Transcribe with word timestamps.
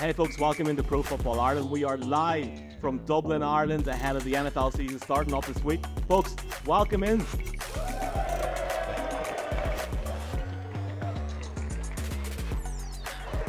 Hey 0.00 0.14
folks, 0.14 0.38
welcome 0.38 0.66
into 0.66 0.82
Pro 0.82 1.02
Football 1.02 1.38
Ireland. 1.38 1.70
We 1.70 1.84
are 1.84 1.98
live 1.98 2.48
from 2.80 3.04
Dublin, 3.04 3.42
Ireland, 3.42 3.86
ahead 3.86 4.16
of 4.16 4.24
the 4.24 4.32
NFL 4.32 4.74
season 4.74 4.98
starting 4.98 5.34
off 5.34 5.46
this 5.46 5.62
week. 5.62 5.84
Folks, 6.08 6.34
welcome 6.64 7.04
in. 7.04 7.20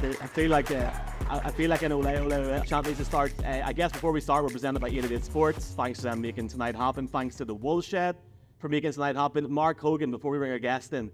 I 0.02 0.27
feel 0.27 0.49
like 0.49 0.70
uh, 0.71 0.91
I 1.29 1.52
feel 1.52 1.70
like 1.70 1.84
an 1.84 1.93
ole 1.93 2.05
ole 2.05 2.34
ole 2.34 2.61
champions 2.65 2.97
to 2.97 3.05
start. 3.05 3.31
Uh, 3.45 3.61
I 3.63 3.71
guess 3.71 3.93
before 3.93 4.11
we 4.11 4.20
start, 4.20 4.43
we're 4.43 4.49
presented 4.49 4.81
by 4.81 4.89
88 4.89 5.23
Sports. 5.23 5.73
Thanks 5.77 5.99
to 5.99 6.09
them 6.09 6.20
making 6.20 6.49
tonight 6.49 6.75
happen. 6.75 7.07
Thanks 7.07 7.38
to 7.38 7.45
the 7.45 7.55
Woolshed 7.55 8.18
for 8.59 8.68
making 8.68 8.91
tonight 8.91 9.15
happen. 9.15 9.49
Mark 9.49 9.80
Hogan, 9.80 10.11
before 10.11 10.31
we 10.31 10.38
bring 10.38 10.52
our 10.52 10.59
guest 10.59 10.91
in, 10.91 11.11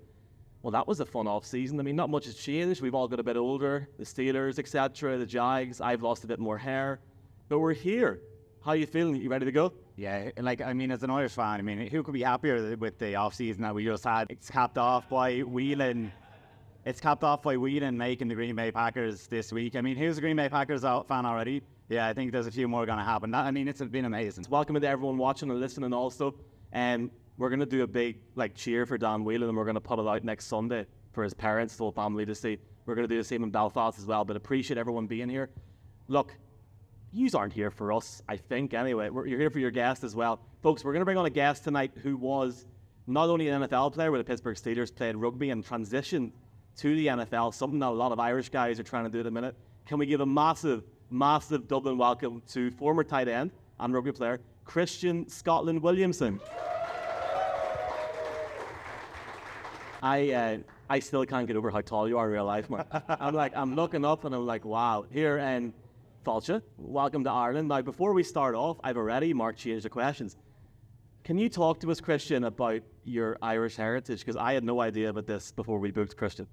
well, 0.61 0.71
that 0.71 0.87
was 0.87 0.99
a 0.99 1.05
fun 1.05 1.27
off 1.27 1.45
season. 1.45 1.79
I 1.79 1.83
mean, 1.83 1.95
not 1.95 2.09
much 2.09 2.25
has 2.25 2.35
changed. 2.35 2.81
We've 2.81 2.95
all 2.95 3.07
got 3.07 3.19
a 3.19 3.23
bit 3.23 3.37
older. 3.37 3.87
The 3.97 4.03
Steelers, 4.03 4.59
etc. 4.59 5.17
The 5.17 5.25
Jags. 5.25 5.81
I've 5.81 6.01
lost 6.01 6.23
a 6.23 6.27
bit 6.27 6.39
more 6.39 6.57
hair, 6.57 6.99
but 7.49 7.59
we're 7.59 7.73
here. 7.73 8.21
How 8.63 8.71
are 8.71 8.75
you 8.75 8.85
feeling? 8.85 9.15
You 9.15 9.29
ready 9.29 9.45
to 9.45 9.51
go? 9.51 9.73
Yeah, 9.95 10.29
like 10.39 10.61
I 10.61 10.73
mean, 10.73 10.91
as 10.91 11.03
an 11.03 11.09
Irish 11.09 11.31
fan, 11.31 11.59
I 11.59 11.61
mean, 11.61 11.87
who 11.87 12.03
could 12.03 12.13
be 12.13 12.21
happier 12.21 12.75
with 12.75 12.99
the 12.99 13.15
off 13.15 13.33
season 13.33 13.63
that 13.63 13.73
we 13.73 13.85
just 13.85 14.03
had? 14.03 14.27
It's 14.29 14.49
capped 14.49 14.77
off 14.77 15.09
by 15.09 15.39
Whelan. 15.39 16.11
It's 16.85 16.99
capped 16.99 17.23
off 17.23 17.41
by 17.41 17.55
Whelan 17.55 17.97
making 17.97 18.27
the 18.27 18.35
Green 18.35 18.55
Bay 18.55 18.71
Packers 18.71 19.27
this 19.27 19.51
week. 19.51 19.75
I 19.75 19.81
mean, 19.81 19.95
who's 19.95 20.17
a 20.17 20.21
Green 20.21 20.35
Bay 20.35 20.49
Packers 20.49 20.81
fan 20.81 21.25
already? 21.25 21.61
Yeah, 21.89 22.07
I 22.07 22.13
think 22.13 22.31
there's 22.31 22.47
a 22.47 22.51
few 22.51 22.67
more 22.67 22.85
going 22.85 22.97
to 22.97 23.03
happen. 23.03 23.31
That, 23.31 23.45
I 23.45 23.51
mean, 23.51 23.67
it's 23.67 23.81
been 23.81 24.05
amazing. 24.05 24.45
Welcome 24.49 24.79
to 24.79 24.87
everyone 24.87 25.17
watching 25.17 25.49
and 25.49 25.59
listening 25.59 25.93
also. 25.93 26.35
And 26.73 27.03
um, 27.03 27.11
we're 27.37 27.49
going 27.49 27.59
to 27.59 27.65
do 27.65 27.83
a 27.83 27.87
big 27.87 28.19
like 28.35 28.55
cheer 28.55 28.85
for 28.85 28.97
Dan 28.97 29.23
Whelan 29.23 29.49
and 29.49 29.57
we're 29.57 29.63
going 29.63 29.75
to 29.75 29.81
put 29.81 29.99
it 29.99 30.07
out 30.07 30.23
next 30.23 30.45
Sunday 30.45 30.85
for 31.11 31.23
his 31.23 31.33
parents, 31.33 31.75
the 31.75 31.83
whole 31.83 31.91
family 31.91 32.25
to 32.25 32.35
see. 32.35 32.57
We're 32.85 32.95
going 32.95 33.07
to 33.07 33.13
do 33.13 33.19
the 33.19 33.23
same 33.23 33.43
in 33.43 33.51
Belfast 33.51 33.99
as 33.99 34.05
well, 34.05 34.25
but 34.25 34.35
appreciate 34.35 34.77
everyone 34.77 35.07
being 35.07 35.29
here. 35.29 35.49
Look, 36.07 36.33
yous 37.11 37.35
aren't 37.35 37.53
here 37.53 37.69
for 37.69 37.91
us, 37.91 38.21
I 38.27 38.37
think, 38.37 38.73
anyway. 38.73 39.09
We're, 39.09 39.27
you're 39.27 39.39
here 39.39 39.49
for 39.49 39.59
your 39.59 39.71
guest 39.71 40.03
as 40.03 40.15
well. 40.15 40.39
Folks, 40.61 40.83
we're 40.83 40.93
going 40.93 41.01
to 41.01 41.05
bring 41.05 41.17
on 41.17 41.25
a 41.25 41.31
guest 41.31 41.63
tonight 41.63 41.91
who 42.01 42.17
was 42.17 42.65
not 43.07 43.29
only 43.29 43.49
an 43.49 43.63
NFL 43.63 43.93
player 43.93 44.11
with 44.11 44.19
the 44.19 44.25
Pittsburgh 44.25 44.55
Steelers, 44.55 44.93
played 44.93 45.15
rugby 45.15 45.49
and 45.49 45.65
transitioned 45.65 46.31
to 46.77 46.95
the 46.95 47.07
NFL, 47.07 47.53
something 47.53 47.79
that 47.79 47.87
a 47.87 47.89
lot 47.89 48.11
of 48.11 48.19
Irish 48.19 48.49
guys 48.49 48.79
are 48.79 48.83
trying 48.83 49.05
to 49.05 49.09
do 49.09 49.19
at 49.19 49.23
the 49.23 49.31
minute. 49.31 49.55
Can 49.85 49.97
we 49.97 50.05
give 50.05 50.21
a 50.21 50.25
massive, 50.25 50.83
massive 51.09 51.67
Dublin 51.67 51.97
welcome 51.97 52.41
to 52.49 52.71
former 52.71 53.03
tight 53.03 53.27
end 53.27 53.51
and 53.79 53.93
rugby 53.93 54.11
player 54.11 54.39
Christian 54.65 55.27
Scotland 55.27 55.81
Williamson? 55.81 56.39
I 60.01 60.31
uh, 60.31 60.57
I 60.89 60.99
still 60.99 61.25
can't 61.25 61.47
get 61.47 61.55
over 61.55 61.71
how 61.71 61.81
tall 61.81 62.07
you 62.07 62.17
are 62.17 62.27
in 62.27 62.33
real 62.33 62.45
life, 62.45 62.69
man. 62.69 62.85
I'm 63.09 63.33
like 63.33 63.55
I'm 63.55 63.75
looking 63.75 64.05
up 64.05 64.25
and 64.25 64.33
I'm 64.33 64.45
like, 64.45 64.65
wow. 64.65 65.05
Here 65.11 65.37
and 65.37 65.73
Falcha, 66.25 66.61
welcome 66.77 67.23
to 67.23 67.31
Ireland. 67.31 67.69
Now, 67.69 67.81
before 67.81 68.13
we 68.13 68.23
start 68.23 68.55
off, 68.55 68.77
I've 68.83 68.97
already 68.97 69.33
Mark 69.33 69.57
changed 69.57 69.85
the 69.85 69.89
questions. 69.89 70.37
Can 71.23 71.37
you 71.37 71.49
talk 71.49 71.79
to 71.81 71.91
us, 71.91 71.99
Christian, 71.99 72.45
about 72.45 72.81
your 73.03 73.37
Irish 73.41 73.75
heritage? 73.75 74.19
Because 74.19 74.37
I 74.37 74.53
had 74.53 74.63
no 74.63 74.79
idea 74.81 75.09
about 75.09 75.25
this 75.25 75.51
before 75.51 75.79
we 75.79 75.91
booked 75.91 76.15
Christian. 76.15 76.47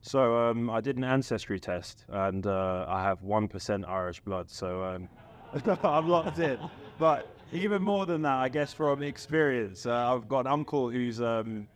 So 0.00 0.36
um, 0.36 0.68
I 0.70 0.80
did 0.80 0.96
an 0.96 1.04
ancestry 1.04 1.58
test, 1.58 2.04
and 2.08 2.46
uh, 2.46 2.84
I 2.88 3.02
have 3.02 3.22
one 3.22 3.48
percent 3.48 3.84
Irish 3.86 4.20
blood. 4.20 4.50
So 4.50 4.84
um, 4.84 5.08
I'm 5.82 6.08
locked 6.08 6.38
in. 6.38 6.58
But 6.98 7.28
even 7.52 7.82
more 7.82 8.06
than 8.06 8.22
that, 8.22 8.38
I 8.38 8.48
guess 8.48 8.72
from 8.72 9.02
experience, 9.02 9.86
uh, 9.86 10.14
I've 10.14 10.28
got 10.28 10.40
an 10.40 10.52
uncle 10.52 10.90
who's 10.90 11.20
um, 11.20 11.68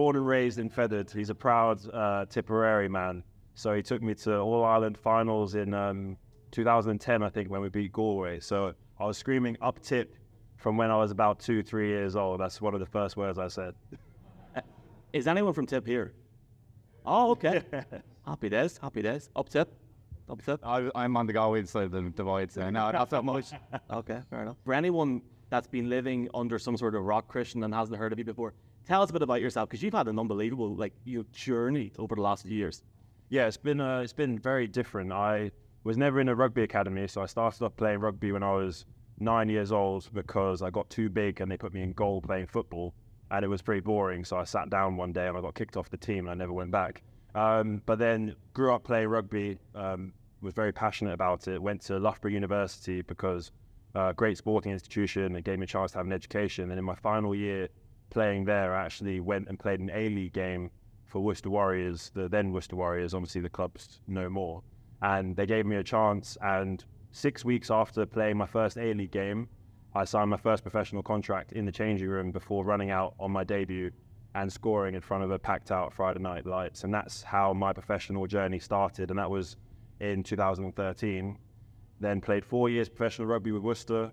born 0.00 0.16
and 0.16 0.26
raised 0.26 0.58
in 0.58 0.70
Fethard. 0.70 1.12
He's 1.12 1.28
a 1.28 1.34
proud 1.34 1.78
uh, 1.92 2.24
Tipperary 2.24 2.88
man. 2.88 3.22
So 3.54 3.74
he 3.74 3.82
took 3.82 4.00
me 4.00 4.14
to 4.14 4.38
All 4.38 4.64
Ireland 4.64 4.96
finals 4.96 5.56
in 5.56 5.74
um, 5.74 6.16
2010, 6.52 7.22
I 7.22 7.28
think, 7.28 7.50
when 7.50 7.60
we 7.60 7.68
beat 7.68 7.92
Galway. 7.92 8.40
So 8.40 8.72
I 8.98 9.04
was 9.04 9.18
screaming 9.18 9.58
up 9.60 9.78
tip 9.82 10.16
from 10.56 10.78
when 10.78 10.90
I 10.90 10.96
was 10.96 11.10
about 11.10 11.38
two, 11.38 11.62
three 11.62 11.88
years 11.88 12.16
old. 12.16 12.40
That's 12.40 12.62
one 12.62 12.72
of 12.72 12.80
the 12.80 12.86
first 12.86 13.18
words 13.18 13.38
I 13.38 13.48
said. 13.48 13.74
Uh, 14.56 14.62
is 15.12 15.26
anyone 15.26 15.52
from 15.52 15.66
Tip 15.66 15.86
here? 15.86 16.14
Oh, 17.04 17.32
okay. 17.32 17.62
happy 18.26 18.48
days, 18.48 18.78
happy 18.78 19.02
days. 19.02 19.28
Up 19.36 19.50
Tip. 19.50 19.70
Up 20.30 20.42
Tip. 20.42 20.60
I, 20.64 20.88
am 20.94 21.14
on 21.18 21.26
the 21.26 21.34
Galway 21.34 21.62
side 21.66 21.84
of 21.84 21.92
the 21.92 22.08
divide, 22.08 22.50
so 22.50 22.70
no, 22.70 22.90
not 22.90 23.10
that 23.10 23.22
much. 23.22 23.50
okay, 23.90 24.20
fair 24.30 24.40
enough. 24.40 24.56
For 24.64 24.72
anyone 24.72 25.20
that's 25.50 25.68
been 25.68 25.90
living 25.90 26.30
under 26.32 26.58
some 26.58 26.78
sort 26.78 26.94
of 26.94 27.02
rock 27.02 27.28
Christian 27.28 27.64
and 27.64 27.74
hasn't 27.74 27.98
heard 27.98 28.14
of 28.14 28.18
you 28.18 28.24
before, 28.24 28.54
tell 28.90 29.02
us 29.02 29.10
a 29.10 29.12
bit 29.12 29.22
about 29.22 29.40
yourself 29.40 29.68
because 29.68 29.84
you've 29.84 29.94
had 29.94 30.08
an 30.08 30.18
unbelievable 30.18 30.74
like 30.74 30.92
you 31.04 31.24
journey 31.32 31.92
over 31.96 32.16
the 32.16 32.20
last 32.20 32.44
years. 32.44 32.82
Yeah, 33.28 33.46
it's 33.46 33.56
been 33.56 33.80
uh, 33.80 34.00
it's 34.00 34.12
been 34.12 34.36
very 34.36 34.66
different. 34.66 35.12
I 35.12 35.52
was 35.84 35.96
never 35.96 36.20
in 36.20 36.28
a 36.28 36.34
rugby 36.34 36.64
academy, 36.64 37.06
so 37.06 37.22
I 37.22 37.26
started 37.26 37.64
off 37.64 37.76
playing 37.76 38.00
rugby 38.00 38.32
when 38.32 38.42
I 38.42 38.52
was 38.52 38.86
nine 39.20 39.48
years 39.48 39.70
old 39.70 40.10
because 40.12 40.60
I 40.60 40.70
got 40.70 40.90
too 40.90 41.08
big 41.08 41.40
and 41.40 41.48
they 41.48 41.56
put 41.56 41.72
me 41.72 41.82
in 41.82 41.92
goal 41.92 42.20
playing 42.20 42.48
football, 42.48 42.92
and 43.30 43.44
it 43.44 43.48
was 43.48 43.62
pretty 43.62 43.80
boring. 43.80 44.24
So 44.24 44.36
I 44.36 44.42
sat 44.42 44.70
down 44.70 44.96
one 44.96 45.12
day 45.12 45.28
and 45.28 45.38
I 45.38 45.40
got 45.40 45.54
kicked 45.54 45.76
off 45.76 45.88
the 45.88 45.96
team 45.96 46.26
and 46.26 46.30
I 46.30 46.34
never 46.34 46.52
went 46.52 46.72
back. 46.72 47.04
Um, 47.36 47.82
but 47.86 48.00
then 48.00 48.34
grew 48.54 48.74
up 48.74 48.82
playing 48.82 49.06
rugby, 49.06 49.56
um, 49.76 50.12
was 50.42 50.52
very 50.52 50.72
passionate 50.72 51.12
about 51.12 51.46
it. 51.46 51.62
Went 51.62 51.80
to 51.82 52.00
Loughborough 52.00 52.32
University 52.32 53.02
because 53.02 53.52
uh, 53.94 54.12
great 54.14 54.36
sporting 54.36 54.72
institution. 54.72 55.36
and 55.36 55.44
gave 55.44 55.60
me 55.60 55.64
a 55.64 55.68
chance 55.68 55.92
to 55.92 55.98
have 55.98 56.06
an 56.06 56.12
education. 56.12 56.70
And 56.70 56.78
in 56.80 56.84
my 56.84 56.96
final 56.96 57.36
year 57.36 57.68
playing 58.10 58.44
there, 58.44 58.74
I 58.74 58.84
actually 58.84 59.20
went 59.20 59.48
and 59.48 59.58
played 59.58 59.80
an 59.80 59.90
A 59.92 60.08
League 60.08 60.32
game 60.32 60.70
for 61.06 61.20
Worcester 61.20 61.50
Warriors, 61.50 62.10
the 62.14 62.28
then 62.28 62.52
Worcester 62.52 62.76
Warriors. 62.76 63.14
Obviously, 63.14 63.40
the 63.40 63.48
club's 63.48 64.00
no 64.06 64.28
more. 64.28 64.62
And 65.02 65.34
they 65.34 65.46
gave 65.46 65.66
me 65.66 65.76
a 65.76 65.82
chance. 65.82 66.36
And 66.42 66.84
six 67.12 67.44
weeks 67.44 67.70
after 67.70 68.06
playing 68.06 68.36
my 68.36 68.46
first 68.46 68.76
A 68.76 68.92
League 68.94 69.10
game, 69.10 69.48
I 69.94 70.04
signed 70.04 70.30
my 70.30 70.36
first 70.36 70.62
professional 70.62 71.02
contract 71.02 71.52
in 71.52 71.64
the 71.64 71.72
changing 71.72 72.08
room 72.08 72.30
before 72.30 72.64
running 72.64 72.90
out 72.90 73.14
on 73.18 73.32
my 73.32 73.42
debut 73.42 73.90
and 74.36 74.52
scoring 74.52 74.94
in 74.94 75.00
front 75.00 75.24
of 75.24 75.30
a 75.32 75.38
packed 75.38 75.72
out 75.72 75.92
Friday 75.92 76.20
night 76.20 76.46
lights. 76.46 76.84
And 76.84 76.94
that's 76.94 77.22
how 77.22 77.52
my 77.52 77.72
professional 77.72 78.26
journey 78.26 78.60
started. 78.60 79.10
And 79.10 79.18
that 79.18 79.28
was 79.28 79.56
in 79.98 80.22
2013. 80.22 81.36
Then 81.98 82.20
played 82.20 82.44
four 82.44 82.68
years 82.68 82.88
professional 82.88 83.26
rugby 83.26 83.50
with 83.50 83.62
Worcester, 83.62 84.12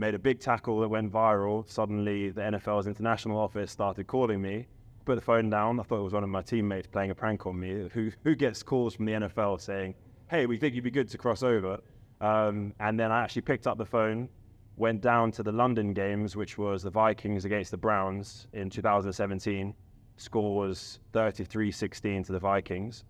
made 0.00 0.14
a 0.14 0.18
big 0.18 0.40
tackle 0.40 0.80
that 0.80 0.88
went 0.88 1.12
viral. 1.12 1.68
Suddenly, 1.70 2.30
the 2.30 2.40
NFL's 2.40 2.86
international 2.86 3.38
office 3.38 3.70
started 3.70 4.06
calling 4.06 4.40
me. 4.40 4.66
Put 5.04 5.16
the 5.16 5.20
phone 5.20 5.50
down. 5.50 5.78
I 5.78 5.82
thought 5.82 6.00
it 6.00 6.04
was 6.04 6.14
one 6.14 6.24
of 6.24 6.30
my 6.30 6.40
teammates 6.42 6.86
playing 6.86 7.10
a 7.10 7.14
prank 7.14 7.46
on 7.46 7.60
me. 7.60 7.88
Who 7.92 8.10
who 8.24 8.34
gets 8.34 8.62
calls 8.62 8.94
from 8.94 9.04
the 9.04 9.12
NFL 9.12 9.60
saying, 9.60 9.94
"Hey, 10.28 10.46
we 10.46 10.56
think 10.56 10.74
you'd 10.74 10.84
be 10.84 10.90
good 10.90 11.08
to 11.10 11.18
cross 11.18 11.42
over." 11.42 11.78
Um, 12.20 12.74
and 12.80 12.98
then 12.98 13.12
I 13.12 13.22
actually 13.22 13.42
picked 13.42 13.66
up 13.66 13.76
the 13.78 13.86
phone, 13.86 14.28
went 14.76 15.02
down 15.02 15.30
to 15.32 15.42
the 15.42 15.52
London 15.52 15.92
games, 15.92 16.34
which 16.34 16.56
was 16.56 16.82
the 16.82 16.90
Vikings 16.90 17.44
against 17.44 17.70
the 17.70 17.76
Browns 17.76 18.46
in 18.52 18.70
2017. 18.70 19.74
Score 20.16 20.54
was 20.54 21.00
33-16 21.12 22.26
to 22.26 22.32
the 22.32 22.38
Vikings. 22.38 23.04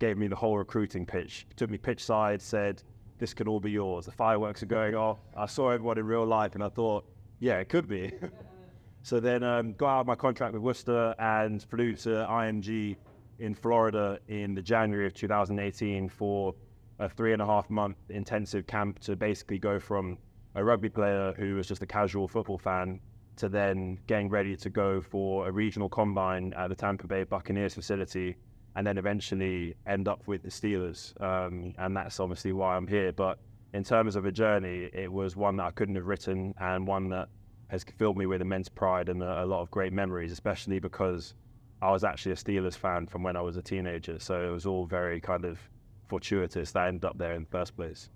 Gave 0.00 0.18
me 0.18 0.26
the 0.26 0.34
whole 0.34 0.58
recruiting 0.58 1.06
pitch. 1.06 1.46
Took 1.54 1.70
me 1.70 1.78
pitch 1.78 2.04
side, 2.04 2.42
said, 2.42 2.82
this 3.18 3.34
could 3.34 3.48
all 3.48 3.60
be 3.60 3.70
yours. 3.70 4.06
The 4.06 4.12
fireworks 4.12 4.62
are 4.62 4.66
going 4.66 4.94
off. 4.94 5.18
I 5.36 5.46
saw 5.46 5.70
everyone 5.70 5.98
in 5.98 6.06
real 6.06 6.26
life 6.26 6.54
and 6.54 6.62
I 6.62 6.68
thought, 6.68 7.04
yeah, 7.40 7.58
it 7.58 7.68
could 7.68 7.88
be. 7.88 8.12
so 9.02 9.20
then 9.20 9.42
um, 9.42 9.72
got 9.74 9.96
out 9.96 10.00
of 10.00 10.06
my 10.06 10.14
contract 10.14 10.52
with 10.52 10.62
Worcester 10.62 11.14
and 11.18 11.62
flew 11.62 11.94
to 11.96 12.08
IMG 12.08 12.96
in 13.38 13.54
Florida 13.54 14.18
in 14.28 14.54
the 14.54 14.62
January 14.62 15.06
of 15.06 15.14
2018 15.14 16.08
for 16.08 16.54
a 16.98 17.08
three 17.08 17.32
and 17.32 17.40
a 17.40 17.46
half 17.46 17.70
month 17.70 17.96
intensive 18.08 18.66
camp 18.66 18.98
to 19.00 19.14
basically 19.14 19.58
go 19.58 19.78
from 19.78 20.18
a 20.54 20.64
rugby 20.64 20.88
player 20.88 21.32
who 21.36 21.54
was 21.54 21.68
just 21.68 21.82
a 21.82 21.86
casual 21.86 22.26
football 22.26 22.58
fan 22.58 23.00
to 23.36 23.48
then 23.48 23.98
getting 24.08 24.28
ready 24.28 24.56
to 24.56 24.68
go 24.68 25.00
for 25.00 25.48
a 25.48 25.52
regional 25.52 25.88
combine 25.88 26.52
at 26.54 26.68
the 26.68 26.74
Tampa 26.74 27.06
Bay 27.06 27.22
Buccaneers 27.22 27.74
facility 27.74 28.36
and 28.78 28.86
then 28.86 28.96
eventually 28.96 29.74
end 29.88 30.06
up 30.06 30.22
with 30.28 30.40
the 30.44 30.48
Steelers. 30.48 31.20
Um, 31.20 31.74
and 31.78 31.96
that's 31.96 32.20
obviously 32.20 32.52
why 32.52 32.76
I'm 32.76 32.86
here. 32.86 33.10
But 33.10 33.40
in 33.72 33.82
terms 33.82 34.14
of 34.14 34.24
a 34.24 34.30
journey, 34.30 34.88
it 34.92 35.12
was 35.12 35.34
one 35.34 35.56
that 35.56 35.64
I 35.64 35.72
couldn't 35.72 35.96
have 35.96 36.06
written 36.06 36.54
and 36.60 36.86
one 36.86 37.08
that 37.08 37.28
has 37.70 37.82
filled 37.82 38.16
me 38.16 38.26
with 38.26 38.40
immense 38.40 38.68
pride 38.68 39.08
and 39.08 39.20
a, 39.20 39.42
a 39.42 39.46
lot 39.46 39.62
of 39.62 39.70
great 39.72 39.92
memories, 39.92 40.30
especially 40.30 40.78
because 40.78 41.34
I 41.82 41.90
was 41.90 42.04
actually 42.04 42.30
a 42.30 42.36
Steelers 42.36 42.76
fan 42.76 43.08
from 43.08 43.24
when 43.24 43.36
I 43.36 43.40
was 43.40 43.56
a 43.56 43.62
teenager. 43.62 44.20
So 44.20 44.48
it 44.48 44.52
was 44.52 44.64
all 44.64 44.86
very 44.86 45.20
kind 45.20 45.44
of 45.44 45.58
fortuitous 46.06 46.70
that 46.70 46.84
I 46.84 46.86
ended 46.86 47.04
up 47.04 47.18
there 47.18 47.32
in 47.32 47.42
the 47.42 47.50
first 47.50 47.74
place. 47.74 48.10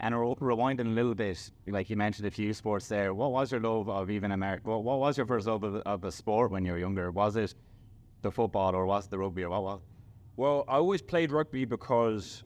And 0.00 0.14
rewinding 0.14 0.86
a 0.86 0.94
little 0.94 1.14
bit, 1.14 1.50
like 1.66 1.90
you 1.90 1.96
mentioned 1.96 2.26
a 2.26 2.30
few 2.30 2.54
sports 2.54 2.88
there, 2.88 3.12
what 3.12 3.32
was 3.32 3.52
your 3.52 3.60
love 3.60 3.90
of 3.90 4.10
even 4.10 4.32
America? 4.32 4.78
What, 4.78 4.98
was 4.98 5.18
your 5.18 5.26
first 5.26 5.46
love 5.46 5.62
of, 5.62 5.74
of 5.84 6.00
the 6.00 6.10
sport 6.10 6.50
when 6.50 6.64
you 6.64 6.72
were 6.72 6.78
younger? 6.78 7.10
Was 7.10 7.36
it 7.36 7.52
the 8.22 8.30
football 8.30 8.74
or 8.74 8.86
was 8.86 9.04
it 9.04 9.10
the 9.10 9.18
rugby 9.18 9.42
or 9.42 9.50
what 9.50 9.62
was 9.62 9.80
well, 10.36 10.64
I 10.68 10.76
always 10.76 11.02
played 11.02 11.32
rugby 11.32 11.64
because 11.64 12.44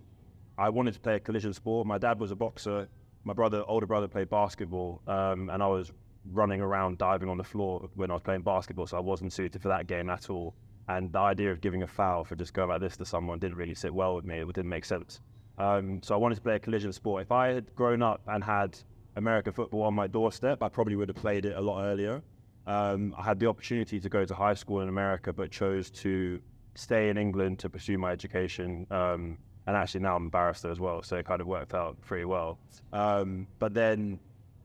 I 0.57 0.69
wanted 0.69 0.95
to 0.95 1.01
play 1.01 1.17
a 1.17 1.21
collision 1.21 1.53
sport. 1.53 1.87
My 1.87 1.99
dad 1.99 2.21
was 2.21 2.31
a 2.31 2.37
boxer. 2.37 2.89
My 3.25 3.33
brother, 3.33 3.65
older 3.67 3.87
brother, 3.87 4.09
played 4.09 4.31
basketball, 4.31 5.03
um, 5.07 5.51
and 5.51 5.63
I 5.63 5.67
was 5.67 5.93
running 6.33 6.61
around 6.61 6.99
diving 6.99 7.29
on 7.29 7.37
the 7.37 7.45
floor 7.45 7.89
when 7.95 8.11
I 8.11 8.15
was 8.15 8.23
playing 8.23 8.43
basketball, 8.43 8.87
so 8.87 8.97
I 8.97 9.01
wasn't 9.01 9.33
suited 9.33 9.61
for 9.61 9.69
that 9.69 9.87
game 9.87 10.09
at 10.09 10.31
all. 10.31 10.55
And 10.89 11.13
the 11.13 11.19
idea 11.19 11.51
of 11.51 11.61
giving 11.61 11.83
a 11.83 11.87
foul 11.87 12.25
for 12.25 12.35
just 12.35 12.55
going 12.55 12.69
like 12.69 12.81
this 12.81 12.97
to 12.97 13.05
someone 13.05 13.39
didn't 13.39 13.57
really 13.57 13.75
sit 13.75 13.93
well 13.93 14.15
with 14.17 14.25
me. 14.25 14.39
It 14.39 14.47
didn't 14.47 14.69
make 14.69 14.85
sense. 14.85 15.21
Um, 15.59 16.01
so 16.03 16.15
I 16.15 16.19
wanted 16.19 16.37
to 16.37 16.41
play 16.41 16.57
a 16.57 16.59
collision 16.59 16.93
sport. 16.93 17.23
If 17.23 17.33
I 17.33 17.49
had 17.49 17.75
grown 17.75 18.03
up 18.03 18.23
and 18.27 18.43
had 18.43 18.79
American 19.17 19.53
football 19.53 19.83
on 19.83 19.95
my 19.95 20.07
doorstep, 20.07 20.63
I 20.63 20.69
probably 20.69 20.97
would 20.97 21.09
have 21.09 21.17
played 21.17 21.45
it 21.45 21.57
a 21.57 21.61
lot 21.61 21.85
earlier. 21.85 22.23
Um, 22.67 23.15
I 23.19 23.23
had 23.23 23.39
the 23.39 23.47
opportunity 23.47 24.01
to 24.01 24.09
go 24.09 24.25
to 24.25 24.35
high 24.35 24.55
school 24.55 24.81
in 24.81 24.89
America, 24.89 25.33
but 25.33 25.51
chose 25.51 25.91
to 25.91 26.41
stay 26.75 27.09
in 27.09 27.17
England 27.17 27.59
to 27.61 27.71
pursue 27.71 27.99
my 27.99 28.13
education. 28.13 28.87
Um, 28.91 29.39
and 29.67 29.77
actually 29.77 30.01
now 30.01 30.17
I'm 30.17 30.27
a 30.27 30.31
barrister 30.31 30.71
as 30.71 30.81
well, 30.81 31.03
so 31.03 31.17
it 31.17 31.27
kind 31.27 31.41
of 31.41 31.47
worked 31.47 31.75
out 31.75 32.01
pretty 32.01 32.25
well. 32.25 32.59
Um, 32.93 33.47
but 33.59 33.75
then 33.75 34.19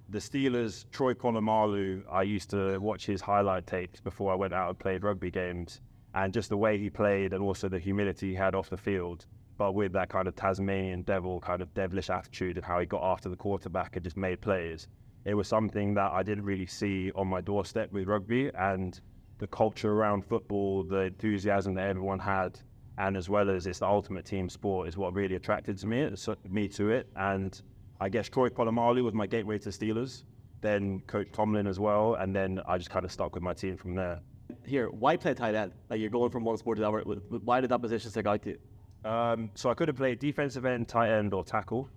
the 0.09 0.19
Steelers, 0.19 0.85
Troy 0.91 1.13
Polamalu, 1.13 2.03
I 2.11 2.23
used 2.23 2.49
to 2.51 2.77
watch 2.79 3.05
his 3.05 3.21
highlight 3.21 3.67
tapes 3.67 3.99
before 3.99 4.31
I 4.31 4.35
went 4.35 4.53
out 4.53 4.69
and 4.69 4.79
played 4.79 5.03
rugby 5.03 5.31
games, 5.31 5.81
and 6.13 6.33
just 6.33 6.49
the 6.49 6.57
way 6.57 6.77
he 6.77 6.89
played, 6.89 7.33
and 7.33 7.43
also 7.43 7.67
the 7.67 7.79
humility 7.79 8.29
he 8.29 8.35
had 8.35 8.55
off 8.55 8.69
the 8.69 8.77
field, 8.77 9.25
but 9.57 9.73
with 9.73 9.91
that 9.93 10.09
kind 10.09 10.27
of 10.27 10.35
Tasmanian 10.35 11.01
devil, 11.01 11.39
kind 11.39 11.61
of 11.61 11.73
devilish 11.73 12.09
attitude, 12.09 12.57
and 12.57 12.65
how 12.65 12.79
he 12.79 12.85
got 12.85 13.03
after 13.03 13.29
the 13.29 13.35
quarterback 13.35 13.95
and 13.95 14.03
just 14.03 14.17
made 14.17 14.41
plays. 14.41 14.87
It 15.25 15.33
was 15.33 15.47
something 15.47 15.95
that 15.95 16.11
I 16.11 16.23
didn't 16.23 16.45
really 16.45 16.67
see 16.67 17.11
on 17.15 17.27
my 17.27 17.41
doorstep 17.41 17.91
with 17.91 18.07
rugby, 18.07 18.51
and 18.53 18.99
the 19.37 19.47
culture 19.47 19.91
around 19.91 20.25
football, 20.25 20.83
the 20.83 21.01
enthusiasm 21.01 21.73
that 21.75 21.89
everyone 21.89 22.19
had, 22.19 22.59
and 22.97 23.17
as 23.17 23.29
well 23.29 23.49
as 23.49 23.67
it's 23.67 23.79
the 23.79 23.85
ultimate 23.85 24.25
team 24.25 24.49
sport, 24.49 24.87
is 24.87 24.97
what 24.97 25.13
really 25.13 25.35
attracted 25.35 25.77
to 25.79 25.87
me, 25.87 26.09
me 26.49 26.67
to 26.69 26.89
it. 26.89 27.07
And 27.15 27.61
I 27.99 28.09
guess 28.09 28.29
Troy 28.29 28.49
Polamalu 28.49 29.03
was 29.03 29.13
my 29.13 29.27
gateway 29.27 29.57
to 29.59 29.69
Steelers, 29.69 30.23
then 30.61 31.01
Coach 31.07 31.27
Tomlin 31.31 31.67
as 31.67 31.79
well, 31.79 32.15
and 32.15 32.35
then 32.35 32.61
I 32.67 32.77
just 32.77 32.89
kind 32.89 33.05
of 33.05 33.11
stuck 33.11 33.35
with 33.35 33.43
my 33.43 33.53
team 33.53 33.77
from 33.77 33.95
there. 33.95 34.19
Here, 34.65 34.89
why 34.89 35.17
play 35.17 35.33
tight 35.33 35.55
end? 35.55 35.73
Like 35.89 35.99
you're 35.99 36.09
going 36.09 36.31
from 36.31 36.43
one 36.43 36.57
sport 36.57 36.77
to 36.77 36.81
the 36.81 36.87
other. 36.87 37.01
Why 37.01 37.61
did 37.61 37.69
that 37.71 37.81
position 37.81 38.09
stick 38.09 38.25
out 38.25 38.41
to 38.43 38.49
you? 38.51 39.09
Um, 39.09 39.51
so 39.53 39.69
I 39.69 39.75
could 39.75 39.87
have 39.87 39.97
played 39.97 40.19
defensive 40.19 40.65
end, 40.65 40.87
tight 40.87 41.11
end, 41.11 41.33
or 41.33 41.43
tackle. 41.43 41.89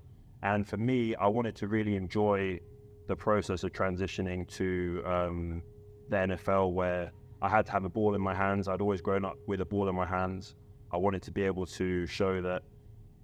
And 0.42 0.66
for 0.66 0.76
me, 0.76 1.14
I 1.16 1.26
wanted 1.26 1.56
to 1.56 1.66
really 1.66 1.96
enjoy 1.96 2.60
the 3.06 3.16
process 3.16 3.64
of 3.64 3.72
transitioning 3.72 4.46
to 4.56 5.02
um, 5.06 5.62
the 6.10 6.16
NFL, 6.16 6.72
where 6.72 7.10
I 7.40 7.48
had 7.48 7.66
to 7.66 7.72
have 7.72 7.84
a 7.84 7.88
ball 7.88 8.14
in 8.14 8.20
my 8.20 8.34
hands. 8.34 8.68
I'd 8.68 8.80
always 8.80 9.00
grown 9.00 9.24
up 9.24 9.36
with 9.46 9.60
a 9.60 9.64
ball 9.64 9.88
in 9.88 9.94
my 9.94 10.06
hands. 10.06 10.54
I 10.92 10.96
wanted 10.96 11.22
to 11.22 11.30
be 11.30 11.42
able 11.42 11.66
to 11.66 12.06
show 12.06 12.40
that 12.42 12.62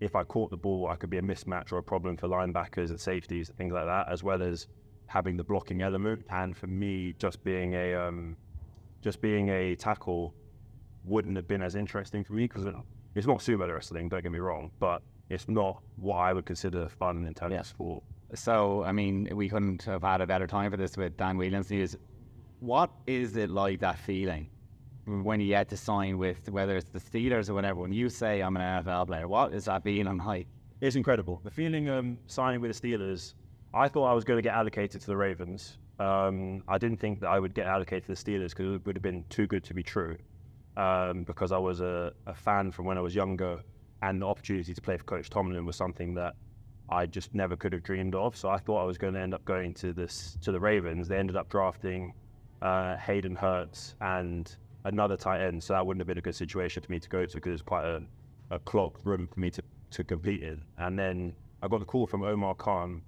if 0.00 0.14
I 0.14 0.22
caught 0.24 0.50
the 0.50 0.56
ball, 0.56 0.88
I 0.88 0.96
could 0.96 1.10
be 1.10 1.18
a 1.18 1.22
mismatch 1.22 1.72
or 1.72 1.78
a 1.78 1.82
problem 1.82 2.16
for 2.16 2.28
linebackers 2.28 2.90
and 2.90 3.00
safeties 3.00 3.48
and 3.48 3.58
things 3.58 3.72
like 3.72 3.86
that, 3.86 4.08
as 4.10 4.22
well 4.22 4.42
as 4.42 4.68
having 5.06 5.36
the 5.36 5.44
blocking 5.44 5.82
element. 5.82 6.24
And 6.30 6.56
for 6.56 6.66
me, 6.66 7.14
just 7.18 7.42
being 7.42 7.74
a 7.74 7.94
um, 7.94 8.36
just 9.02 9.20
being 9.20 9.48
a 9.50 9.74
tackle 9.76 10.34
wouldn't 11.04 11.36
have 11.36 11.46
been 11.46 11.62
as 11.62 11.74
interesting 11.74 12.24
for 12.24 12.32
me 12.32 12.44
because 12.44 12.66
it's 13.14 13.26
not 13.26 13.38
sumo 13.38 13.72
wrestling. 13.72 14.08
Don't 14.08 14.22
get 14.22 14.32
me 14.32 14.38
wrong, 14.38 14.70
but 14.78 15.02
it's 15.28 15.48
not 15.48 15.82
what 15.96 16.16
I 16.16 16.32
would 16.32 16.46
consider 16.46 16.88
fun 16.88 17.18
and 17.18 17.26
intense 17.26 17.52
yeah. 17.52 17.62
sport. 17.62 18.02
So, 18.34 18.82
I 18.82 18.92
mean, 18.92 19.28
we 19.32 19.48
couldn't 19.48 19.82
have 19.84 20.02
had 20.02 20.20
a 20.20 20.26
better 20.26 20.46
time 20.46 20.70
for 20.70 20.76
this 20.76 20.96
with 20.96 21.16
Dan 21.16 21.36
Whelan's 21.36 21.70
news. 21.70 21.96
What 22.64 22.92
is 23.06 23.36
it 23.36 23.50
like 23.50 23.80
that 23.80 23.98
feeling 23.98 24.48
when 25.04 25.38
you 25.38 25.54
had 25.54 25.68
to 25.68 25.76
sign 25.76 26.16
with 26.16 26.48
whether 26.48 26.78
it's 26.78 26.88
the 26.90 26.98
Steelers 26.98 27.50
or 27.50 27.54
whatever, 27.54 27.80
when 27.80 27.92
you 27.92 28.08
say 28.08 28.40
I'm 28.40 28.56
an 28.56 28.62
NFL 28.62 29.08
player, 29.08 29.28
what 29.28 29.52
is 29.52 29.66
that 29.66 29.82
feeling 29.82 30.16
like? 30.16 30.46
It's 30.80 30.96
incredible. 30.96 31.42
The 31.44 31.50
feeling 31.50 31.90
um, 31.90 32.16
signing 32.26 32.62
with 32.62 32.74
the 32.74 32.88
Steelers, 32.88 33.34
I 33.74 33.86
thought 33.86 34.06
I 34.06 34.14
was 34.14 34.24
going 34.24 34.38
to 34.38 34.42
get 34.42 34.54
allocated 34.54 35.02
to 35.02 35.06
the 35.06 35.14
Ravens. 35.14 35.76
Um, 35.98 36.64
I 36.66 36.78
didn't 36.78 37.00
think 37.00 37.20
that 37.20 37.28
I 37.28 37.38
would 37.38 37.52
get 37.52 37.66
allocated 37.66 38.04
to 38.04 38.14
the 38.14 38.32
Steelers 38.32 38.56
because 38.56 38.76
it 38.76 38.86
would 38.86 38.96
have 38.96 39.02
been 39.02 39.26
too 39.28 39.46
good 39.46 39.62
to 39.64 39.74
be 39.74 39.82
true. 39.82 40.16
Um, 40.78 41.24
because 41.24 41.52
I 41.52 41.58
was 41.58 41.82
a, 41.82 42.14
a, 42.26 42.34
fan 42.34 42.72
from 42.72 42.86
when 42.86 42.96
I 42.96 43.02
was 43.02 43.14
younger, 43.14 43.60
and 44.00 44.22
the 44.22 44.26
opportunity 44.26 44.72
to 44.72 44.80
play 44.80 44.96
for 44.96 45.04
Coach 45.04 45.28
Tomlin 45.28 45.66
was 45.66 45.76
something 45.76 46.14
that 46.14 46.34
I 46.88 47.04
just 47.04 47.34
never 47.34 47.56
could 47.56 47.74
have 47.74 47.82
dreamed 47.82 48.14
of. 48.14 48.34
So 48.38 48.48
I 48.48 48.56
thought 48.56 48.80
I 48.80 48.84
was 48.84 48.96
going 48.96 49.12
to 49.12 49.20
end 49.20 49.34
up 49.34 49.44
going 49.44 49.74
to 49.74 49.92
this 49.92 50.38
to 50.40 50.50
the 50.50 50.58
Ravens. 50.58 51.08
They 51.08 51.18
ended 51.18 51.36
up 51.36 51.50
drafting 51.50 52.14
uh, 52.64 52.96
Hayden 52.96 53.36
Hurst 53.36 53.94
and 54.00 54.50
another 54.84 55.16
tight 55.16 55.42
end, 55.42 55.62
so 55.62 55.74
that 55.74 55.86
wouldn't 55.86 56.00
have 56.00 56.08
been 56.08 56.18
a 56.18 56.22
good 56.22 56.34
situation 56.34 56.82
for 56.82 56.90
me 56.90 56.98
to 56.98 57.08
go 57.08 57.24
to 57.26 57.34
because 57.36 57.52
it's 57.52 57.62
quite 57.62 57.84
a, 57.84 58.02
a 58.50 58.60
room 59.04 59.28
for 59.32 59.38
me 59.38 59.50
to, 59.50 59.62
to 59.90 60.02
compete 60.02 60.42
in. 60.42 60.62
And 60.78 60.98
then 60.98 61.34
I 61.62 61.68
got 61.68 61.82
a 61.82 61.84
call 61.84 62.06
from 62.06 62.22
Omar 62.22 62.54
Khan, 62.54 63.02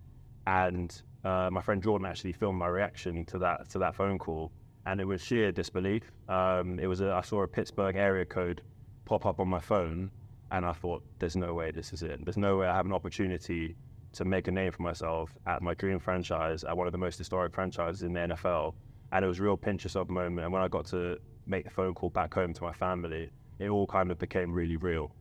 and 0.47 1.03
uh, 1.25 1.49
my 1.51 1.61
friend 1.63 1.83
Jordan 1.83 2.07
actually 2.07 2.33
filmed 2.33 2.59
my 2.59 2.69
reaction 2.69 3.25
to 3.27 3.39
that 3.39 3.69
to 3.71 3.79
that 3.79 3.95
phone 3.95 4.19
call, 4.19 4.53
and 4.85 5.01
it 5.01 5.07
was 5.07 5.23
sheer 5.23 5.51
disbelief. 5.53 6.13
Um, 6.29 6.79
it 6.79 6.87
was 6.87 7.01
a, 7.01 7.13
I 7.13 7.23
saw 7.23 7.43
a 7.43 7.49
Pittsburgh 7.49 7.97
area 7.97 8.27
code 8.27 8.63
pop 9.07 9.25
up 9.25 9.41
on 9.41 9.49
my 9.49 9.61
phone, 9.61 10.11
and 10.53 10.67
I 10.67 10.73
thought, 10.73 11.03
"There's 11.19 11.37
no 11.37 11.55
way 11.55 11.71
this 11.71 11.93
is 11.95 12.03
it. 12.03 12.25
There's 12.25 12.37
no 12.37 12.59
way 12.59 12.67
I 12.67 12.75
have 12.77 12.87
an 12.87 12.93
opportunity 12.93 13.75
to 14.13 14.25
make 14.25 14.49
a 14.49 14.51
name 14.51 14.73
for 14.73 14.83
myself 14.83 15.35
at 15.47 15.63
my 15.63 15.75
dream 15.75 15.99
franchise, 15.99 16.63
at 16.65 16.77
one 16.77 16.87
of 16.87 16.93
the 16.93 16.99
most 16.99 17.19
historic 17.19 17.55
franchises 17.55 18.03
in 18.03 18.13
the 18.13 18.21
NFL." 18.21 18.75
And 19.13 19.25
it 19.25 19.29
was 19.29 19.39
a 19.39 19.43
real 19.43 19.57
pinch 19.57 19.85
yourself 19.85 20.09
moment. 20.09 20.45
And 20.45 20.53
when 20.53 20.63
I 20.63 20.69
got 20.69 20.87
to 20.87 21.19
make 21.47 21.65
the 21.65 21.71
phone 21.71 21.95
call 21.95 22.11
back 22.11 22.35
home 22.35 22.53
to 22.55 22.63
my 22.63 22.73
family, 22.73 23.31
it 23.59 23.69
all 23.69 23.87
kind 23.87 24.11
of 24.11 24.19
became 24.19 24.53
really 24.53 24.77
real. 24.77 25.13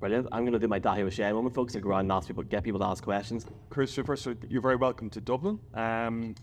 Brilliant. 0.00 0.28
I'm 0.32 0.42
going 0.44 0.54
to 0.54 0.58
do 0.58 0.66
my 0.66 0.80
Dáithí 0.80 1.04
Ó 1.04 1.08
Sé 1.08 1.30
moment, 1.32 1.54
folks, 1.54 1.74
and 1.74 1.82
go 1.82 1.90
around 1.90 2.00
and 2.00 2.12
ask 2.12 2.26
people, 2.26 2.42
get 2.42 2.64
people 2.64 2.80
to 2.80 2.86
ask 2.86 3.04
questions. 3.04 3.44
Christopher, 3.68 4.16
so 4.16 4.34
you're 4.48 4.62
very 4.62 4.76
welcome 4.76 5.10
to 5.10 5.20
Dublin. 5.20 5.60
Um, 5.74 6.34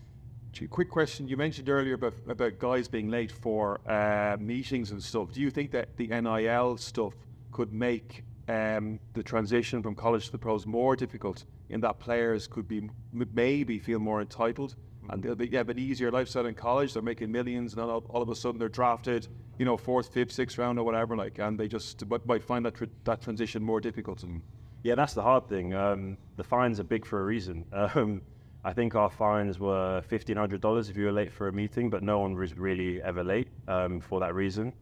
quick 0.69 0.91
question. 0.91 1.27
You 1.27 1.37
mentioned 1.37 1.67
earlier 1.67 1.95
about, 1.95 2.13
about 2.29 2.59
guys 2.59 2.87
being 2.87 3.09
late 3.09 3.31
for 3.31 3.81
uh, 3.89 4.37
meetings 4.39 4.91
and 4.91 5.01
stuff. 5.01 5.31
Do 5.31 5.41
you 5.41 5.49
think 5.49 5.71
that 5.71 5.97
the 5.97 6.07
NIL 6.07 6.77
stuff 6.77 7.13
could 7.51 7.73
make 7.73 8.23
um, 8.47 8.99
the 9.13 9.23
transition 9.23 9.81
from 9.81 9.95
college 9.95 10.27
to 10.27 10.31
the 10.31 10.37
pros 10.37 10.65
more 10.67 10.95
difficult 10.95 11.45
in 11.69 11.81
that 11.81 11.99
players 11.99 12.47
could 12.47 12.67
be 12.67 12.89
maybe 13.11 13.79
feel 13.79 13.99
more 13.99 14.21
entitled 14.21 14.75
and 15.09 15.23
they'll 15.23 15.35
be, 15.35 15.47
have 15.55 15.69
an 15.69 15.79
easier 15.79 16.11
lifestyle 16.11 16.45
in 16.45 16.55
college. 16.55 16.93
They're 16.93 17.01
making 17.01 17.31
millions, 17.31 17.73
and 17.73 17.81
all, 17.81 18.03
all, 18.09 18.21
of 18.21 18.29
a 18.29 18.35
sudden 18.35 18.59
they're 18.59 18.69
drafted, 18.69 19.27
you 19.57 19.65
know, 19.65 19.77
fourth, 19.77 20.13
fifth, 20.13 20.31
sixth 20.31 20.57
round 20.57 20.79
or 20.79 20.83
whatever, 20.83 21.15
like, 21.15 21.39
and 21.39 21.59
they 21.59 21.67
just 21.67 22.03
might 22.25 22.43
find 22.43 22.65
that 22.65 22.75
tr- 22.75 22.85
that 23.03 23.21
transition 23.21 23.63
more 23.63 23.79
difficult. 23.79 24.23
And 24.23 24.41
yeah, 24.83 24.95
that's 24.95 25.13
the 25.13 25.21
hard 25.21 25.47
thing. 25.47 25.73
Um, 25.73 26.17
the 26.35 26.43
fines 26.43 26.79
are 26.79 26.83
big 26.83 27.05
for 27.05 27.21
a 27.21 27.25
reason. 27.25 27.65
Um, 27.73 28.21
I 28.65 28.73
think 28.73 28.95
our 28.95 29.09
fines 29.09 29.59
were 29.59 30.01
fifteen 30.01 30.35
hundred 30.35 30.59
dollars 30.59 30.89
if 30.89 30.97
you 30.97 31.05
were 31.05 31.11
late 31.13 31.31
for 31.31 31.47
a 31.47 31.53
meeting, 31.53 31.89
but 31.89 32.03
no 32.03 32.19
one 32.19 32.33
was 32.35 32.57
really 32.57 33.01
ever 33.01 33.23
late 33.23 33.47
um, 33.67 34.01
for 34.01 34.19
that 34.19 34.35
reason. 34.35 34.73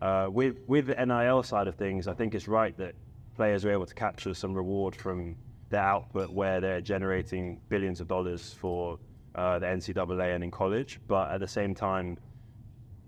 Uh, 0.00 0.28
with 0.30 0.58
with 0.68 0.86
the 0.86 1.04
NIL 1.04 1.42
side 1.42 1.66
of 1.66 1.74
things, 1.74 2.06
I 2.06 2.14
think 2.14 2.34
it's 2.34 2.46
right 2.46 2.76
that 2.78 2.94
players 3.34 3.64
are 3.64 3.72
able 3.72 3.86
to 3.86 3.94
capture 3.94 4.34
some 4.34 4.54
reward 4.54 4.94
from 4.94 5.34
their 5.70 5.82
output 5.82 6.30
where 6.30 6.60
they're 6.60 6.80
generating 6.80 7.60
billions 7.68 8.00
of 8.00 8.06
dollars 8.06 8.52
for 8.52 8.98
uh, 9.34 9.58
the 9.58 9.66
NCAA 9.66 10.34
and 10.34 10.44
in 10.44 10.50
college, 10.50 11.00
but 11.06 11.30
at 11.30 11.40
the 11.40 11.48
same 11.48 11.74
time, 11.74 12.18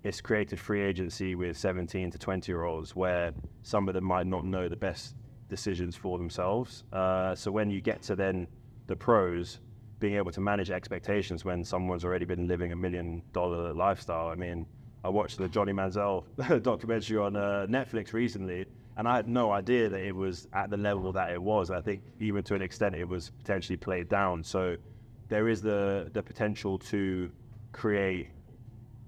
it's 0.02 0.20
created 0.20 0.60
free 0.60 0.82
agency 0.82 1.34
with 1.34 1.56
17 1.56 2.10
to 2.10 2.18
20 2.18 2.52
year 2.52 2.64
olds 2.64 2.94
where 2.94 3.32
some 3.62 3.88
of 3.88 3.94
them 3.94 4.04
might 4.04 4.26
not 4.26 4.44
know 4.44 4.68
the 4.68 4.76
best 4.76 5.16
decisions 5.48 5.96
for 5.96 6.18
themselves. 6.18 6.84
Uh, 6.92 7.34
so 7.34 7.50
when 7.50 7.70
you 7.70 7.80
get 7.80 8.02
to 8.02 8.14
then 8.14 8.46
the 8.86 8.94
pros, 8.94 9.58
being 9.98 10.14
able 10.14 10.30
to 10.30 10.40
manage 10.40 10.70
expectations 10.70 11.44
when 11.44 11.64
someone's 11.64 12.04
already 12.04 12.24
been 12.24 12.46
living 12.46 12.72
a 12.72 12.76
million 12.76 13.22
dollar 13.32 13.72
lifestyle. 13.72 14.28
I 14.28 14.34
mean, 14.34 14.66
I 15.04 15.08
watched 15.08 15.38
the 15.38 15.48
Johnny 15.48 15.72
Manziel 15.72 16.24
documentary 16.62 17.16
on 17.16 17.36
uh, 17.36 17.66
Netflix 17.68 18.12
recently, 18.12 18.66
and 18.96 19.08
I 19.08 19.16
had 19.16 19.28
no 19.28 19.52
idea 19.52 19.88
that 19.88 20.00
it 20.00 20.14
was 20.14 20.48
at 20.52 20.70
the 20.70 20.76
level 20.76 21.12
that 21.12 21.30
it 21.30 21.42
was. 21.42 21.70
I 21.70 21.80
think 21.80 22.02
even 22.20 22.42
to 22.44 22.54
an 22.54 22.62
extent, 22.62 22.94
it 22.94 23.08
was 23.08 23.30
potentially 23.30 23.76
played 23.76 24.08
down. 24.08 24.44
So 24.44 24.76
there 25.28 25.48
is 25.48 25.60
the 25.62 26.10
the 26.12 26.22
potential 26.22 26.78
to 26.78 27.30
create 27.72 28.28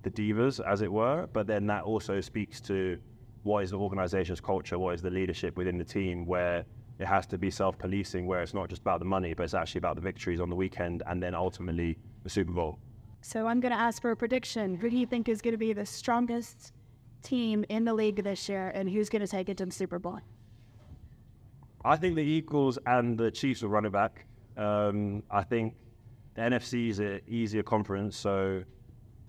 the 0.03 0.11
divas, 0.11 0.61
as 0.67 0.83
it 0.83 0.93
were, 0.93 1.29
but 1.33 1.47
then 1.47 1.67
that 1.67 1.85
also 1.85 2.21
speaks 2.21 2.61
to 2.61 2.99
what 3.43 3.65
is 3.65 3.71
the 3.71 3.79
organization's 3.79 4.41
culture, 4.41 4.79
what 4.79 4.95
is 4.95 5.03
the 5.03 5.11
leadership 5.11 5.57
within 5.57 5.79
the 5.79 5.85
team, 5.85 6.27
where 6.27 6.65
it 6.99 7.07
has 7.07 7.27
to 7.27 7.39
be 7.39 7.51
self-policing, 7.51 8.27
where 8.27 8.43
it's 8.43 8.55
not 8.55 8.69
just 8.69 8.83
about 8.83 8.99
the 8.99 9.05
money, 9.05 9.33
but 9.35 9.45
it's 9.45 9.55
actually 9.55 9.79
about 9.79 9.95
the 9.95 10.03
victories 10.03 10.41
on 10.41 10.51
the 10.51 10.57
weekend 10.57 11.03
and 11.07 11.23
then 11.23 11.35
ultimately 11.35 11.97
the 12.25 12.31
Super 12.31 12.53
Bowl. 12.53 12.79
So 13.21 13.47
I'm 13.47 13.61
going 13.61 13.73
to 13.73 13.79
ask 13.79 14.03
for 14.03 14.11
a 14.11 14.17
prediction. 14.17 14.75
Who 14.75 14.91
do 14.91 14.97
you 14.97 15.07
think 15.07 15.29
is 15.29 15.41
going 15.41 15.53
to 15.53 15.59
be 15.59 15.73
the 15.73 15.87
strongest 15.87 16.73
team 17.23 17.65
in 17.69 17.85
the 17.85 17.95
league 17.95 18.23
this 18.23 18.49
year, 18.49 18.71
and 18.75 18.89
who's 18.89 19.09
going 19.09 19.23
to 19.23 19.29
take 19.29 19.49
it 19.49 19.57
to 19.59 19.67
the 19.67 19.73
Super 19.73 19.99
Bowl? 19.99 20.21
I 21.85 21.97
think 21.97 22.17
the 22.17 22.23
Eagles 22.23 22.79
and 22.87 23.17
the 23.19 23.31
Chiefs 23.31 23.63
will 23.63 23.71
run 23.71 23.85
it 23.85 23.93
back. 23.93 24.27
Um, 24.57 25.23
I 25.31 25.43
think 25.43 25.75
the 26.39 26.45
NFC 26.45 26.89
is 26.91 27.01
an 27.01 27.21
easier 27.27 27.65
conference, 27.65 28.17
so 28.17 28.63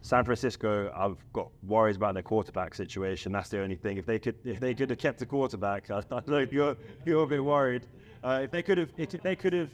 San 0.02 0.24
Francisco, 0.24 0.92
I've 0.96 1.18
got 1.34 1.50
worries 1.64 1.96
about 1.96 2.14
their 2.14 2.22
quarterback 2.22 2.76
situation. 2.76 3.32
That's 3.32 3.50
the 3.50 3.62
only 3.62 3.76
thing. 3.76 3.98
If 3.98 4.06
they 4.06 4.20
could, 4.20 4.36
if 4.46 4.60
they 4.60 4.76
could 4.76 4.92
have 4.92 5.00
kept 5.00 5.18
the 5.18 5.26
quarterback, 5.26 5.90
I, 5.92 6.04
I 6.12 6.22
know 6.28 6.46
you're 6.52 6.78
you're 7.06 7.24
a 7.24 7.28
bit 7.28 7.44
worried. 7.44 7.88
Uh, 8.24 8.42
if 8.44 8.52
they 8.52 8.62
could 8.62 8.78
have, 8.78 8.92
if 8.98 9.10
they 9.24 9.36
could 9.36 9.54
have 9.54 9.72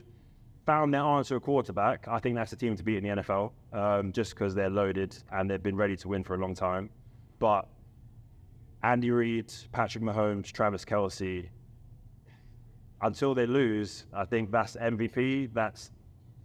found 0.65 0.93
their 0.93 1.01
answer 1.01 1.35
a 1.35 1.39
quarterback, 1.41 2.07
I 2.07 2.19
think 2.19 2.35
that's 2.35 2.51
the 2.51 2.55
team 2.55 2.75
to 2.77 2.83
beat 2.83 3.03
in 3.03 3.03
the 3.03 3.21
NFL. 3.21 3.51
Um, 3.73 4.13
just 4.13 4.31
because 4.31 4.55
they're 4.55 4.69
loaded 4.69 5.17
and 5.33 5.49
they've 5.49 5.61
been 5.61 5.75
ready 5.75 5.97
to 5.97 6.07
win 6.07 6.23
for 6.23 6.35
a 6.35 6.37
long 6.37 6.55
time. 6.55 6.89
But 7.39 7.67
Andy 8.81 9.11
Reid, 9.11 9.53
Patrick 9.73 10.05
Mahomes, 10.05 10.53
Travis 10.53 10.85
Kelce, 10.85 11.49
until 13.01 13.35
they 13.35 13.45
lose, 13.45 14.05
I 14.13 14.23
think 14.23 14.51
that's 14.51 14.77
MVP. 14.77 15.53
That's 15.53 15.91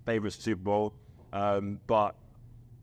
favorites 0.04 0.36
Super 0.36 0.62
Bowl. 0.62 0.94
Um, 1.32 1.80
but 1.86 2.16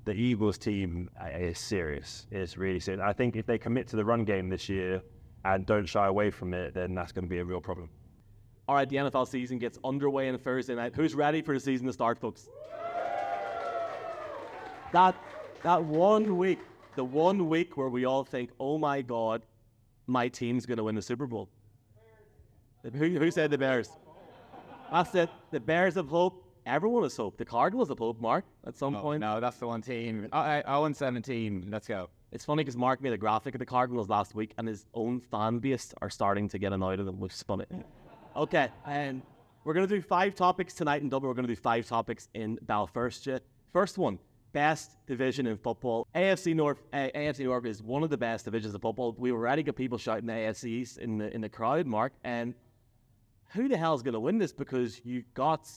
the 0.06 0.14
Eagles 0.14 0.58
team 0.58 1.10
uh, 1.22 1.28
is 1.38 1.60
serious. 1.60 2.28
It's 2.32 2.58
really 2.58 2.80
serious. 2.80 3.04
I 3.04 3.14
think 3.14 3.36
if 3.36 3.46
they 3.46 3.58
commit 3.58 3.88
to 3.90 3.96
the 3.96 4.06
run 4.06 4.24
game 4.24 4.50
this 4.50 4.70
year 4.70 5.02
and 5.44 5.66
don't 5.66 5.86
shy 5.86 6.08
away 6.08 6.30
from 6.32 6.54
it, 6.54 6.74
then 6.74 6.96
that's 6.96 7.12
going 7.12 7.26
to 7.26 7.30
be 7.30 7.40
a 7.40 7.46
real 7.46 7.62
problem. 7.62 7.90
All 8.68 8.76
right, 8.76 8.88
the 8.88 8.98
NFL 8.98 9.28
season 9.28 9.60
gets 9.60 9.80
underway 9.84 10.30
on 10.30 10.38
Thursday 10.38 10.76
night. 10.76 10.94
Who's 10.96 11.16
ready 11.16 11.42
for 11.42 11.54
the 11.54 11.60
season 11.60 11.88
to 11.88 11.94
start, 11.94 12.20
folks? 12.20 12.50
That 14.92 15.16
that 15.64 15.84
one 15.84 16.38
week, 16.38 16.60
the 16.96 17.04
one 17.04 17.50
week 17.50 17.78
where 17.78 17.90
we 17.90 18.06
all 18.06 18.24
think, 18.24 18.52
"Oh 18.60 18.78
my 18.78 19.02
God, 19.02 19.44
my 20.06 20.28
team's 20.28 20.66
going 20.66 20.78
to 20.78 20.84
win 20.84 20.96
the 20.96 21.02
Super 21.02 21.28
Bowl." 21.28 21.50
Who, 22.84 23.18
who 23.18 23.32
said 23.32 23.52
the 23.52 23.58
Bears? 23.58 23.90
I 24.92 25.04
said 25.04 25.30
The 25.52 25.60
Bears 25.60 25.98
of 25.98 26.08
hope. 26.08 26.47
Everyone 26.68 27.04
has 27.04 27.16
hope. 27.16 27.38
The 27.38 27.46
Cardinals 27.46 27.88
have 27.88 27.98
hope. 27.98 28.20
Mark, 28.20 28.44
at 28.66 28.76
some 28.76 28.94
Oh, 28.96 29.02
point. 29.02 29.22
no, 29.22 29.40
that's 29.40 29.58
the 29.58 29.68
one 29.68 29.82
team. 29.82 30.28
I, 30.34 30.62
I, 30.66 30.80
0 30.82 30.92
17. 30.94 31.70
Let's 31.72 31.88
go. 31.88 32.10
It's 32.34 32.44
funny 32.44 32.62
because 32.64 32.76
Mark 32.76 33.02
made 33.02 33.14
a 33.14 33.18
graphic 33.18 33.56
of 33.56 33.60
the 33.60 33.66
Cardinals 33.66 34.10
last 34.10 34.36
week, 34.36 34.54
and 34.58 34.68
his 34.68 34.86
own 34.94 35.22
fan 35.22 35.60
base 35.60 35.94
are 36.02 36.10
starting 36.10 36.50
to 36.50 36.58
get 36.60 36.74
annoyed 36.74 37.00
at 37.00 37.06
them, 37.06 37.22
which 37.22 37.34
is 37.34 37.42
funny. 37.42 37.66
Okay, 38.36 38.68
and 38.86 39.22
we're 39.64 39.74
going 39.74 39.88
to 39.88 39.96
do 39.96 40.02
five 40.02 40.36
topics 40.36 40.74
tonight 40.74 41.02
in 41.02 41.08
Dublin. 41.10 41.30
We're 41.30 41.36
going 41.36 41.48
to 41.48 41.56
do 41.56 41.60
five 41.60 41.88
topics 41.88 42.28
in 42.34 42.60
Belfast. 42.64 43.30
First 43.72 43.98
one, 43.98 44.20
best 44.52 44.98
division 45.08 45.48
in 45.48 45.56
football. 45.58 46.06
AFC 46.14 46.54
North. 46.54 46.84
Uh, 46.92 47.08
AFC 47.16 47.46
North 47.46 47.66
is 47.66 47.82
one 47.82 48.04
of 48.04 48.10
the 48.10 48.18
best 48.18 48.44
divisions 48.44 48.76
of 48.76 48.82
football. 48.82 49.16
We 49.18 49.32
already 49.32 49.64
got 49.64 49.78
people 49.78 49.98
shouting 49.98 50.26
the 50.26 50.34
AFC 50.34 50.66
East 50.66 50.98
in 50.98 51.18
the 51.18 51.34
in 51.34 51.40
the 51.40 51.50
crowd, 51.50 51.86
Mark. 51.88 52.12
And 52.26 52.54
who 53.54 53.70
the 53.70 53.78
hell 53.78 53.94
is 53.96 54.04
going 54.04 54.14
to 54.16 54.20
win 54.20 54.38
this? 54.38 54.52
Because 54.52 55.00
you've 55.06 55.34
got. 55.34 55.70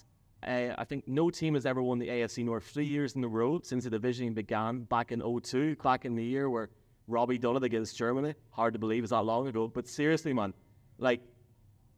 Uh, 0.47 0.75
I 0.79 0.85
think 0.85 1.07
no 1.07 1.29
team 1.31 1.55
has 1.55 1.67
ever 1.67 1.83
won 1.83 1.99
the 1.99 2.09
AFC 2.09 2.45
North 2.45 2.65
three 2.65 2.87
years 2.87 3.15
in 3.15 3.23
a 3.23 3.29
row 3.29 3.61
since 3.63 3.85
the 3.85 3.91
division 3.91 4.33
began 4.33 4.81
back 4.81 5.13
in 5.13 5.21
02, 5.21 5.77
back 5.77 6.05
in 6.05 6.15
the 6.15 6.25
year 6.25 6.49
where 6.49 6.71
Robbie 7.07 7.39
done 7.39 7.57
it 7.57 7.65
against 7.65 7.97
Germany. 7.97 8.35
Hard 8.51 8.73
to 8.73 8.79
believe 8.79 9.03
it's 9.03 9.11
that 9.11 9.23
long 9.23 9.47
ago. 9.49 9.69
But 9.69 9.87
seriously, 9.87 10.33
man, 10.33 10.55
like 10.99 11.21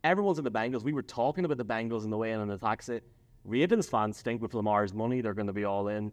everyone's 0.02 0.38
in 0.38 0.44
the 0.44 0.50
Bengals. 0.50 0.82
We 0.82 0.92
were 0.92 1.02
talking 1.02 1.44
about 1.44 1.58
the 1.58 1.64
Bengals 1.64 2.04
in 2.04 2.10
the 2.10 2.16
way 2.16 2.32
in 2.32 2.40
on 2.40 2.48
the 2.48 2.58
taxi. 2.58 3.00
Ravens 3.44 3.88
fans 3.88 4.20
think 4.20 4.42
with 4.42 4.54
Lamar's 4.54 4.92
money 4.92 5.20
they're 5.20 5.34
going 5.34 5.46
to 5.46 5.52
be 5.52 5.64
all 5.64 5.88
in. 5.88 6.10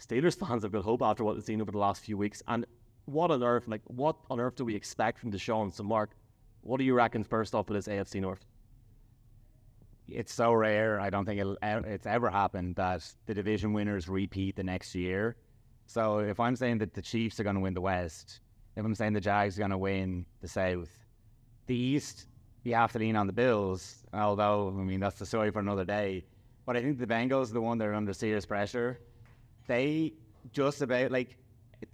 Steelers 0.00 0.38
fans 0.46 0.64
have 0.64 0.72
got 0.72 0.82
hope 0.82 1.02
after 1.02 1.22
what 1.22 1.34
they've 1.34 1.44
seen 1.44 1.60
over 1.60 1.70
the 1.70 1.78
last 1.78 2.02
few 2.02 2.16
weeks. 2.16 2.42
And 2.48 2.66
what 3.04 3.30
on 3.30 3.42
earth, 3.42 3.68
like 3.68 3.82
what 3.86 4.16
on 4.30 4.40
earth 4.40 4.56
do 4.56 4.64
we 4.64 4.74
expect 4.74 5.20
from 5.20 5.30
Deshaun? 5.30 5.72
So, 5.72 5.84
Mark, 5.84 6.10
what 6.62 6.78
do 6.78 6.84
you 6.84 6.94
reckon 6.94 7.22
first 7.22 7.54
off 7.54 7.68
with 7.68 7.84
this 7.84 7.92
AFC 7.92 8.20
North? 8.20 8.44
It's 10.08 10.34
so 10.34 10.52
rare. 10.52 11.00
I 11.00 11.10
don't 11.10 11.24
think 11.24 11.40
it's 11.58 12.06
ever 12.06 12.28
happened 12.28 12.76
that 12.76 13.10
the 13.26 13.34
division 13.34 13.72
winners 13.72 14.08
repeat 14.08 14.56
the 14.56 14.62
next 14.62 14.94
year. 14.94 15.36
So 15.86 16.18
if 16.18 16.38
I'm 16.40 16.56
saying 16.56 16.78
that 16.78 16.94
the 16.94 17.02
Chiefs 17.02 17.40
are 17.40 17.44
going 17.44 17.56
to 17.56 17.60
win 17.60 17.74
the 17.74 17.80
West, 17.80 18.40
if 18.76 18.84
I'm 18.84 18.94
saying 18.94 19.12
the 19.12 19.20
Jags 19.20 19.56
are 19.56 19.60
going 19.60 19.70
to 19.70 19.78
win 19.78 20.26
the 20.40 20.48
South, 20.48 20.90
the 21.66 21.76
East, 21.76 22.26
you 22.64 22.74
have 22.74 22.92
to 22.92 22.98
lean 22.98 23.16
on 23.16 23.26
the 23.26 23.32
Bills. 23.32 24.04
Although, 24.12 24.68
I 24.68 24.82
mean, 24.82 25.00
that's 25.00 25.18
the 25.18 25.26
story 25.26 25.50
for 25.50 25.60
another 25.60 25.84
day. 25.84 26.24
But 26.66 26.76
I 26.76 26.82
think 26.82 26.98
the 26.98 27.06
Bengals 27.06 27.50
are 27.50 27.54
the 27.54 27.60
one 27.60 27.78
that 27.78 27.88
are 27.88 27.94
under 27.94 28.12
serious 28.12 28.46
pressure. 28.46 29.00
They 29.66 30.14
just 30.52 30.82
about 30.82 31.10
like 31.10 31.36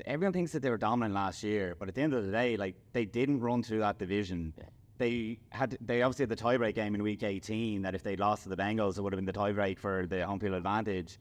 everyone 0.05 0.33
thinks 0.33 0.53
that 0.53 0.63
they 0.63 0.71
were 0.71 0.79
dominant 0.79 1.15
last 1.15 1.43
year, 1.43 1.77
but 1.79 1.89
at 1.89 1.95
the 1.95 2.03
end 2.03 2.15
of 2.15 2.25
the 2.25 2.33
day, 2.33 2.57
like 2.57 2.77
they 2.93 3.05
didn't 3.05 3.41
run 3.41 3.63
through 3.63 3.81
that 3.81 3.99
division. 3.99 4.53
They 5.01 5.39
had 5.49 5.79
they 5.81 6.03
obviously 6.03 6.25
had 6.25 6.29
the 6.29 6.37
tiebreak 6.37 6.75
game 6.75 6.95
in 6.95 7.03
week 7.03 7.23
18 7.23 7.81
that 7.81 7.95
if 7.95 8.03
they 8.03 8.17
lost 8.17 8.43
to 8.43 8.51
the 8.51 8.57
Bengals, 8.57 8.99
it 8.99 9.01
would 9.01 9.15
have 9.15 9.17
been 9.17 9.25
the 9.25 9.33
tiebreak 9.33 9.79
for 9.79 10.07
the 10.07 10.27
home 10.27 10.39
field 10.39 10.53
advantage. 10.53 11.19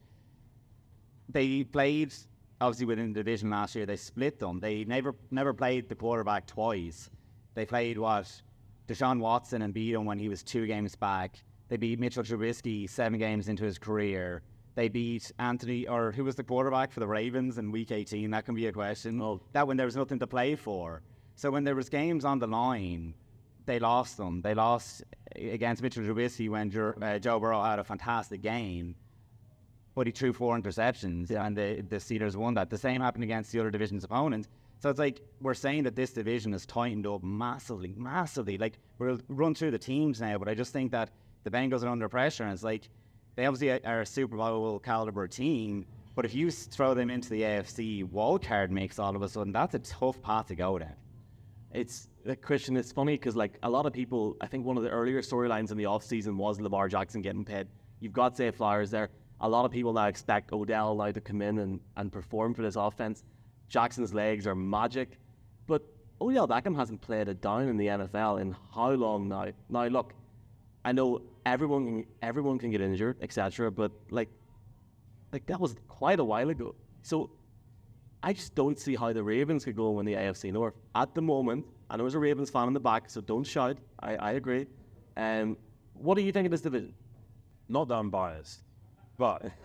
They 1.30 1.64
played 1.64 2.12
obviously 2.60 2.84
within 2.84 3.14
the 3.14 3.20
division 3.20 3.48
last 3.48 3.74
year. 3.74 3.86
They 3.86 3.96
split 3.96 4.38
them. 4.38 4.60
They 4.60 4.84
never 4.84 5.14
never 5.30 5.54
played 5.54 5.88
the 5.88 5.94
quarterback 5.94 6.46
twice. 6.46 7.08
They 7.54 7.64
played 7.64 7.96
what 7.96 8.30
Deshaun 8.86 9.18
Watson 9.18 9.62
and 9.62 9.72
beat 9.72 9.94
him 9.94 10.04
when 10.04 10.18
he 10.18 10.28
was 10.28 10.42
two 10.42 10.66
games 10.66 10.94
back. 10.94 11.42
They 11.70 11.78
beat 11.78 11.98
Mitchell 11.98 12.22
Trubisky 12.22 12.86
seven 12.86 13.18
games 13.18 13.48
into 13.48 13.64
his 13.64 13.78
career. 13.78 14.42
They 14.74 14.88
beat 14.88 15.32
Anthony, 15.38 15.88
or 15.88 16.12
who 16.12 16.24
was 16.24 16.34
the 16.34 16.44
quarterback 16.44 16.92
for 16.92 17.00
the 17.00 17.08
Ravens 17.08 17.56
in 17.56 17.72
Week 17.72 17.92
18? 17.92 18.30
That 18.30 18.44
can 18.44 18.54
be 18.54 18.66
a 18.66 18.72
question. 18.72 19.22
Oh. 19.22 19.40
That 19.52 19.66
when 19.66 19.78
there 19.78 19.86
was 19.86 19.96
nothing 19.96 20.18
to 20.18 20.26
play 20.26 20.54
for. 20.54 21.00
So 21.34 21.50
when 21.50 21.64
there 21.64 21.74
was 21.74 21.88
games 21.88 22.26
on 22.26 22.40
the 22.40 22.46
line, 22.46 23.14
they 23.66 23.78
lost 23.78 24.16
them. 24.16 24.40
They 24.40 24.54
lost 24.54 25.04
against 25.34 25.82
Mitchell 25.82 26.02
Trubisky 26.02 26.48
when 26.48 26.70
Joe, 26.70 26.94
uh, 27.00 27.18
Joe 27.18 27.38
Burrow 27.38 27.62
had 27.62 27.78
a 27.78 27.84
fantastic 27.84 28.42
game, 28.42 28.94
but 29.94 30.06
he 30.06 30.12
threw 30.12 30.32
four 30.32 30.58
interceptions, 30.58 31.30
and 31.30 31.56
the 31.56 31.82
the 31.88 31.96
Steelers 31.96 32.36
won 32.36 32.54
that. 32.54 32.70
The 32.70 32.78
same 32.78 33.00
happened 33.00 33.24
against 33.24 33.52
the 33.52 33.60
other 33.60 33.70
division's 33.70 34.04
opponents. 34.04 34.48
So 34.80 34.88
it's 34.88 34.98
like 34.98 35.20
we're 35.42 35.54
saying 35.54 35.82
that 35.84 35.94
this 35.94 36.12
division 36.12 36.54
is 36.54 36.64
tightened 36.64 37.06
up 37.06 37.22
massively, 37.22 37.94
massively. 37.96 38.56
Like 38.56 38.78
we'll 38.98 39.20
run 39.28 39.54
through 39.54 39.72
the 39.72 39.78
teams 39.78 40.20
now, 40.20 40.38
but 40.38 40.48
I 40.48 40.54
just 40.54 40.72
think 40.72 40.90
that 40.92 41.10
the 41.44 41.50
Bengals 41.50 41.82
are 41.82 41.88
under 41.88 42.08
pressure, 42.08 42.44
and 42.44 42.52
it's 42.52 42.62
like 42.62 42.88
they 43.36 43.46
obviously 43.46 43.84
are 43.84 44.00
a 44.00 44.06
Super 44.06 44.36
Bowl 44.36 44.78
caliber 44.78 45.28
team. 45.28 45.86
But 46.14 46.24
if 46.24 46.34
you 46.34 46.50
throw 46.50 46.94
them 46.94 47.08
into 47.08 47.30
the 47.30 47.42
AFC 47.42 48.04
wild 48.04 48.42
card 48.42 48.72
mix 48.72 48.98
all 48.98 49.14
of 49.14 49.22
a 49.22 49.28
sudden, 49.28 49.52
that's 49.52 49.74
a 49.74 49.78
tough 49.78 50.20
path 50.22 50.48
to 50.48 50.54
go 50.54 50.78
down. 50.78 50.96
It's 51.72 52.08
uh, 52.28 52.34
Christian. 52.40 52.76
It's 52.76 52.92
funny 52.92 53.14
because 53.14 53.36
like 53.36 53.58
a 53.62 53.70
lot 53.70 53.86
of 53.86 53.92
people, 53.92 54.36
I 54.40 54.46
think 54.46 54.64
one 54.64 54.76
of 54.76 54.82
the 54.82 54.90
earlier 54.90 55.20
storylines 55.20 55.70
in 55.70 55.76
the 55.76 55.86
off 55.86 56.04
season 56.04 56.36
was 56.36 56.60
Lamar 56.60 56.88
Jackson 56.88 57.22
getting 57.22 57.44
paid. 57.44 57.66
You've 58.00 58.12
got 58.12 58.36
Zay 58.36 58.50
Flowers 58.50 58.90
there. 58.90 59.10
A 59.40 59.48
lot 59.48 59.64
of 59.64 59.70
people 59.70 59.92
now 59.92 60.06
expect 60.06 60.52
Odell 60.52 60.94
now 60.94 61.10
to 61.10 61.20
come 61.20 61.40
in 61.42 61.58
and, 61.58 61.80
and 61.96 62.12
perform 62.12 62.54
for 62.54 62.62
this 62.62 62.76
offense. 62.76 63.24
Jackson's 63.68 64.12
legs 64.12 64.46
are 64.46 64.54
magic, 64.54 65.18
but 65.66 65.82
Odell 66.20 66.46
Beckham 66.46 66.76
hasn't 66.76 67.00
played 67.00 67.28
a 67.28 67.34
down 67.34 67.68
in 67.68 67.76
the 67.76 67.86
NFL 67.86 68.40
in 68.40 68.54
how 68.74 68.90
long 68.90 69.28
now? 69.28 69.46
Now 69.68 69.86
look, 69.86 70.12
I 70.84 70.92
know 70.92 71.22
everyone 71.46 71.86
can, 71.86 72.06
everyone 72.22 72.58
can 72.58 72.70
get 72.70 72.80
injured, 72.80 73.16
etc. 73.22 73.70
But 73.70 73.92
like, 74.10 74.28
like 75.32 75.46
that 75.46 75.60
was 75.60 75.76
quite 75.88 76.20
a 76.20 76.24
while 76.24 76.50
ago. 76.50 76.74
So 77.02 77.30
I 78.22 78.32
just 78.32 78.54
don't 78.54 78.78
see 78.78 78.96
how 78.96 79.12
the 79.12 79.22
Ravens 79.22 79.64
could 79.64 79.76
go 79.76 79.90
win 79.90 80.04
the 80.04 80.14
AFC 80.14 80.52
North 80.52 80.74
at 80.94 81.14
the 81.14 81.22
moment. 81.22 81.64
I 81.90 81.96
know 81.96 82.04
there's 82.04 82.14
a 82.14 82.20
Ravens 82.20 82.50
fan 82.50 82.68
in 82.68 82.72
the 82.72 82.78
back, 82.80 83.10
so 83.10 83.20
don't 83.20 83.42
shout. 83.42 83.76
I, 83.98 84.14
I 84.14 84.32
agree. 84.32 84.68
Um, 85.16 85.56
what 85.94 86.14
do 86.14 86.22
you 86.22 86.30
think 86.30 86.46
of 86.46 86.52
this 86.52 86.60
division? 86.60 86.94
Not 87.68 87.88
that 87.88 87.96
I'm 87.96 88.10
biased, 88.10 88.62
but 89.18 89.50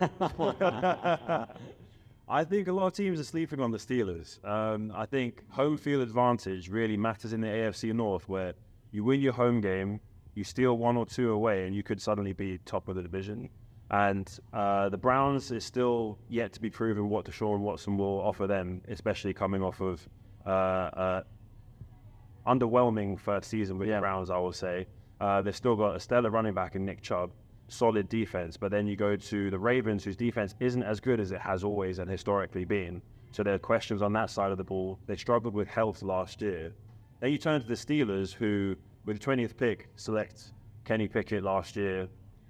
I 2.28 2.42
think 2.42 2.66
a 2.66 2.72
lot 2.72 2.88
of 2.88 2.94
teams 2.94 3.20
are 3.20 3.24
sleeping 3.24 3.60
on 3.60 3.70
the 3.70 3.78
Steelers. 3.78 4.44
Um, 4.44 4.92
I 4.94 5.06
think 5.06 5.48
home 5.50 5.76
field 5.76 6.02
advantage 6.02 6.68
really 6.68 6.96
matters 6.96 7.32
in 7.32 7.40
the 7.40 7.46
AFC 7.46 7.94
North, 7.94 8.28
where 8.28 8.54
you 8.90 9.04
win 9.04 9.20
your 9.20 9.32
home 9.32 9.60
game, 9.60 10.00
you 10.34 10.42
steal 10.42 10.76
one 10.76 10.96
or 10.96 11.06
two 11.06 11.30
away, 11.30 11.64
and 11.66 11.76
you 11.76 11.84
could 11.84 12.02
suddenly 12.02 12.32
be 12.32 12.58
top 12.64 12.88
of 12.88 12.96
the 12.96 13.02
division. 13.02 13.48
And 13.92 14.28
uh, 14.52 14.88
the 14.88 14.98
Browns 14.98 15.52
is 15.52 15.64
still 15.64 16.18
yet 16.28 16.52
to 16.54 16.60
be 16.60 16.70
proven 16.70 17.08
what 17.08 17.24
Deshaun 17.24 17.60
Watson 17.60 17.96
will 17.96 18.20
offer 18.20 18.48
them, 18.48 18.82
especially 18.88 19.32
coming 19.32 19.62
off 19.62 19.80
of 19.80 20.08
uh, 20.44 20.48
uh, 20.48 21.22
underwhelming 22.46 23.18
first 23.18 23.50
season 23.50 23.78
with 23.78 23.88
Yeah. 23.88 23.96
the 23.96 24.00
Browns, 24.02 24.30
I 24.30 24.38
will 24.38 24.52
say. 24.52 24.86
Uh, 25.20 25.42
they've 25.42 25.56
still 25.56 25.76
got 25.76 25.96
a 25.96 26.00
stellar 26.00 26.30
running 26.30 26.54
back 26.54 26.74
in 26.76 26.84
Nick 26.84 27.00
Chubb, 27.02 27.30
solid 27.68 28.08
defense. 28.08 28.56
But 28.56 28.70
then 28.70 28.86
you 28.86 28.96
go 28.96 29.16
to 29.16 29.50
the 29.50 29.58
Ravens, 29.58 30.04
whose 30.04 30.16
defense 30.16 30.54
isn't 30.60 30.82
as 30.82 31.00
good 31.00 31.20
as 31.20 31.32
it 31.32 31.40
has 31.40 31.64
always 31.64 31.98
and 31.98 32.10
historically 32.10 32.64
been. 32.64 33.02
So 33.32 33.42
there 33.42 33.54
are 33.54 33.58
questions 33.58 34.02
on 34.02 34.12
that 34.14 34.30
side 34.30 34.50
of 34.52 34.58
the 34.58 34.64
ball. 34.64 34.98
They 35.06 35.16
struggled 35.16 35.54
with 35.54 35.68
health 35.68 36.02
last 36.02 36.40
year. 36.42 36.72
Then 37.20 37.32
you 37.32 37.38
turn 37.38 37.60
to 37.60 37.66
the 37.66 37.74
Steelers, 37.74 38.32
who, 38.32 38.76
with 39.04 39.18
the 39.20 39.24
20th 39.24 39.56
pick, 39.56 39.88
select 39.96 40.52
Kenny 40.84 41.08
Pickett 41.08 41.42
last 41.42 41.76
year. 41.76 42.08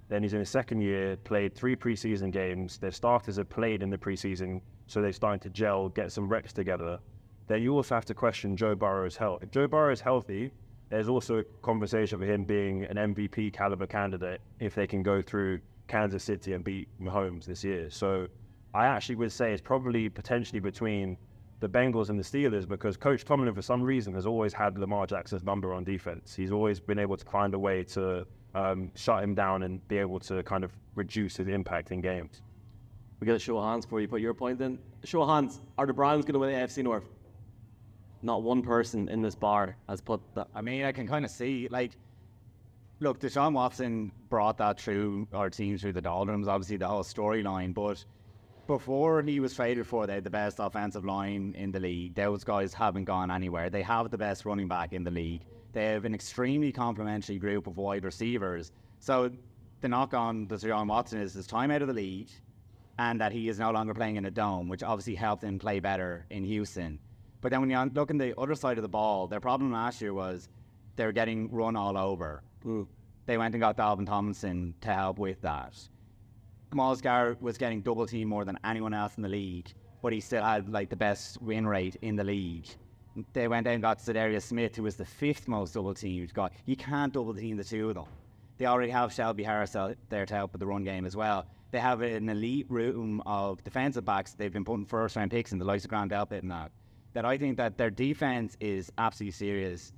Then 0.08 0.22
he's 0.22 0.34
in 0.34 0.40
his 0.40 0.50
second 0.50 0.80
year, 0.82 1.16
played 1.16 1.54
three 1.54 1.74
preseason 1.74 2.30
games. 2.30 2.78
Their 2.78 2.92
starters 2.92 3.36
have 3.36 3.48
played 3.48 3.82
in 3.82 3.90
the 3.90 3.98
preseason, 3.98 4.60
so 4.86 5.00
they're 5.02 5.12
starting 5.12 5.40
to 5.40 5.50
gel, 5.50 5.88
get 5.88 6.12
some 6.12 6.28
reps 6.28 6.52
together. 6.52 6.98
Then 7.46 7.62
you 7.62 7.74
also 7.74 7.94
have 7.94 8.04
to 8.06 8.14
question 8.14 8.56
Joe 8.56 8.74
Burrow's 8.74 9.16
health. 9.16 9.42
If 9.42 9.50
Joe 9.50 9.68
Burrow 9.68 9.92
is 9.92 10.00
healthy, 10.00 10.50
there's 10.88 11.08
also 11.08 11.38
a 11.38 11.44
conversation 11.62 12.18
for 12.18 12.24
him 12.24 12.44
being 12.44 12.84
an 12.84 13.14
MVP 13.14 13.52
caliber 13.52 13.86
candidate 13.86 14.40
if 14.60 14.74
they 14.74 14.86
can 14.86 15.02
go 15.02 15.22
through 15.22 15.60
Kansas 15.88 16.24
City 16.24 16.52
and 16.52 16.64
beat 16.64 16.88
Mahomes 17.00 17.44
this 17.44 17.62
year. 17.64 17.90
So 17.90 18.26
I 18.74 18.86
actually 18.86 19.16
would 19.16 19.32
say 19.32 19.52
it's 19.52 19.62
probably 19.62 20.08
potentially 20.08 20.60
between 20.60 21.16
the 21.60 21.68
Bengals 21.68 22.10
and 22.10 22.18
the 22.18 22.22
Steelers 22.22 22.68
because 22.68 22.96
Coach 22.96 23.24
Tomlin, 23.24 23.54
for 23.54 23.62
some 23.62 23.82
reason, 23.82 24.12
has 24.14 24.26
always 24.26 24.52
had 24.52 24.78
Lamar 24.78 25.06
Jackson's 25.06 25.42
number 25.42 25.72
on 25.72 25.84
defense. 25.84 26.34
He's 26.34 26.52
always 26.52 26.80
been 26.80 26.98
able 26.98 27.16
to 27.16 27.24
find 27.24 27.54
a 27.54 27.58
way 27.58 27.82
to 27.84 28.26
um, 28.54 28.90
shut 28.94 29.22
him 29.22 29.34
down 29.34 29.62
and 29.62 29.86
be 29.88 29.98
able 29.98 30.20
to 30.20 30.42
kind 30.42 30.64
of 30.64 30.72
reduce 30.94 31.36
his 31.36 31.48
impact 31.48 31.92
in 31.92 32.00
games. 32.00 32.42
We 33.20 33.26
got 33.26 33.32
to 33.32 33.38
show 33.38 33.60
hands 33.62 33.86
before 33.86 34.00
you 34.00 34.08
put 34.08 34.20
your 34.20 34.34
point 34.34 34.60
in. 34.60 34.78
Show 35.04 35.24
hands. 35.26 35.60
Are 35.78 35.86
the 35.86 35.94
Browns 35.94 36.26
going 36.26 36.34
to 36.34 36.38
win 36.38 36.52
the 36.52 36.58
AFC 36.58 36.82
North? 36.84 37.04
Not 38.26 38.42
one 38.42 38.60
person 38.60 39.08
in 39.08 39.22
this 39.22 39.36
bar 39.36 39.76
has 39.88 40.00
put 40.00 40.20
that. 40.34 40.48
I 40.52 40.60
mean, 40.60 40.84
I 40.84 40.90
can 40.90 41.06
kind 41.06 41.24
of 41.24 41.30
see 41.30 41.68
like 41.70 41.92
look, 42.98 43.20
Deshaun 43.20 43.52
Watson 43.52 44.10
brought 44.28 44.58
that 44.58 44.80
through 44.80 45.28
our 45.32 45.48
team 45.48 45.78
through 45.78 45.92
the 45.92 46.00
doldrums, 46.00 46.48
obviously 46.48 46.76
the 46.76 46.88
whole 46.88 47.04
storyline. 47.04 47.72
But 47.72 48.04
before 48.66 49.22
he 49.22 49.38
was 49.38 49.54
traded 49.54 49.86
for, 49.86 50.08
they 50.08 50.14
had 50.14 50.24
the 50.24 50.30
best 50.30 50.58
offensive 50.58 51.04
line 51.04 51.54
in 51.56 51.70
the 51.70 51.78
league. 51.78 52.16
Those 52.16 52.42
guys 52.42 52.74
haven't 52.74 53.04
gone 53.04 53.30
anywhere. 53.30 53.70
They 53.70 53.82
have 53.82 54.10
the 54.10 54.18
best 54.18 54.44
running 54.44 54.66
back 54.66 54.92
in 54.92 55.04
the 55.04 55.10
league. 55.10 55.42
They 55.72 55.84
have 55.86 56.04
an 56.04 56.14
extremely 56.14 56.72
complementary 56.72 57.38
group 57.38 57.68
of 57.68 57.76
wide 57.76 58.04
receivers. 58.04 58.72
So 58.98 59.30
the 59.82 59.88
knock 59.88 60.14
on 60.14 60.48
Deshaun 60.48 60.88
Watson 60.88 61.20
is 61.20 61.34
his 61.34 61.46
time 61.46 61.70
out 61.70 61.82
of 61.82 61.88
the 61.88 61.94
league 61.94 62.30
and 62.98 63.20
that 63.20 63.30
he 63.30 63.48
is 63.48 63.58
no 63.58 63.70
longer 63.70 63.94
playing 63.94 64.16
in 64.16 64.24
a 64.24 64.30
dome, 64.30 64.68
which 64.68 64.82
obviously 64.82 65.14
helped 65.14 65.44
him 65.44 65.58
play 65.58 65.80
better 65.80 66.24
in 66.30 66.42
Houston. 66.44 66.98
But 67.40 67.50
then 67.50 67.60
when 67.60 67.70
you 67.70 67.78
look 67.94 68.10
on 68.10 68.18
the 68.18 68.38
other 68.38 68.54
side 68.54 68.78
of 68.78 68.82
the 68.82 68.88
ball, 68.88 69.26
their 69.26 69.40
problem 69.40 69.72
last 69.72 70.00
year 70.00 70.14
was 70.14 70.48
they 70.96 71.04
were 71.04 71.12
getting 71.12 71.50
run 71.50 71.76
all 71.76 71.96
over. 71.96 72.42
Hmm. 72.62 72.82
They 73.26 73.38
went 73.38 73.54
and 73.54 73.60
got 73.60 73.76
Dalvin 73.76 74.06
Tomlinson 74.06 74.74
to 74.80 74.92
help 74.92 75.18
with 75.18 75.40
that. 75.42 75.76
Myles 76.72 77.00
Garrett 77.00 77.40
was 77.40 77.58
getting 77.58 77.80
double 77.80 78.06
team 78.06 78.28
more 78.28 78.44
than 78.44 78.58
anyone 78.64 78.94
else 78.94 79.16
in 79.16 79.22
the 79.22 79.28
league, 79.28 79.72
but 80.02 80.12
he 80.12 80.20
still 80.20 80.42
had 80.42 80.68
like 80.68 80.90
the 80.90 80.96
best 80.96 81.40
win 81.42 81.66
rate 81.66 81.96
in 82.02 82.16
the 82.16 82.24
league. 82.24 82.66
They 83.32 83.48
went 83.48 83.66
out 83.66 83.72
and 83.72 83.82
got 83.82 83.98
Za'Darius 83.98 84.42
Smith, 84.42 84.76
who 84.76 84.82
was 84.82 84.96
the 84.96 85.04
fifth 85.04 85.48
most 85.48 85.74
double 85.74 85.94
teamed 85.94 86.34
guy. 86.34 86.50
You 86.66 86.76
can't 86.76 87.12
double 87.12 87.34
team 87.34 87.56
the 87.56 87.64
two 87.64 87.88
of 87.88 87.94
them. 87.94 88.04
They 88.58 88.66
already 88.66 88.90
have 88.90 89.12
Shelby 89.12 89.42
Harris 89.42 89.74
out 89.74 89.96
there 90.08 90.26
to 90.26 90.34
help 90.34 90.52
with 90.52 90.60
the 90.60 90.66
run 90.66 90.84
game 90.84 91.06
as 91.06 91.16
well. 91.16 91.46
They 91.70 91.78
have 91.78 92.00
an 92.02 92.28
elite 92.28 92.66
room 92.68 93.22
of 93.26 93.62
defensive 93.64 94.04
backs. 94.04 94.32
They've 94.34 94.52
been 94.52 94.64
putting 94.64 94.86
first 94.86 95.16
round 95.16 95.30
picks 95.30 95.52
in 95.52 95.58
the 95.58 95.64
likes 95.64 95.84
of 95.84 95.90
Grant 95.90 96.12
Delpit 96.12 96.42
and 96.42 96.50
that. 96.50 96.70
That 97.16 97.24
I 97.24 97.38
think 97.38 97.56
that 97.56 97.78
their 97.78 97.88
defense 97.88 98.58
is 98.60 98.92
absolutely 98.98 99.32
serious. 99.32 99.94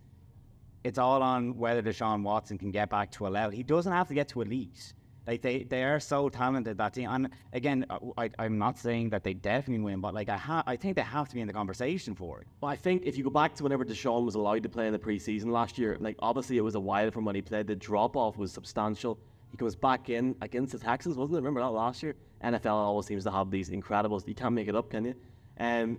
It's 0.85 0.99
all 0.99 1.21
on 1.21 1.59
whether 1.59 1.83
Deshaun 1.83 2.23
Watson 2.23 2.57
can 2.59 2.71
get 2.71 2.91
back 2.91 3.11
to 3.17 3.27
a 3.27 3.29
level. 3.29 3.51
He 3.51 3.65
doesn't 3.65 3.93
have 3.93 4.07
to 4.07 4.15
get 4.15 4.29
to 4.29 4.43
elite. 4.43 4.95
Like 5.27 5.43
they, 5.43 5.65
they 5.65 5.83
are 5.83 5.99
so 5.99 6.29
talented 6.29 6.79
that 6.79 6.95
team. 6.95 7.09
And 7.11 7.31
again, 7.53 7.87
uh, 7.91 7.99
I, 8.17 8.31
I'm 8.39 8.57
not 8.57 8.79
saying 8.79 9.11
that 9.11 9.25
they 9.25 9.35
definitely 9.35 9.83
win, 9.83 10.01
but 10.01 10.15
like 10.15 10.29
I, 10.29 10.37
ha- 10.37 10.63
I 10.65 10.77
think 10.77 10.95
they 10.95 11.03
have 11.03 11.29
to 11.31 11.35
be 11.35 11.41
in 11.41 11.49
the 11.49 11.53
conversation 11.53 12.15
for 12.15 12.43
it. 12.43 12.47
Well, 12.61 12.71
I 12.71 12.77
think 12.77 13.03
if 13.05 13.19
you 13.19 13.25
go 13.25 13.31
back 13.31 13.57
to 13.57 13.65
whenever 13.65 13.85
Deshaun 13.85 14.25
was 14.25 14.37
allowed 14.37 14.63
to 14.63 14.69
play 14.69 14.87
in 14.87 14.93
the 14.93 14.99
preseason 15.01 15.47
last 15.47 15.77
year, 15.77 15.97
like 15.99 16.15
obviously 16.21 16.57
it 16.57 16.63
was 16.63 16.77
a 16.77 16.81
while 16.81 17.11
from 17.11 17.25
when 17.25 17.35
he 17.35 17.43
played. 17.43 17.67
The 17.67 17.75
drop 17.75 18.17
off 18.17 18.39
was 18.39 18.53
substantial. 18.53 19.19
He 19.51 19.57
goes 19.57 19.75
back 19.75 20.09
in 20.09 20.37
against 20.41 20.71
the 20.71 20.79
Texans, 20.79 21.17
wasn't 21.17 21.35
it? 21.35 21.41
Remember 21.41 21.63
that 21.63 21.71
last 21.71 22.01
year? 22.01 22.15
NFL 22.45 22.75
always 22.75 23.07
seems 23.07 23.25
to 23.25 23.33
have 23.33 23.51
these 23.51 23.71
incredibles. 23.71 24.29
You 24.29 24.37
can't 24.37 24.55
make 24.55 24.69
it 24.69 24.77
up, 24.77 24.89
can 24.89 25.05
you? 25.05 25.17
Um, 25.59 25.99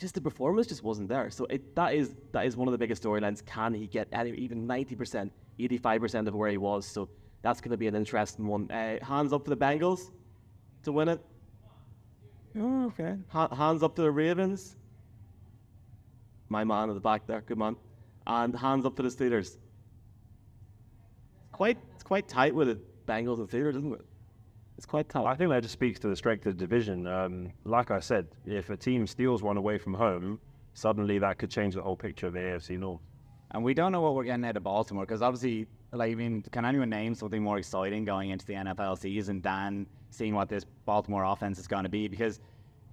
just 0.00 0.14
the 0.14 0.20
performance 0.20 0.66
just 0.66 0.82
wasn't 0.82 1.08
there. 1.08 1.30
So 1.30 1.44
it, 1.44 1.76
that 1.76 1.94
is 1.94 2.16
that 2.32 2.46
is 2.46 2.56
one 2.56 2.66
of 2.66 2.72
the 2.72 2.78
biggest 2.78 3.02
storylines. 3.02 3.44
Can 3.44 3.74
he 3.74 3.86
get 3.86 4.08
any, 4.12 4.32
even 4.32 4.66
ninety 4.66 4.96
percent, 4.96 5.32
eighty 5.58 5.78
five 5.78 6.00
percent 6.00 6.26
of 6.26 6.34
where 6.34 6.50
he 6.50 6.56
was? 6.56 6.86
So 6.86 7.08
that's 7.42 7.60
going 7.60 7.70
to 7.70 7.76
be 7.76 7.86
an 7.86 7.94
interesting 7.94 8.46
one. 8.46 8.70
Uh, 8.70 9.04
hands 9.04 9.32
up 9.32 9.44
for 9.44 9.50
the 9.50 9.56
Bengals 9.56 10.10
to 10.82 10.92
win 10.92 11.08
it. 11.08 11.20
Oh, 12.58 12.86
okay. 12.86 13.16
Ha- 13.28 13.54
hands 13.54 13.82
up 13.82 13.94
to 13.96 14.02
the 14.02 14.10
Ravens. 14.10 14.76
My 16.48 16.64
man 16.64 16.88
at 16.90 16.94
the 16.94 17.00
back 17.00 17.26
there, 17.26 17.42
good 17.42 17.58
man. 17.58 17.76
And 18.26 18.56
hands 18.56 18.84
up 18.84 18.96
to 18.96 19.02
the 19.02 19.08
Steelers. 19.08 19.56
Quite, 21.52 21.78
it's 21.94 22.02
quite 22.02 22.26
tight 22.26 22.54
with 22.54 22.68
it, 22.68 23.06
Bengals 23.06 23.38
and 23.38 23.48
Steelers, 23.48 23.76
isn't 23.76 23.92
it? 23.92 24.04
It's 24.80 24.86
quite 24.86 25.10
tough. 25.10 25.26
I 25.26 25.34
think 25.34 25.50
that 25.50 25.60
just 25.60 25.74
speaks 25.74 26.00
to 26.00 26.08
the 26.08 26.16
strength 26.16 26.46
of 26.46 26.56
the 26.56 26.58
division. 26.58 27.06
Um, 27.06 27.52
like 27.66 27.90
I 27.90 28.00
said, 28.00 28.28
if 28.46 28.70
a 28.70 28.78
team 28.78 29.06
steals 29.06 29.42
one 29.42 29.58
away 29.58 29.76
from 29.76 29.92
home, 29.92 30.40
suddenly 30.72 31.18
that 31.18 31.36
could 31.36 31.50
change 31.50 31.74
the 31.74 31.82
whole 31.82 31.96
picture 31.96 32.28
of 32.28 32.32
the 32.32 32.38
AFC 32.38 32.78
North. 32.78 33.02
And 33.50 33.62
we 33.62 33.74
don't 33.74 33.92
know 33.92 34.00
what 34.00 34.14
we're 34.14 34.24
getting 34.24 34.42
out 34.46 34.56
of 34.56 34.62
Baltimore 34.62 35.04
because 35.04 35.20
obviously, 35.20 35.66
like, 35.92 36.12
I 36.12 36.14
mean, 36.14 36.42
can 36.50 36.64
anyone 36.64 36.88
name 36.88 37.14
something 37.14 37.42
more 37.42 37.58
exciting 37.58 38.06
going 38.06 38.30
into 38.30 38.46
the 38.46 38.54
NFL 38.54 38.98
season 38.98 39.42
than 39.42 39.86
seeing 40.08 40.34
what 40.34 40.48
this 40.48 40.64
Baltimore 40.86 41.24
offense 41.24 41.58
is 41.58 41.68
going 41.68 41.84
to 41.84 41.90
be? 41.90 42.08
Because, 42.08 42.40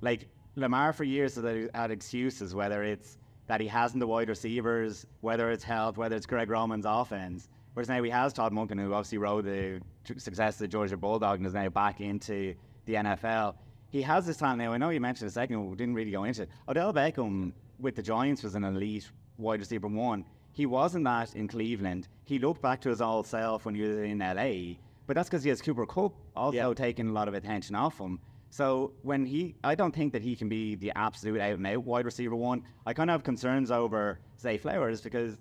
like, 0.02 0.28
Lamar 0.58 0.92
for 0.92 1.06
years 1.06 1.36
has 1.36 1.70
had 1.74 1.92
excuses, 1.92 2.54
whether 2.54 2.84
it's 2.84 3.18
that 3.48 3.62
he 3.62 3.68
hasn't 3.68 4.02
the 4.02 4.08
wide 4.08 4.28
receivers, 4.28 5.06
whether 5.22 5.52
it's 5.52 5.64
health, 5.64 5.96
whether 5.96 6.18
it's 6.18 6.26
Greg 6.26 6.50
Roman's 6.50 6.86
offense. 6.86 7.48
Whereas 7.78 7.90
now 7.90 8.02
he 8.02 8.10
has 8.10 8.34
Todd 8.34 8.54
Monken, 8.54 8.80
who 8.80 8.92
obviously 8.92 9.20
rode 9.20 9.46
the 9.46 9.80
success 10.18 10.56
of 10.56 10.60
the 10.62 10.68
Georgia 10.68 10.98
Bulldog 10.98 11.38
and 11.38 11.46
is 11.46 11.54
now 11.54 11.70
back 11.70 12.02
into 12.02 12.56
the 12.86 12.96
NFL. 12.96 13.54
He 13.92 14.02
has 14.02 14.26
this 14.26 14.38
talent 14.38 14.58
now. 14.58 14.74
I 14.74 14.80
know 14.80 14.90
you 14.90 15.00
mentioned 15.00 15.28
a 15.28 15.32
second, 15.32 15.64
we 15.70 15.76
didn't 15.76 15.94
really 15.94 16.10
go 16.10 16.24
into 16.24 16.42
it. 16.42 16.50
Odell 16.68 16.92
Beckham 16.92 17.54
with 17.78 17.96
the 17.96 18.02
Giants 18.02 18.42
was 18.42 18.56
an 18.56 18.64
elite 18.64 19.12
wide 19.38 19.60
receiver 19.60 19.88
one. 19.88 20.26
He 20.54 20.66
wasn't 20.66 21.06
that 21.06 21.36
in 21.36 21.48
Cleveland. 21.48 22.08
He 22.24 22.40
looked 22.40 22.64
back 22.64 22.82
to 22.82 22.90
his 22.90 23.00
old 23.00 23.28
self 23.28 23.66
when 23.66 23.76
he 23.76 23.84
was 23.84 24.00
in 24.00 24.18
LA, 24.18 24.78
but 25.06 25.16
that's 25.16 25.30
because 25.30 25.44
he 25.44 25.50
has 25.50 25.62
Cooper 25.62 25.86
Kupp 25.86 26.16
also 26.36 26.58
Yeah. 26.70 26.74
taking 26.74 27.10
a 27.10 27.14
lot 27.14 27.28
of 27.28 27.36
attention 27.36 27.76
off 27.76 28.00
him. 28.00 28.20
So 28.50 28.94
when 29.04 29.24
he, 29.24 29.54
I 29.64 29.76
don't 29.76 29.94
think 29.94 30.14
that 30.14 30.24
he 30.24 30.36
can 30.36 30.50
be 30.50 30.74
the 30.74 30.94
absolute 30.96 31.40
out 31.40 31.60
and 31.60 31.68
out 31.68 31.84
wide 31.86 32.06
receiver 32.06 32.36
one. 32.36 32.64
I 32.88 32.94
kind 32.94 33.12
of 33.12 33.14
have 33.14 33.24
concerns 33.24 33.70
over 33.70 34.18
Zay 34.40 34.58
Flowers 34.58 35.00
because 35.00 35.38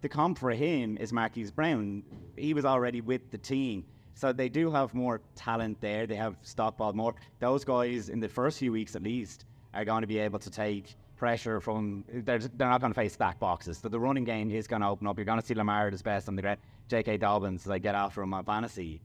the 0.00 0.08
comp 0.08 0.38
for 0.38 0.50
him 0.50 0.96
is 0.98 1.12
Marquise 1.12 1.50
Brown. 1.50 2.02
He 2.36 2.54
was 2.54 2.64
already 2.64 3.00
with 3.00 3.30
the 3.30 3.38
team. 3.38 3.84
So 4.14 4.32
they 4.32 4.48
do 4.48 4.70
have 4.70 4.94
more 4.94 5.20
talent 5.34 5.80
there. 5.80 6.06
They 6.06 6.16
have 6.16 6.36
stockpiled 6.42 6.94
more. 6.94 7.14
Those 7.38 7.64
guys, 7.64 8.08
in 8.08 8.20
the 8.20 8.28
first 8.28 8.58
few 8.58 8.72
weeks 8.72 8.96
at 8.96 9.02
least, 9.02 9.44
are 9.72 9.84
going 9.84 10.02
to 10.02 10.06
be 10.06 10.18
able 10.18 10.38
to 10.40 10.50
take 10.50 10.94
pressure 11.16 11.60
from. 11.60 12.04
They're, 12.08 12.38
they're 12.38 12.68
not 12.68 12.80
going 12.80 12.92
to 12.92 13.00
face 13.00 13.14
stack 13.14 13.38
boxes. 13.38 13.78
So 13.78 13.88
the 13.88 14.00
running 14.00 14.24
game 14.24 14.50
is 14.50 14.66
going 14.66 14.82
to 14.82 14.88
open 14.88 15.06
up. 15.06 15.16
You're 15.16 15.24
going 15.24 15.40
to 15.40 15.46
see 15.46 15.54
Lamar 15.54 15.86
at 15.86 15.92
his 15.92 16.02
best 16.02 16.28
on 16.28 16.36
the 16.36 16.42
ground. 16.42 16.58
J.K. 16.88 17.18
Dobbins, 17.18 17.66
like, 17.66 17.82
get 17.82 17.94
after 17.94 18.22
him 18.22 18.34
on 18.34 18.44
fantasy. 18.44 19.00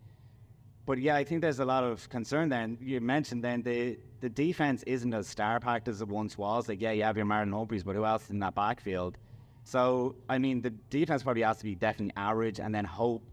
But 0.86 0.99
yeah, 0.99 1.15
I 1.15 1.23
think 1.23 1.41
there's 1.41 1.60
a 1.60 1.65
lot 1.65 1.84
of 1.84 2.08
concern 2.10 2.49
then. 2.49 2.77
You 2.79 3.01
mentioned 3.01 3.43
then 3.43 3.63
the, 3.63 3.97
the 4.21 4.29
defense 4.29 4.84
isn't 4.84 5.13
as 5.13 5.27
star 5.27 5.60
packed 5.60 5.88
as 5.88 6.01
it 6.01 6.08
once 6.08 6.38
was. 6.38 6.69
Like, 6.69 6.81
yeah, 6.81 6.91
you 6.91 7.03
have 7.03 7.17
your 7.17 7.25
Marlon 7.25 7.51
Humphreys, 7.53 7.84
but 7.84 7.95
who 7.95 8.05
else 8.05 8.29
in 8.29 8.39
that 8.39 8.53
backfield? 8.53 9.17
So, 9.65 10.15
I 10.30 10.38
mean, 10.38 10.62
the 10.62 10.69
defense 10.69 11.23
probably 11.23 11.41
has 11.41 11.58
to 11.58 11.63
be 11.63 11.73
definitely 11.73 12.13
average 12.15 12.60
and 12.60 12.73
then 12.73 12.86
hope 12.86 13.23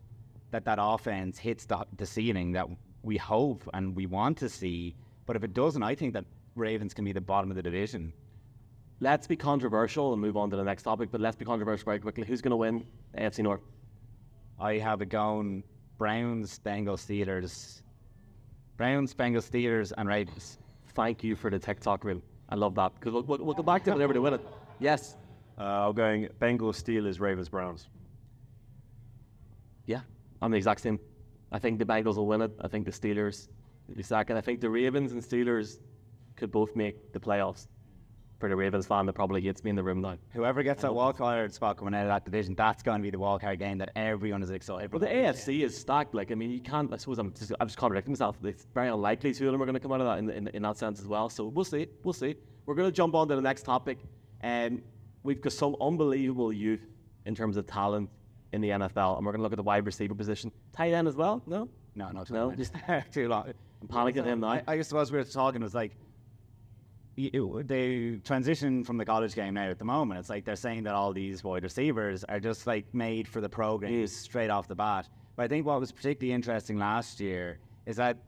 that 0.51 0.64
that 0.64 0.79
offense 0.81 1.38
hits 1.38 1.66
the, 1.66 1.87
the 1.99 2.07
ceiling 2.07 2.53
that 2.53 2.66
we 3.03 3.18
hope 3.18 3.68
and 3.75 3.95
we 3.95 4.07
want 4.07 4.38
to 4.38 4.49
see. 4.49 4.97
But 5.27 5.37
if 5.37 5.45
it 5.45 5.53
doesn't, 5.53 5.83
I 5.83 5.95
think 5.95 6.14
that 6.14 6.25
Ravens 6.57 6.95
can 6.95 7.05
be 7.05 7.12
the 7.12 7.21
bottom 7.21 7.51
of 7.51 7.57
the 7.57 7.62
division. 7.62 8.14
Let's 9.01 9.27
be 9.27 9.37
controversial 9.37 10.14
and 10.14 10.23
move 10.23 10.38
on 10.38 10.49
to 10.51 10.57
the 10.57 10.64
next 10.64 10.85
topic, 10.85 11.11
but 11.12 11.21
let's 11.21 11.37
be 11.37 11.45
controversial 11.45 11.85
very 11.85 11.99
quickly. 11.99 12.25
Who's 12.25 12.40
going 12.40 12.53
to 12.53 12.57
win 12.57 12.87
AFC 13.18 13.42
North? 13.42 13.61
I 14.59 14.79
have 14.79 15.03
it 15.03 15.11
going 15.11 15.62
Browns, 15.99 16.59
Bengals, 16.64 17.05
Steelers. 17.07 17.83
Browns, 18.79 19.12
Bengals, 19.12 19.51
Steelers, 19.51 19.92
and 19.99 20.09
Ravens. 20.09 20.59
Thank 20.95 21.23
you 21.23 21.37
for 21.37 21.51
the 21.51 21.59
TikTok 21.59 22.05
reel. 22.05 22.23
I 22.49 22.55
love 22.55 22.75
that 22.77 22.95
because 22.95 23.12
we'll, 23.12 23.23
we'll, 23.23 23.38
we'll 23.38 23.55
go 23.55 23.62
back 23.62 23.85
to 23.85 23.90
it 23.90 23.95
whenever 23.95 24.14
they 24.14 24.18
win 24.18 24.35
it. 24.35 24.40
Yes. 24.79 25.16
Uh, 25.59 25.88
I'm 25.88 25.95
going 25.95 26.29
Bengals, 26.41 26.83
Steelers, 26.83 27.21
Ravens, 27.21 27.49
Browns. 27.49 27.88
Yeah, 29.87 30.01
I'm 30.41 30.51
the 30.51 30.57
exact 30.57 30.81
same. 30.81 30.99
I 31.51 31.59
think 31.59 31.79
the 31.79 31.85
Bengals 31.85 32.17
will 32.17 32.27
win 32.27 32.43
it. 32.43 32.53
I 32.61 32.69
think 32.69 32.87
the 32.87 32.93
Steelers 32.93 33.49
will 33.88 33.97
be 33.97 34.03
second. 34.03 34.37
I 34.37 34.41
think 34.41 34.61
the 34.61 34.71
Ravens 34.71 35.12
and 35.12 35.23
Steelers 35.23 35.79
could 36.37 36.51
both 36.51 36.75
make 36.75 37.12
the 37.12 37.21
playoffs. 37.21 37.67
For 38.41 38.49
the 38.49 38.57
Ravens 38.57 38.88
fan 38.88 39.07
that 39.07 39.12
probably 39.12 39.41
hates 39.41 39.62
me 39.62 39.71
in 39.71 39.77
the 39.77 39.85
room 39.85 40.01
now. 40.01 40.19
Whoever 40.31 40.65
gets 40.65 40.83
that 40.83 40.91
wildcard 40.91 41.53
spot 41.53 41.77
coming 41.77 41.95
out 41.95 42.03
of 42.03 42.09
that 42.09 42.25
division, 42.25 42.57
that's 42.57 42.83
going 42.83 42.99
to 42.99 43.03
be 43.05 43.11
the 43.11 43.17
wildcard 43.17 43.61
game 43.61 43.79
that 43.79 43.93
everyone 43.95 44.43
is 44.43 44.51
excited 44.51 44.91
for. 44.91 44.99
Well, 44.99 45.09
the 45.09 45.15
AFC 45.15 45.62
is 45.62 45.79
stacked. 45.79 46.12
Like, 46.12 46.33
I 46.33 46.35
mean, 46.35 46.51
you 46.51 46.59
can't. 46.59 46.93
I 46.93 46.97
suppose 46.97 47.21
I'm 47.21 47.33
just, 47.35 47.53
I'm 47.61 47.69
just 47.69 47.79
contradicting 47.79 48.11
myself. 48.11 48.37
It's 48.43 48.67
very 48.75 48.88
unlikely 48.88 49.33
two 49.33 49.47
of 49.47 49.53
them 49.53 49.62
are 49.62 49.65
going 49.65 49.75
to 49.75 49.81
come 49.81 49.93
out 49.93 50.01
of 50.01 50.09
that 50.09 50.19
in, 50.19 50.29
in, 50.29 50.49
in 50.57 50.62
that 50.62 50.77
sense 50.77 50.99
as 50.99 51.07
well. 51.07 51.29
So 51.29 51.47
we'll 51.47 51.65
see. 51.65 51.87
We'll 52.03 52.15
see. 52.15 52.35
We're 52.67 52.75
going 52.75 52.88
to 52.88 52.93
jump 52.93 53.15
on 53.15 53.29
to 53.29 53.37
the 53.37 53.43
next 53.43 53.62
topic, 53.62 53.99
and 54.41 54.83
we've 55.23 55.41
got 55.41 55.53
some 55.53 55.77
unbelievable 55.81 56.53
youth 56.53 56.81
in 57.27 57.35
terms 57.35 57.57
of 57.57 57.67
talent 57.67 58.11
in 58.53 58.61
the 58.61 58.69
NFL, 58.71 59.17
and 59.17 59.25
we're 59.27 59.33
going 59.33 59.39
to 59.39 59.43
look 59.43 59.53
at 59.53 59.57
the 59.57 59.63
wide 59.63 59.87
receiver 59.87 60.15
position, 60.15 60.51
tight 60.73 60.93
end 60.93 61.09
as 61.09 61.17
well. 61.17 61.43
No, 61.47 61.69
No, 61.95 62.11
no, 62.11 62.25
too 62.25 62.35
No, 62.35 62.47
long. 62.49 62.57
just- 62.57 62.75
too 63.13 63.29
long. 63.29 63.53
I'm 63.81 63.89
panicking 63.89 64.25
him 64.25 64.41
now. 64.41 64.49
I, 64.49 64.63
I 64.69 64.83
suppose 64.83 65.11
we 65.11 65.19
were 65.19 65.25
talking. 65.25 65.61
It 65.63 65.65
was 65.65 65.75
like 65.75 65.93
it- 67.17 67.69
they 67.69 68.17
transition 68.25 68.85
from 68.85 68.97
the 68.97 69.05
college 69.05 69.35
game 69.35 69.55
now. 69.55 69.69
At 69.69 69.79
the 69.79 69.85
moment, 69.85 70.21
it's 70.21 70.31
like 70.31 70.45
they're 70.45 70.57
saying 70.57 70.85
that 70.85 70.95
all 70.95 71.13
these 71.13 71.45
wide 71.45 71.63
receivers 71.63 72.25
are 72.25 72.41
just 72.41 72.67
like 72.67 72.87
made 72.95 73.29
for 73.29 73.41
the 73.41 73.49
program 73.49 73.93
Yes. 73.93 74.13
straight 74.13 74.51
off 74.51 74.69
the 74.69 74.75
bat. 74.75 75.09
But 75.37 75.45
I 75.45 75.49
think 75.49 75.67
what 75.67 75.79
was 75.81 75.93
particularly 75.93 76.35
interesting 76.35 76.79
last 76.79 77.21
year 77.21 77.59
is 77.87 77.97
that 77.97 78.19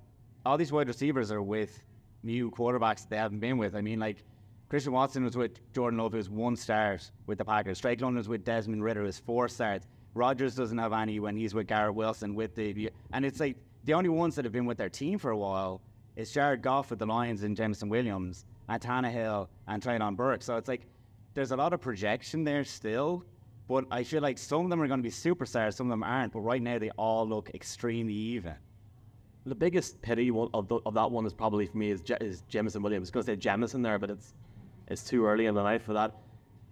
all 0.44 0.56
these 0.58 0.72
wide 0.72 0.88
receivers 0.88 1.30
are 1.30 1.42
with 1.42 1.82
new 2.22 2.50
quarterbacks 2.50 3.02
that 3.02 3.10
they 3.10 3.16
haven't 3.16 3.40
been 3.40 3.58
with. 3.58 3.74
I 3.74 3.80
mean, 3.80 3.98
like 4.00 4.24
Christian 4.68 4.92
Watson 4.92 5.24
was 5.24 5.36
with 5.36 5.60
Jordan 5.72 5.98
Love, 5.98 6.12
who 6.12 6.18
was 6.18 6.30
one 6.30 6.56
start 6.56 7.10
with 7.26 7.38
the 7.38 7.44
Packers. 7.44 7.78
Drake 7.78 8.00
London 8.00 8.18
was 8.18 8.28
with 8.28 8.44
Desmond 8.44 8.82
Ridder, 8.82 9.00
who 9.00 9.06
was 9.06 9.18
four 9.18 9.48
starts. 9.48 9.86
Rodgers 10.14 10.54
doesn't 10.54 10.78
have 10.78 10.92
any 10.92 11.20
when 11.20 11.36
he's 11.36 11.54
with 11.54 11.66
Garrett 11.66 11.94
Wilson 11.94 12.34
with 12.34 12.54
the 12.54 12.90
and 13.12 13.24
it's 13.24 13.40
like 13.40 13.56
the 13.84 13.94
only 13.94 14.08
ones 14.08 14.34
that 14.36 14.44
have 14.44 14.52
been 14.52 14.64
with 14.64 14.78
their 14.78 14.88
team 14.88 15.18
for 15.18 15.30
a 15.30 15.36
while 15.36 15.82
is 16.16 16.32
Jared 16.32 16.62
Goff 16.62 16.90
with 16.90 16.98
the 16.98 17.06
Lions 17.06 17.42
and 17.42 17.56
Jameson 17.56 17.88
Williams 17.88 18.44
and 18.68 18.80
Tannehill 18.80 19.48
and 19.66 19.82
Treylon 19.82 20.16
Burks. 20.16 20.46
So 20.46 20.56
it's 20.56 20.68
like 20.68 20.86
there's 21.34 21.50
a 21.50 21.56
lot 21.56 21.72
of 21.72 21.80
projection 21.80 22.44
there 22.44 22.64
still, 22.64 23.24
But 23.66 23.86
I 23.90 24.04
feel 24.04 24.22
like 24.22 24.38
some 24.38 24.64
of 24.64 24.70
them 24.70 24.80
are 24.80 24.86
going 24.86 25.00
to 25.00 25.02
be 25.02 25.10
superstars, 25.10 25.74
some 25.74 25.86
of 25.86 25.90
them 25.90 26.02
aren't. 26.02 26.32
But 26.32 26.40
right 26.40 26.62
now, 26.62 26.78
they 26.78 26.90
all 26.90 27.26
look 27.26 27.50
extremely 27.54 28.14
even. 28.14 28.54
The 29.46 29.54
biggest 29.54 30.00
pity 30.00 30.30
of, 30.30 30.68
the, 30.68 30.80
of 30.86 30.94
that 30.94 31.10
one 31.10 31.26
is 31.26 31.34
probably 31.34 31.66
for 31.66 31.76
me 31.76 31.90
is, 31.90 32.00
Je- 32.00 32.16
is 32.20 32.42
Jameson 32.48 32.82
Williams. 32.82 33.02
I 33.02 33.06
was 33.06 33.10
going 33.10 33.26
to 33.26 33.32
say 33.32 33.36
Jamison 33.36 33.82
there, 33.82 33.98
but 33.98 34.10
it's 34.10 34.34
it's 34.88 35.02
too 35.02 35.24
early 35.26 35.46
in 35.46 35.54
the 35.54 35.62
night 35.62 35.82
for 35.82 35.92
that. 35.94 36.14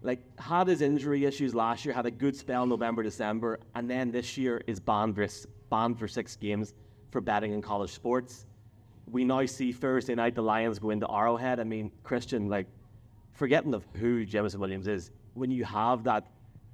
Like 0.03 0.21
had 0.39 0.67
his 0.67 0.83
injury 0.83 1.25
issues 1.25 1.55
last 1.55 1.85
year, 1.85 1.95
had 1.95 2.07
a 2.07 2.11
good 2.11 2.35
spell 2.37 2.67
November 2.67 3.03
December, 3.03 3.61
and 3.75 3.89
then 3.89 4.11
this 4.11 4.37
year 4.37 4.63
is 4.67 4.81
banned 4.81 5.15
for 5.15 5.27
banned 5.71 5.99
for 5.99 6.09
six 6.09 6.37
games 6.37 6.75
for 7.11 7.21
betting 7.21 7.53
in 7.53 7.63
college 7.63 7.91
sports. 7.91 8.47
We 9.11 9.25
now 9.25 9.47
see 9.47 9.73
Thursday 9.73 10.15
night 10.15 10.35
the 10.35 10.43
Lions 10.43 10.79
go 10.79 10.91
into 10.91 11.07
Arrowhead. 11.11 11.61
I 11.61 11.65
mean, 11.65 11.91
Christian, 12.03 12.49
like 12.49 12.67
forgetting 13.33 13.75
of 13.75 13.85
who 13.95 14.25
Jameson 14.25 14.61
Williams 14.61 14.89
is, 14.89 15.11
when 15.35 15.51
you 15.51 15.65
have 15.65 16.05
that 16.05 16.27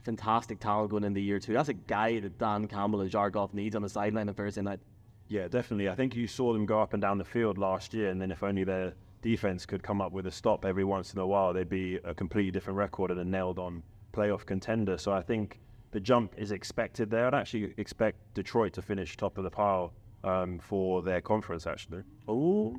fantastic 0.05 0.59
talent 0.59 0.91
going 0.91 1.05
into 1.05 1.21
year 1.21 1.39
two, 1.39 1.53
that's 1.53 1.69
a 1.69 1.75
guy 1.75 2.21
that 2.21 2.39
Dan 2.39 2.67
Campbell 2.67 3.01
and 3.03 3.11
Jared 3.11 3.35
Goff 3.35 3.53
needs 3.53 3.77
on 3.77 3.83
the 3.83 3.89
sideline 3.89 4.29
on 4.29 4.35
Thursday 4.35 4.63
night. 4.63 4.81
Yeah, 5.29 5.49
definitely. 5.49 5.89
I 5.89 5.95
think 5.95 6.17
you 6.17 6.27
saw 6.27 6.53
them 6.53 6.65
go 6.65 6.81
up 6.81 6.95
and 6.95 7.03
down 7.03 7.19
the 7.19 7.25
field 7.25 7.59
last 7.59 7.93
year, 7.93 8.11
and 8.11 8.21
then 8.21 8.31
if 8.31 8.43
only 8.43 8.65
their 8.65 8.95
defense 9.23 9.67
could 9.67 9.83
come 9.83 10.01
up 10.01 10.13
with 10.13 10.27
a 10.27 10.31
stop 10.31 10.65
every 10.65 10.85
once 10.85 11.13
in 11.13 11.19
a 11.21 11.27
while, 11.27 11.53
they'd 11.53 11.69
be 11.69 11.97
a 12.05 12.15
completely 12.15 12.51
different 12.51 12.79
record 12.79 13.11
and 13.11 13.21
a 13.21 13.25
nailed 13.25 13.59
on 13.59 13.83
playoff 14.13 14.47
contender. 14.47 14.99
So 14.99 15.13
I 15.13 15.23
think 15.23 15.61
the 15.91 16.01
jump 16.01 16.35
is 16.37 16.53
expected 16.53 17.11
there. 17.11 17.27
I'd 17.27 17.35
actually 17.35 17.75
expect 17.77 18.17
Detroit 18.35 18.73
to 18.75 18.83
finish 18.83 19.17
top 19.17 19.39
of 19.39 19.45
the 19.45 19.51
pile 19.51 19.93
um, 20.25 20.59
for 20.59 21.03
their 21.03 21.21
conference, 21.21 21.67
actually. 21.67 22.03
Oh, 22.27 22.77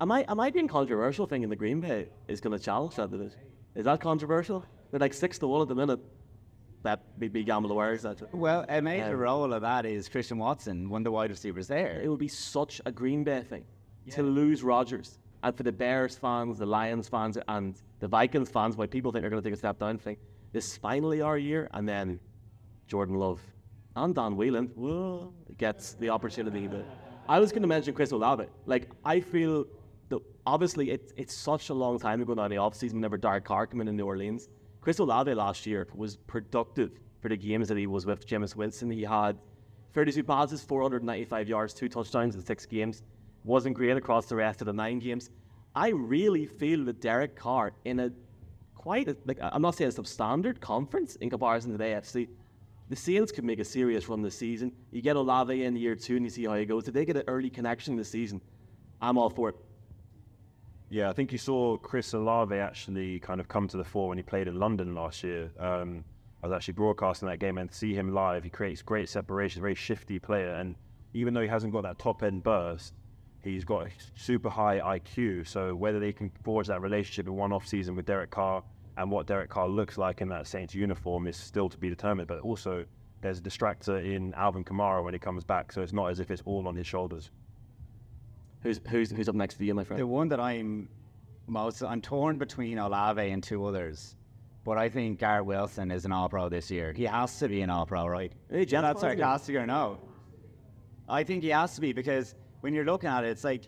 am 0.00 0.10
I 0.12 0.24
am 0.28 0.40
I 0.40 0.50
being 0.50 0.68
controversial? 0.68 1.26
Thinking 1.26 1.50
the 1.50 1.56
Green 1.56 1.80
Bay 1.80 2.08
is 2.28 2.40
going 2.40 2.56
to 2.56 2.62
challenge 2.64 2.94
that 2.96 3.10
division? 3.10 3.40
Is 3.74 3.84
that 3.84 4.00
controversial? 4.00 4.64
They're 4.90 5.00
like 5.00 5.14
six 5.14 5.38
to 5.38 5.46
one 5.48 5.62
at 5.62 5.68
the 5.68 5.74
minute. 5.74 6.00
That 6.82 7.18
big 7.18 7.32
big 7.32 7.46
gamble 7.46 7.70
awares 7.70 8.02
that. 8.02 8.34
Well, 8.34 8.64
a 8.68 8.80
major 8.80 9.14
Um, 9.14 9.20
role 9.20 9.52
of 9.52 9.60
that 9.62 9.84
is 9.84 10.08
Christian 10.08 10.38
Watson, 10.38 10.88
one 10.88 11.02
of 11.02 11.04
the 11.04 11.10
wide 11.12 11.30
receivers 11.30 11.68
there. 11.68 12.00
It 12.02 12.08
would 12.08 12.18
be 12.18 12.28
such 12.28 12.80
a 12.86 12.92
Green 12.92 13.22
Bay 13.22 13.42
thing 13.42 13.64
to 14.12 14.22
lose 14.22 14.62
Rodgers, 14.64 15.18
and 15.42 15.56
for 15.56 15.62
the 15.62 15.72
Bears 15.72 16.16
fans, 16.16 16.58
the 16.58 16.66
Lions 16.66 17.08
fans, 17.08 17.38
and 17.48 17.80
the 17.98 18.08
Vikings 18.08 18.50
fans, 18.50 18.76
why 18.76 18.86
people 18.86 19.12
think 19.12 19.22
they're 19.22 19.30
going 19.30 19.42
to 19.42 19.46
take 19.46 19.54
a 19.54 19.58
step 19.58 19.78
down, 19.78 19.98
think 19.98 20.18
this 20.52 20.66
is 20.66 20.76
finally 20.76 21.20
our 21.20 21.38
year, 21.38 21.68
and 21.72 21.88
then 21.88 22.20
Jordan 22.86 23.16
Love 23.16 23.40
and 23.96 24.14
Dan 24.14 24.36
Whelan 24.36 24.66
whoa, 24.74 25.32
gets 25.58 25.94
the 25.94 26.10
opportunity. 26.10 26.66
But 26.66 26.84
I 27.28 27.38
was 27.38 27.52
going 27.52 27.62
to 27.62 27.68
mention 27.68 27.94
Chris 27.94 28.10
Olave. 28.12 28.46
Like 28.66 28.90
I 29.04 29.20
feel 29.20 29.66
that 30.08 30.20
obviously 30.46 30.90
it's 30.90 31.12
it's 31.16 31.34
such 31.34 31.70
a 31.70 31.74
long 31.74 31.98
time 31.98 32.20
ago 32.20 32.34
now 32.34 32.44
in 32.44 32.50
the 32.50 32.56
offseason 32.56 32.94
whenever 32.94 33.16
Derek 33.16 33.44
Carr 33.44 33.66
came 33.66 33.80
in 33.80 33.88
in 33.88 33.96
New 33.96 34.06
Orleans. 34.06 34.48
Chris 34.80 34.98
Olave 34.98 35.32
last 35.34 35.66
year 35.66 35.86
was 35.94 36.16
productive 36.16 36.98
for 37.20 37.28
the 37.28 37.36
games 37.36 37.68
that 37.68 37.76
he 37.76 37.86
was 37.86 38.06
with 38.06 38.26
Jameis 38.26 38.56
Winston. 38.56 38.90
He 38.90 39.02
had 39.02 39.36
32 39.92 40.24
passes, 40.24 40.62
495 40.62 41.48
yards, 41.48 41.74
two 41.74 41.88
touchdowns 41.88 42.34
in 42.34 42.42
six 42.42 42.64
games. 42.64 43.02
Wasn't 43.44 43.74
great 43.74 43.96
across 43.96 44.26
the 44.26 44.36
rest 44.36 44.60
of 44.60 44.66
the 44.66 44.72
nine 44.72 44.98
games. 44.98 45.30
I 45.74 45.88
really 45.90 46.46
feel 46.46 46.84
that 46.86 47.00
Derek 47.00 47.36
Carr 47.36 47.72
in 47.84 48.00
a 48.00 48.10
quite 48.74 49.08
a, 49.08 49.16
like 49.26 49.38
I'm 49.40 49.62
not 49.62 49.76
saying 49.76 49.90
a 49.90 49.92
substandard 49.92 50.60
conference 50.60 51.16
in 51.16 51.30
comparison 51.30 51.72
to 51.72 51.78
the 51.78 51.84
AFC. 51.84 52.28
The 52.88 52.96
Saints 52.96 53.30
could 53.30 53.44
make 53.44 53.60
a 53.60 53.64
serious 53.64 54.08
run 54.08 54.22
this 54.22 54.36
season. 54.36 54.72
You 54.90 55.00
get 55.00 55.16
Olave 55.16 55.62
in 55.62 55.76
year 55.76 55.94
two 55.94 56.16
and 56.16 56.24
you 56.24 56.30
see 56.30 56.44
how 56.44 56.54
he 56.54 56.64
goes. 56.64 56.88
If 56.88 56.94
they 56.94 57.04
get 57.04 57.16
an 57.16 57.24
early 57.28 57.50
connection 57.50 57.94
this 57.94 58.10
season, 58.10 58.40
I'm 59.00 59.16
all 59.16 59.30
for 59.30 59.50
it. 59.50 59.56
Yeah, 60.88 61.08
I 61.08 61.12
think 61.12 61.30
you 61.30 61.38
saw 61.38 61.76
Chris 61.76 62.14
Olave 62.14 62.54
actually 62.54 63.20
kind 63.20 63.40
of 63.40 63.46
come 63.46 63.68
to 63.68 63.76
the 63.76 63.84
fore 63.84 64.08
when 64.08 64.18
he 64.18 64.24
played 64.24 64.48
in 64.48 64.58
London 64.58 64.94
last 64.94 65.22
year. 65.22 65.52
Um, 65.58 66.04
I 66.42 66.48
was 66.48 66.56
actually 66.56 66.74
broadcasting 66.74 67.28
that 67.28 67.38
game 67.38 67.58
and 67.58 67.70
to 67.70 67.76
see 67.76 67.94
him 67.94 68.12
live. 68.12 68.42
He 68.42 68.50
creates 68.50 68.82
great 68.82 69.08
separation, 69.08 69.62
very 69.62 69.76
shifty 69.76 70.18
player, 70.18 70.54
and 70.54 70.74
even 71.14 71.32
though 71.32 71.42
he 71.42 71.48
hasn't 71.48 71.72
got 71.72 71.82
that 71.82 71.98
top 71.98 72.24
end 72.24 72.42
burst, 72.42 72.94
he's 73.42 73.64
got 73.64 73.86
a 73.86 73.90
super 74.14 74.48
high 74.48 74.80
IQ. 74.98 75.46
So 75.46 75.74
whether 75.74 76.00
they 76.00 76.12
can 76.12 76.30
forge 76.42 76.66
that 76.68 76.80
relationship 76.80 77.26
in 77.26 77.34
one 77.34 77.52
off 77.52 77.66
season 77.66 77.96
with 77.96 78.06
Derek 78.06 78.30
Carr 78.30 78.62
and 78.96 79.10
what 79.10 79.26
Derek 79.26 79.50
Carr 79.50 79.68
looks 79.68 79.98
like 79.98 80.20
in 80.20 80.28
that 80.28 80.46
Saints 80.46 80.74
uniform 80.74 81.26
is 81.26 81.36
still 81.36 81.68
to 81.68 81.78
be 81.78 81.88
determined. 81.88 82.28
But 82.28 82.40
also, 82.40 82.84
there's 83.20 83.38
a 83.38 83.42
distractor 83.42 84.04
in 84.04 84.34
Alvin 84.34 84.64
Kamara 84.64 85.02
when 85.02 85.14
he 85.14 85.18
comes 85.18 85.44
back, 85.44 85.72
so 85.72 85.82
it's 85.82 85.92
not 85.92 86.10
as 86.10 86.20
if 86.20 86.30
it's 86.30 86.42
all 86.44 86.66
on 86.68 86.74
his 86.76 86.86
shoulders. 86.86 87.30
Who's 88.62 88.80
who's 88.88 89.10
who's 89.10 89.28
up 89.28 89.34
next 89.34 89.54
for 89.54 89.64
you, 89.64 89.74
my 89.74 89.84
friend? 89.84 90.00
The 90.00 90.06
one 90.06 90.28
that 90.28 90.40
I'm 90.40 90.88
most, 91.46 91.82
I'm 91.82 92.00
torn 92.02 92.36
between 92.36 92.78
Olave 92.78 93.30
and 93.30 93.42
two 93.42 93.64
others. 93.64 94.16
But 94.64 94.76
I 94.76 94.90
think 94.90 95.18
Garrett 95.18 95.46
Wilson 95.46 95.90
is 95.90 96.04
an 96.04 96.12
All 96.12 96.28
Pro 96.28 96.50
this 96.50 96.70
year. 96.70 96.92
He 96.92 97.04
has 97.04 97.38
to 97.38 97.48
be 97.48 97.62
an 97.62 97.70
All 97.70 97.86
Pro, 97.86 98.06
right? 98.06 98.32
Hey, 98.50 98.66
Jets 98.66 98.82
That's 98.82 99.00
fans, 99.00 99.18
yeah. 99.18 99.24
sarcastic 99.24 99.56
or 99.56 99.66
no? 99.66 99.98
I 101.08 101.24
think 101.24 101.42
he 101.42 101.48
has 101.48 101.74
to 101.74 101.80
be 101.80 101.92
because 101.94 102.34
when 102.60 102.74
you're 102.74 102.84
looking 102.84 103.08
at 103.08 103.24
it, 103.24 103.28
it's 103.28 103.44
like, 103.44 103.62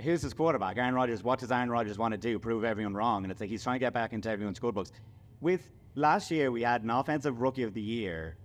who's 0.00 0.22
his 0.22 0.34
quarterback? 0.34 0.76
Aaron 0.76 0.94
Rodgers. 0.94 1.22
What 1.22 1.38
does 1.38 1.50
Aaron 1.50 1.70
Rodgers 1.70 1.98
want 1.98 2.12
to 2.12 2.18
do? 2.18 2.38
Prove 2.38 2.64
everyone 2.64 2.94
wrong. 2.94 3.24
And 3.24 3.32
it's 3.32 3.40
like 3.40 3.50
he's 3.50 3.62
trying 3.62 3.76
to 3.76 3.84
get 3.84 3.92
back 3.92 4.12
into 4.12 4.30
everyone's 4.30 4.58
good 4.58 4.74
books. 4.74 4.92
With 5.40 5.68
last 5.94 6.30
year, 6.30 6.50
we 6.50 6.62
had 6.62 6.82
an 6.82 6.90
offensive 6.90 7.40
rookie 7.40 7.62
of 7.62 7.74
the 7.74 7.80
year 7.80 8.36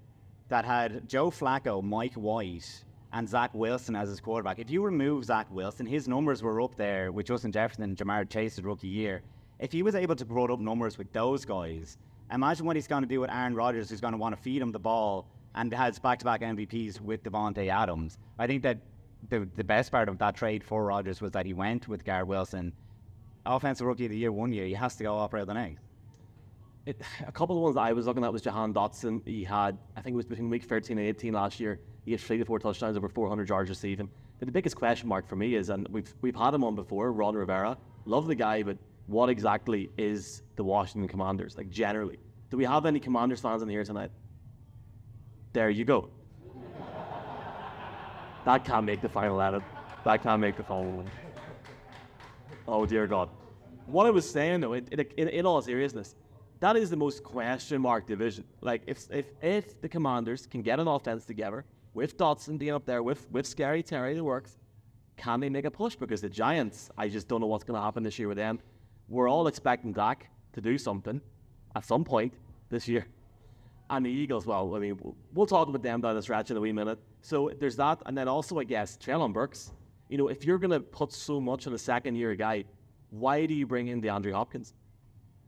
that 0.50 0.65
had 0.65 1.08
Joe 1.08 1.32
Flacco, 1.32 1.84
Mike 1.84 2.13
White, 2.13 2.84
and 3.13 3.28
Zach 3.28 3.54
Wilson 3.54 3.95
as 3.95 4.10
his 4.10 4.19
quarterback. 4.19 4.60
If 4.60 4.69
you 4.69 4.84
remove 4.84 5.26
Zach 5.26 5.47
Wilson, 5.52 5.86
his 5.86 6.08
numbers 6.08 6.41
were 6.41 6.62
up 6.62 6.76
there 6.76 7.12
with 7.12 7.26
Justin 7.26 7.52
Jefferson 7.52 7.84
and 7.84 7.97
Ja'Marr 7.97 8.30
Chase's 8.30 8.63
rookie 8.63 8.88
year. 8.88 9.21
If 9.60 9.71
he 9.71 9.84
was 9.84 9.95
able 9.95 10.15
to 10.15 10.26
put 10.26 10.50
up 10.50 10.60
numbers 10.60 10.97
with 10.97 11.12
those 11.13 11.45
guys, 11.45 11.97
imagine 12.32 12.65
what 12.65 12.76
he's 12.76 12.88
going 12.88 13.04
to 13.04 13.10
do 13.10 13.19
with 13.19 13.30
Aaron 13.30 13.54
Rodgers, 13.54 13.89
who's 13.89 14.02
going 14.02 14.13
to 14.13 14.17
want 14.17 14.36
to 14.36 14.41
feed 14.41 14.62
him 14.62 14.71
the 14.71 14.80
ball 14.80 15.28
and 15.56 15.74
has 15.74 16.00
back-to-back 16.00 16.41
MVPs 16.41 17.02
with 17.02 17.24
Davante 17.24 17.67
Adams. 17.67 18.17
I 18.39 18.47
think 18.47 18.63
that 18.63 18.78
the, 19.29 19.47
the 19.55 19.63
best 19.63 19.91
part 19.91 20.10
of 20.10 20.17
that 20.19 20.36
trade 20.36 20.63
for 20.63 20.84
Rodgers 20.86 21.21
was 21.21 21.31
that 21.31 21.45
he 21.45 21.53
went 21.53 21.88
with 21.88 22.03
Garrett 22.03 22.27
Wilson, 22.27 22.73
offensive 23.45 23.88
rookie 23.88 24.05
of 24.05 24.12
the 24.12 24.17
year 24.17 24.31
one 24.31 24.51
year. 24.51 24.65
He 24.65 24.73
has 24.73 24.95
to 24.97 25.03
go 25.03 25.15
operate 25.15 25.47
the 25.47 25.53
next. 25.53 25.84
It, 26.86 26.99
a 27.27 27.31
couple 27.31 27.55
of 27.57 27.62
ones 27.62 27.77
I 27.77 27.93
was 27.93 28.07
looking 28.07 28.23
at 28.23 28.34
was 28.34 28.41
Jahan 28.41 28.73
Dotson. 28.73 29.25
He 29.27 29.43
had, 29.43 29.77
I 29.95 30.01
think 30.01 30.13
it 30.13 30.17
was 30.17 30.25
between 30.25 30.49
week 30.49 30.63
13 30.63 30.97
and 30.97 31.07
18 31.07 31.34
last 31.34 31.60
year. 31.60 31.79
He 32.05 32.12
had 32.12 32.21
three 32.21 32.38
to 32.38 32.45
four 32.45 32.60
touchdowns, 32.60 32.97
over 32.97 33.07
400 33.07 33.47
yards 33.47 33.69
receiving. 33.69 34.10
But 34.39 34.47
the 34.47 34.51
biggest 34.51 34.75
question 34.75 35.07
mark 35.07 35.27
for 35.27 35.36
me 35.36 35.53
is, 35.53 35.69
and 35.69 35.88
we've 35.89 36.12
we've 36.21 36.36
had 36.36 36.55
him 36.55 36.63
on 36.63 36.73
before, 36.73 37.12
Ron 37.13 37.36
Rivera. 37.36 37.77
Love 38.05 38.25
the 38.25 38.34
guy, 38.34 38.63
but 38.63 38.77
what 39.05 39.29
exactly 39.29 39.91
is 39.99 40.41
the 40.55 40.63
Washington 40.63 41.07
Commanders? 41.07 41.55
Like 41.55 41.69
generally, 41.69 42.17
do 42.49 42.57
we 42.57 42.65
have 42.65 42.88
any 42.88 42.99
Commanders 42.99 43.39
fans 43.39 43.62
in 43.62 43.69
here 43.69 43.84
tonight? 43.84 44.10
There 45.53 45.69
you 45.69 45.86
go. 45.86 46.10
That 48.45 48.65
can't 48.65 48.86
make 48.86 49.01
the 49.01 49.10
final 49.10 49.41
edit. 49.41 49.63
That 50.04 50.23
can't 50.23 50.41
make 50.41 50.58
the 50.58 50.63
final 50.63 50.91
one. 50.91 51.12
Oh 52.67 52.86
dear 52.86 53.08
God. 53.08 53.30
What 53.86 54.06
I 54.06 54.10
was 54.10 54.30
saying 54.30 54.62
though, 54.62 54.73
in, 54.73 54.88
in, 54.91 55.27
in, 55.27 55.45
all 55.45 55.62
seriousness, 55.62 56.15
that 56.60 56.75
is 56.75 56.89
the 56.89 56.95
most 56.95 57.23
question 57.23 57.82
mark 57.82 58.08
division. 58.08 58.45
Like 58.62 58.84
if 58.88 59.10
if 59.12 59.27
if 59.41 59.82
the 59.82 59.89
Commanders 59.89 60.47
can 60.47 60.62
get 60.62 60.80
an 60.80 60.88
offense 60.88 61.25
together 61.25 61.65
with 61.93 62.17
Dotson 62.17 62.58
being 62.58 62.73
up 62.73 62.86
there 62.86 63.04
with 63.04 63.30
with 63.32 63.45
Scary 63.45 63.84
Terry 63.84 64.13
that 64.15 64.23
works, 64.23 64.58
can 65.17 65.39
they 65.39 65.49
make 65.49 65.65
a 65.65 65.71
push? 65.71 65.95
Because 65.95 66.21
the 66.21 66.30
Giants, 66.30 66.89
I 66.97 67.10
just 67.10 67.27
don't 67.27 67.41
know 67.41 67.47
what's 67.47 67.63
going 67.63 67.77
to 67.77 67.84
happen 67.84 68.04
this 68.04 68.17
year 68.17 68.27
with 68.27 68.38
them. 68.38 68.60
We're 69.08 69.30
all 69.30 69.47
expecting 69.47 69.93
Dak 69.93 70.30
to 70.54 70.62
do 70.62 70.77
something 70.77 71.21
at 71.75 71.86
some 71.86 72.04
point 72.04 72.34
this 72.69 72.88
year. 72.88 73.06
And 73.89 74.06
the 74.06 74.10
Eagles, 74.10 74.45
well, 74.45 74.73
I 74.75 74.80
mean, 74.80 74.97
we'll 75.34 75.45
talk 75.45 75.67
about 75.67 75.84
them 75.84 76.01
down 76.01 76.15
the 76.15 76.21
stretch 76.21 76.49
in 76.49 76.58
a 76.58 76.62
wee 76.62 76.71
minute. 76.71 76.97
So 77.21 77.51
there's 77.60 77.75
that, 77.75 78.01
and 78.05 78.17
then 78.17 78.27
also, 78.27 78.60
I 78.60 78.63
guess, 78.63 78.97
Treylon 78.97 79.34
Burks. 79.34 79.71
You 80.10 80.17
know, 80.17 80.27
if 80.27 80.43
you're 80.43 80.57
going 80.57 80.71
to 80.71 80.79
put 80.79 81.13
so 81.13 81.39
much 81.39 81.67
on 81.67 81.73
a 81.73 81.77
second 81.77 82.15
year 82.15 82.36
guy, 82.36 82.65
why 83.12 83.45
do 83.45 83.53
you 83.53 83.65
bring 83.65 83.88
in 83.88 84.01
DeAndre 84.01 84.34
Hopkins? 84.34 84.73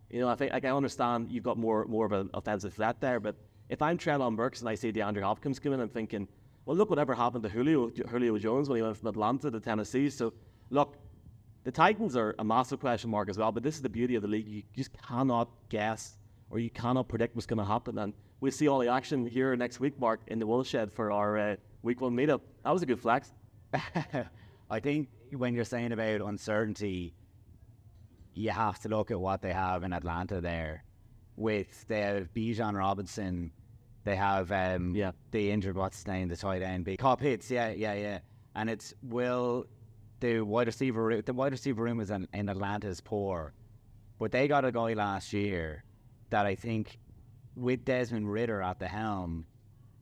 You 0.09 0.19
know, 0.19 0.29
I 0.29 0.35
think 0.35 0.53
like, 0.53 0.65
I 0.65 0.69
understand 0.69 1.31
you've 1.31 1.43
got 1.43 1.57
more 1.57 1.85
more 1.85 2.05
of 2.05 2.11
an 2.11 2.29
offensive 2.33 2.73
threat 2.73 3.01
there, 3.01 3.19
but 3.19 3.35
if 3.69 3.81
I'm 3.81 3.97
Treylon 3.97 4.35
Burks 4.35 4.59
and 4.59 4.69
I 4.69 4.75
see 4.75 4.91
DeAndre 4.91 5.23
Hopkins 5.23 5.59
coming, 5.59 5.81
I'm 5.81 5.89
thinking, 5.89 6.27
well, 6.65 6.77
look 6.77 6.89
whatever 6.89 7.15
happened 7.15 7.43
to 7.43 7.49
Julio 7.49 7.89
Julio 8.09 8.37
Jones 8.37 8.69
when 8.69 8.77
he 8.77 8.83
went 8.83 8.95
from 8.95 9.07
Atlanta 9.07 9.49
to 9.49 9.59
Tennessee. 9.59 10.09
So, 10.09 10.33
look, 10.69 10.97
the 11.63 11.71
Titans 11.71 12.15
are 12.15 12.35
a 12.37 12.43
massive 12.43 12.79
question 12.79 13.09
mark 13.09 13.29
as 13.29 13.37
well. 13.37 13.51
But 13.51 13.63
this 13.63 13.75
is 13.75 13.81
the 13.81 13.89
beauty 13.89 14.15
of 14.15 14.21
the 14.21 14.27
league; 14.27 14.47
you 14.47 14.63
just 14.75 14.91
cannot 15.01 15.49
guess 15.69 16.17
or 16.49 16.59
you 16.59 16.69
cannot 16.69 17.07
predict 17.07 17.35
what's 17.35 17.47
going 17.47 17.57
to 17.57 17.65
happen. 17.65 17.97
And 17.97 18.13
we'll 18.43 18.51
see 18.51 18.67
all 18.67 18.79
the 18.79 18.89
action 18.89 19.25
here 19.25 19.55
next 19.55 19.79
week, 19.79 19.97
Mark, 19.97 20.19
in 20.27 20.37
the 20.37 20.45
Woolshed 20.45 20.91
for 20.91 21.13
our 21.13 21.37
uh, 21.37 21.55
week 21.81 22.01
one 22.01 22.13
meetup. 22.13 22.41
That 22.65 22.71
was 22.71 22.81
a 22.81 22.85
good 22.85 22.99
flex. 22.99 23.31
I 24.69 24.81
think 24.81 25.07
when 25.31 25.53
you're 25.55 25.63
saying 25.63 25.93
about 25.93 26.19
uncertainty, 26.19 27.15
you 28.33 28.49
have 28.49 28.79
to 28.79 28.89
look 28.89 29.11
at 29.11 29.19
what 29.19 29.41
they 29.41 29.53
have 29.53 29.83
in 29.83 29.93
Atlanta 29.93 30.41
there. 30.41 30.83
With 31.37 31.87
they 31.87 32.01
have 32.01 32.33
Bijan 32.33 32.77
Robinson, 32.77 33.53
they 34.03 34.17
have 34.17 34.51
um, 34.51 34.93
Yeah. 34.93 35.13
the 35.31 35.49
injured 35.49 35.77
what's 35.77 35.99
his 35.99 36.07
name, 36.07 36.27
the 36.27 36.35
tight 36.35 36.61
end, 36.61 36.83
big 36.83 36.99
Cop 36.99 37.21
hits, 37.21 37.49
yeah, 37.49 37.69
yeah, 37.71 37.93
yeah. 37.93 38.19
And 38.55 38.69
it's 38.69 38.93
will 39.01 39.67
the 40.19 40.41
wide 40.41 40.67
receiver 40.67 41.21
the 41.21 41.33
wide 41.33 41.53
receiver 41.53 41.81
room 41.81 42.01
is 42.01 42.11
in, 42.11 42.27
in 42.33 42.49
Atlanta 42.49 42.89
is 42.89 42.99
poor, 42.99 43.53
but 44.19 44.33
they 44.33 44.49
got 44.49 44.65
a 44.65 44.71
guy 44.73 44.93
last 44.93 45.31
year 45.31 45.85
that 46.29 46.45
I 46.45 46.55
think 46.55 46.99
with 47.55 47.85
Desmond 47.85 48.31
Ridder 48.31 48.61
at 48.61 48.79
the 48.79 48.87
helm, 48.87 49.45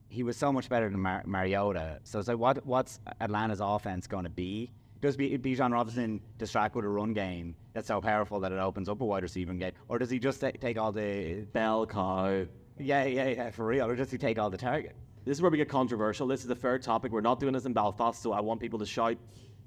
he 0.09 0.23
was 0.23 0.37
so 0.37 0.51
much 0.51 0.69
better 0.69 0.89
than 0.89 0.99
Mar- 0.99 1.23
Mariota. 1.25 1.99
So 2.03 2.19
it's 2.19 2.27
like, 2.27 2.37
what 2.37 2.65
what's 2.65 2.99
Atlanta's 3.19 3.61
offense 3.61 4.07
going 4.07 4.25
to 4.25 4.29
be? 4.29 4.71
Does 5.01 5.15
B- 5.17 5.37
Bijan 5.37 5.71
Robinson 5.71 6.21
distract 6.37 6.75
with 6.75 6.85
a 6.85 6.89
run 6.89 7.13
game 7.13 7.55
that's 7.73 7.87
so 7.87 7.99
powerful 8.01 8.39
that 8.41 8.51
it 8.51 8.59
opens 8.59 8.87
up 8.87 9.01
a 9.01 9.05
wide 9.05 9.23
receiver 9.23 9.53
game, 9.53 9.71
or 9.87 9.97
does 9.97 10.09
he 10.09 10.19
just 10.19 10.41
ta- 10.41 10.51
take 10.59 10.77
all 10.77 10.91
the 10.91 11.47
Bell 11.53 11.85
cow. 11.87 12.45
yeah 12.77 13.05
yeah 13.05 13.27
yeah 13.29 13.49
for 13.51 13.65
real, 13.65 13.87
or 13.87 13.95
does 13.95 14.11
he 14.11 14.17
take 14.17 14.37
all 14.37 14.49
the 14.49 14.57
target? 14.57 14.95
This 15.25 15.37
is 15.37 15.41
where 15.41 15.51
we 15.51 15.57
get 15.57 15.69
controversial. 15.69 16.27
This 16.27 16.41
is 16.41 16.47
the 16.47 16.55
third 16.55 16.81
topic. 16.81 17.11
We're 17.11 17.21
not 17.21 17.39
doing 17.39 17.53
this 17.53 17.65
in 17.65 17.73
Belfast, 17.73 18.21
so 18.21 18.31
I 18.33 18.41
want 18.41 18.59
people 18.59 18.79
to 18.79 18.85
shout, 18.85 19.17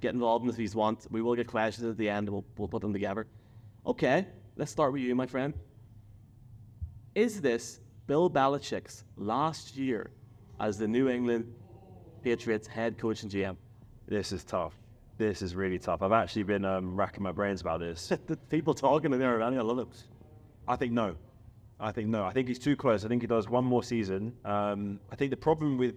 get 0.00 0.12
involved 0.12 0.42
in 0.42 0.48
this 0.48 0.58
if 0.58 0.74
you 0.74 0.78
want. 0.78 1.06
We 1.10 1.22
will 1.22 1.36
get 1.36 1.46
questions 1.46 1.86
at 1.86 1.96
the 1.96 2.08
end. 2.08 2.28
We'll, 2.28 2.44
we'll 2.58 2.68
put 2.68 2.82
them 2.82 2.92
together. 2.92 3.26
Okay, 3.86 4.26
let's 4.56 4.72
start 4.72 4.92
with 4.92 5.02
you, 5.02 5.14
my 5.14 5.26
friend. 5.26 5.54
Is 7.14 7.40
this 7.40 7.80
Bill 8.08 8.28
Belichick's 8.28 9.04
last 9.16 9.76
year 9.76 10.10
as 10.58 10.78
the 10.78 10.88
New 10.88 11.08
England 11.08 11.52
Patriots 12.22 12.66
head 12.66 12.98
coach 12.98 13.22
and 13.22 13.30
GM? 13.30 13.56
This 14.08 14.32
is 14.32 14.42
tough. 14.42 14.74
This 15.16 15.40
is 15.40 15.54
really 15.54 15.78
tough. 15.78 16.02
I've 16.02 16.10
actually 16.10 16.42
been 16.42 16.64
um, 16.64 16.96
racking 16.96 17.22
my 17.22 17.30
brains 17.30 17.60
about 17.60 17.78
this. 17.78 18.08
the 18.26 18.36
people 18.36 18.74
talking 18.74 19.12
in 19.12 19.20
there 19.20 19.38
around, 19.38 19.56
I 19.56 19.62
love 19.62 19.78
it. 19.78 20.02
I 20.66 20.74
think 20.74 20.92
no. 20.92 21.14
I 21.78 21.92
think 21.92 22.08
no. 22.08 22.24
I 22.24 22.32
think 22.32 22.48
he's 22.48 22.58
too 22.58 22.74
close. 22.74 23.04
I 23.04 23.08
think 23.08 23.22
he 23.22 23.28
does 23.28 23.48
one 23.48 23.64
more 23.64 23.84
season. 23.84 24.32
Um, 24.44 24.98
I 25.12 25.14
think 25.14 25.30
the 25.30 25.36
problem 25.36 25.78
with 25.78 25.94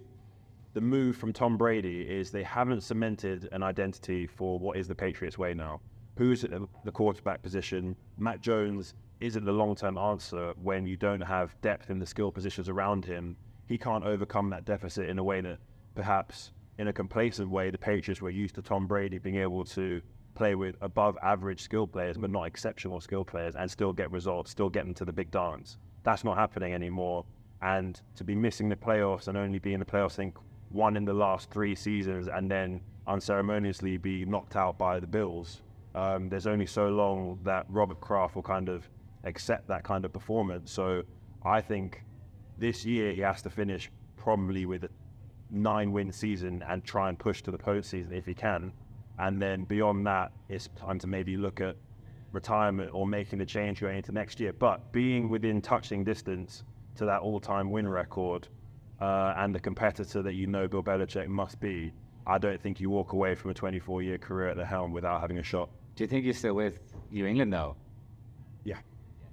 the 0.76 0.82
move 0.82 1.18
from 1.18 1.34
Tom 1.34 1.58
Brady 1.58 2.02
is 2.02 2.30
they 2.30 2.44
haven't 2.44 2.82
cemented 2.82 3.50
an 3.52 3.64
identity 3.64 4.28
for 4.28 4.60
what 4.60 4.78
is 4.78 4.88
the 4.88 4.94
Patriots 4.94 5.38
way 5.40 5.56
now. 5.56 5.82
Who's 6.18 6.44
at 6.44 6.52
the- 6.52 6.68
the 6.84 6.92
quarterback 6.92 7.42
position? 7.42 7.96
Mac 8.20 8.40
Jones 8.40 8.94
isn't 9.20 9.46
the 9.46 9.52
long 9.52 9.76
term 9.76 9.98
answer 9.98 10.54
when 10.62 10.86
you 10.86 10.98
don't 10.98 11.22
have 11.22 11.60
depth 11.62 11.90
in 11.90 12.00
the 12.00 12.06
skill 12.06 12.32
positions 12.32 12.70
around 12.70 13.06
him. 13.06 13.36
He 13.68 13.78
can't 13.78 14.04
overcome 14.04 14.50
that 14.52 14.66
deficit 14.66 15.10
in 15.10 15.20
a 15.20 15.24
way 15.24 15.42
that 15.42 15.60
perhaps 15.96 16.52
in 16.78 16.88
a 16.88 16.94
complacent 16.94 17.50
way 17.50 17.70
the 17.70 17.78
Patriots 17.78 18.22
were 18.22 18.30
used 18.30 18.56
to 18.56 18.62
Tom 18.62 18.88
Brady 18.88 19.18
being 19.18 19.38
able 19.38 19.66
to 19.66 20.02
play 20.36 20.54
with 20.54 20.76
above 20.82 21.18
average 21.24 21.62
skill 21.62 21.88
players 21.88 22.16
but 22.16 22.30
not 22.30 22.44
exceptional 22.44 23.02
skill 23.02 23.26
players 23.26 23.56
and 23.56 23.70
still 23.70 23.92
get 23.92 24.12
results, 24.12 24.52
still 24.52 24.70
get 24.70 24.86
them 24.86 24.94
to 24.94 25.06
the 25.06 25.12
big 25.12 25.32
dance. 25.32 25.78
That's 26.04 26.24
not 26.24 26.38
happening 26.38 26.74
anymore. 26.74 27.26
And 27.62 28.00
to 28.16 28.24
be 28.24 28.36
missing 28.36 28.70
the 28.70 28.76
playoffs 28.76 29.28
and 29.28 29.38
only 29.38 29.58
be 29.58 29.74
in 29.74 29.80
the 29.80 29.86
playoffs, 29.86 30.14
I 30.14 30.18
think 30.18 30.38
one 30.70 30.96
in 30.96 31.06
the 31.06 31.14
last 31.14 31.50
three 31.50 31.74
seasons 31.74 32.28
and 32.28 32.50
then 32.52 32.82
unceremoniously 33.08 33.98
be 33.98 34.26
knocked 34.26 34.56
out 34.56 34.78
by 34.78 35.00
the 35.00 35.08
Bills. 35.08 35.62
Um, 35.96 36.30
there's 36.30 36.46
only 36.46 36.68
so 36.68 36.90
long 36.90 37.40
that 37.44 37.66
Robert 37.70 38.00
Kraft 38.00 38.36
will 38.36 38.44
kind 38.44 38.70
of 38.70 38.88
accept 39.24 39.68
that 39.68 39.84
kind 39.84 40.06
of 40.06 40.14
performance. 40.14 40.72
So 40.72 41.04
I 41.44 41.62
think 41.62 42.04
this 42.58 42.86
year 42.86 43.14
he 43.14 43.22
has 43.22 43.42
to 43.44 43.50
finish 43.50 43.92
probably 44.16 44.66
with 44.66 44.84
a 44.84 44.90
nine 45.50 45.92
win 45.92 46.12
season 46.12 46.64
and 46.68 46.84
try 46.84 47.10
and 47.10 47.18
push 47.18 47.42
to 47.44 47.52
the 47.52 47.58
postseason 47.58 48.12
if 48.12 48.26
he 48.26 48.34
can. 48.34 48.74
And 49.20 49.42
then 49.42 49.64
beyond 49.64 50.06
that, 50.08 50.32
it's 50.50 50.70
time 50.76 51.00
to 51.00 51.08
maybe 51.08 51.38
look 51.38 51.62
at 51.62 51.76
retirement 52.32 52.92
or 52.94 53.08
making 53.08 53.40
the 53.40 53.46
change 53.46 53.82
going 53.82 53.98
into 53.98 54.12
next 54.12 54.40
year. 54.40 54.54
But 54.54 54.92
being 54.92 55.30
within 55.30 55.62
touching 55.62 56.04
distance 56.04 56.64
to 56.96 57.06
that 57.06 57.22
all 57.22 57.40
time 57.40 57.72
win 57.72 57.88
record 57.88 58.48
uh, 59.00 59.34
and 59.38 59.54
the 59.54 59.60
competitor 59.60 60.22
that 60.22 60.34
you 60.34 60.48
know 60.48 60.68
Bill 60.68 60.84
Belichick 60.84 61.28
must 61.28 61.60
be, 61.60 61.94
I 62.26 62.38
don't 62.38 62.62
think 62.62 62.80
you 62.80 62.90
walk 62.90 63.14
away 63.14 63.36
from 63.36 63.52
a 63.52 63.54
24 63.54 64.02
year 64.02 64.18
career 64.18 64.50
at 64.50 64.58
the 64.58 64.66
helm 64.66 64.92
without 64.92 65.22
having 65.22 65.38
a 65.40 65.44
shot. 65.44 65.70
Do 65.96 66.04
you 66.04 66.08
think 66.08 66.26
he's 66.26 66.38
still 66.38 66.54
with 66.54 66.80
New 67.12 67.26
England 67.26 67.54
though? 67.54 67.76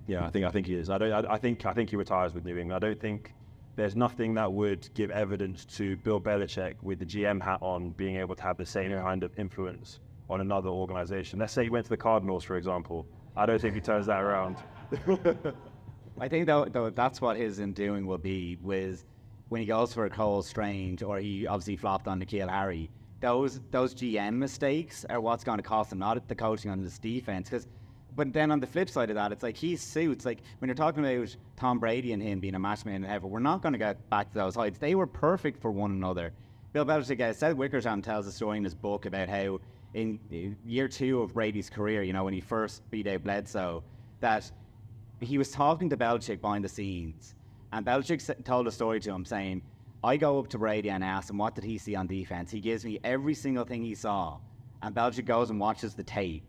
Yeah, 0.06 0.24
I 0.24 0.30
think 0.30 0.44
I 0.44 0.50
think 0.50 0.66
he 0.66 0.74
is. 0.74 0.90
I 0.90 0.98
don't. 0.98 1.12
I, 1.12 1.34
I 1.34 1.38
think 1.38 1.64
I 1.64 1.72
think 1.72 1.90
he 1.90 1.96
retires 1.96 2.34
with 2.34 2.44
New 2.44 2.56
England. 2.58 2.84
I 2.84 2.86
don't 2.86 3.00
think 3.00 3.34
there's 3.76 3.96
nothing 3.96 4.34
that 4.34 4.52
would 4.52 4.88
give 4.94 5.10
evidence 5.10 5.64
to 5.64 5.96
Bill 5.98 6.20
Belichick 6.20 6.74
with 6.82 6.98
the 6.98 7.06
GM 7.06 7.42
hat 7.42 7.58
on 7.60 7.90
being 7.90 8.16
able 8.16 8.36
to 8.36 8.42
have 8.42 8.56
the 8.56 8.66
same 8.66 8.92
kind 8.92 9.24
of 9.24 9.36
influence 9.38 10.00
on 10.30 10.40
another 10.40 10.68
organization. 10.68 11.38
Let's 11.38 11.52
say 11.52 11.64
he 11.64 11.70
went 11.70 11.86
to 11.86 11.90
the 11.90 11.96
Cardinals, 11.96 12.44
for 12.44 12.56
example. 12.56 13.06
I 13.36 13.46
don't 13.46 13.60
think 13.60 13.74
he 13.74 13.80
turns 13.80 14.06
that 14.06 14.22
around. 14.22 14.56
I 16.20 16.28
think 16.28 16.46
though, 16.46 16.66
though 16.66 16.90
that's 16.90 17.20
what 17.20 17.36
his 17.36 17.58
undoing 17.58 18.06
will 18.06 18.18
be 18.18 18.56
with 18.62 19.04
when 19.48 19.60
he 19.60 19.66
goes 19.66 19.92
for 19.92 20.06
a 20.06 20.10
Cole 20.10 20.42
Strange 20.42 21.02
or 21.02 21.18
he 21.18 21.46
obviously 21.46 21.76
flopped 21.76 22.06
on 22.06 22.20
N'Keal 22.20 22.48
Harry. 22.48 22.90
Those 23.20 23.60
those 23.70 23.94
GM 23.94 24.34
mistakes 24.34 25.04
are 25.08 25.20
what's 25.20 25.44
going 25.44 25.58
to 25.58 25.62
cost 25.62 25.92
him, 25.92 25.98
not 25.98 26.28
the 26.28 26.34
coaching 26.34 26.70
on 26.70 26.82
this 26.82 26.98
defense. 26.98 27.48
Because, 27.48 27.66
but 28.16 28.32
then 28.32 28.50
on 28.50 28.60
the 28.60 28.66
flip 28.66 28.88
side 28.88 29.10
of 29.10 29.16
that, 29.16 29.32
it's 29.32 29.42
like 29.42 29.56
he 29.56 29.76
suits 29.76 30.24
like 30.24 30.40
when 30.58 30.68
you're 30.68 30.74
talking 30.74 31.04
about 31.04 31.36
Tom 31.56 31.78
Brady 31.78 32.12
and 32.12 32.22
him 32.22 32.40
being 32.40 32.54
a 32.54 32.58
match 32.58 32.84
made 32.84 32.96
in 32.96 33.02
heaven. 33.02 33.30
We're 33.30 33.40
not 33.40 33.62
going 33.62 33.72
to 33.72 33.78
get 33.78 34.08
back 34.10 34.30
to 34.32 34.38
those 34.38 34.54
heights. 34.54 34.78
They 34.78 34.94
were 34.94 35.06
perfect 35.06 35.60
for 35.60 35.70
one 35.70 35.90
another. 35.90 36.32
Bill 36.72 36.84
Belichick, 36.84 37.20
uh, 37.20 37.32
Seth 37.32 37.56
Wickersham 37.56 38.02
tells 38.02 38.26
a 38.26 38.32
story 38.32 38.58
in 38.58 38.64
his 38.64 38.74
book 38.74 39.06
about 39.06 39.28
how 39.28 39.60
in 39.94 40.18
uh, 40.32 40.68
year 40.68 40.88
two 40.88 41.22
of 41.22 41.34
Brady's 41.34 41.70
career, 41.70 42.02
you 42.02 42.12
know, 42.12 42.24
when 42.24 42.34
he 42.34 42.40
first 42.40 42.88
beat 42.90 43.06
out 43.06 43.22
Bledsoe, 43.22 43.82
that 44.20 44.50
he 45.20 45.38
was 45.38 45.50
talking 45.50 45.88
to 45.90 45.96
Belichick 45.96 46.40
behind 46.40 46.64
the 46.64 46.68
scenes, 46.68 47.34
and 47.72 47.86
Belichick 47.86 48.44
told 48.44 48.66
a 48.66 48.72
story 48.72 49.00
to 49.00 49.12
him 49.12 49.24
saying, 49.24 49.62
I 50.02 50.16
go 50.16 50.38
up 50.38 50.48
to 50.48 50.58
Brady 50.58 50.90
and 50.90 51.02
ask 51.02 51.30
him, 51.30 51.38
what 51.38 51.54
did 51.54 51.64
he 51.64 51.78
see 51.78 51.94
on 51.94 52.06
defense? 52.06 52.50
He 52.50 52.60
gives 52.60 52.84
me 52.84 53.00
every 53.02 53.34
single 53.34 53.64
thing 53.64 53.82
he 53.82 53.94
saw. 53.94 54.38
And 54.82 54.94
Belichick 54.94 55.24
goes 55.24 55.50
and 55.50 55.58
watches 55.58 55.94
the 55.94 56.02
tape, 56.02 56.44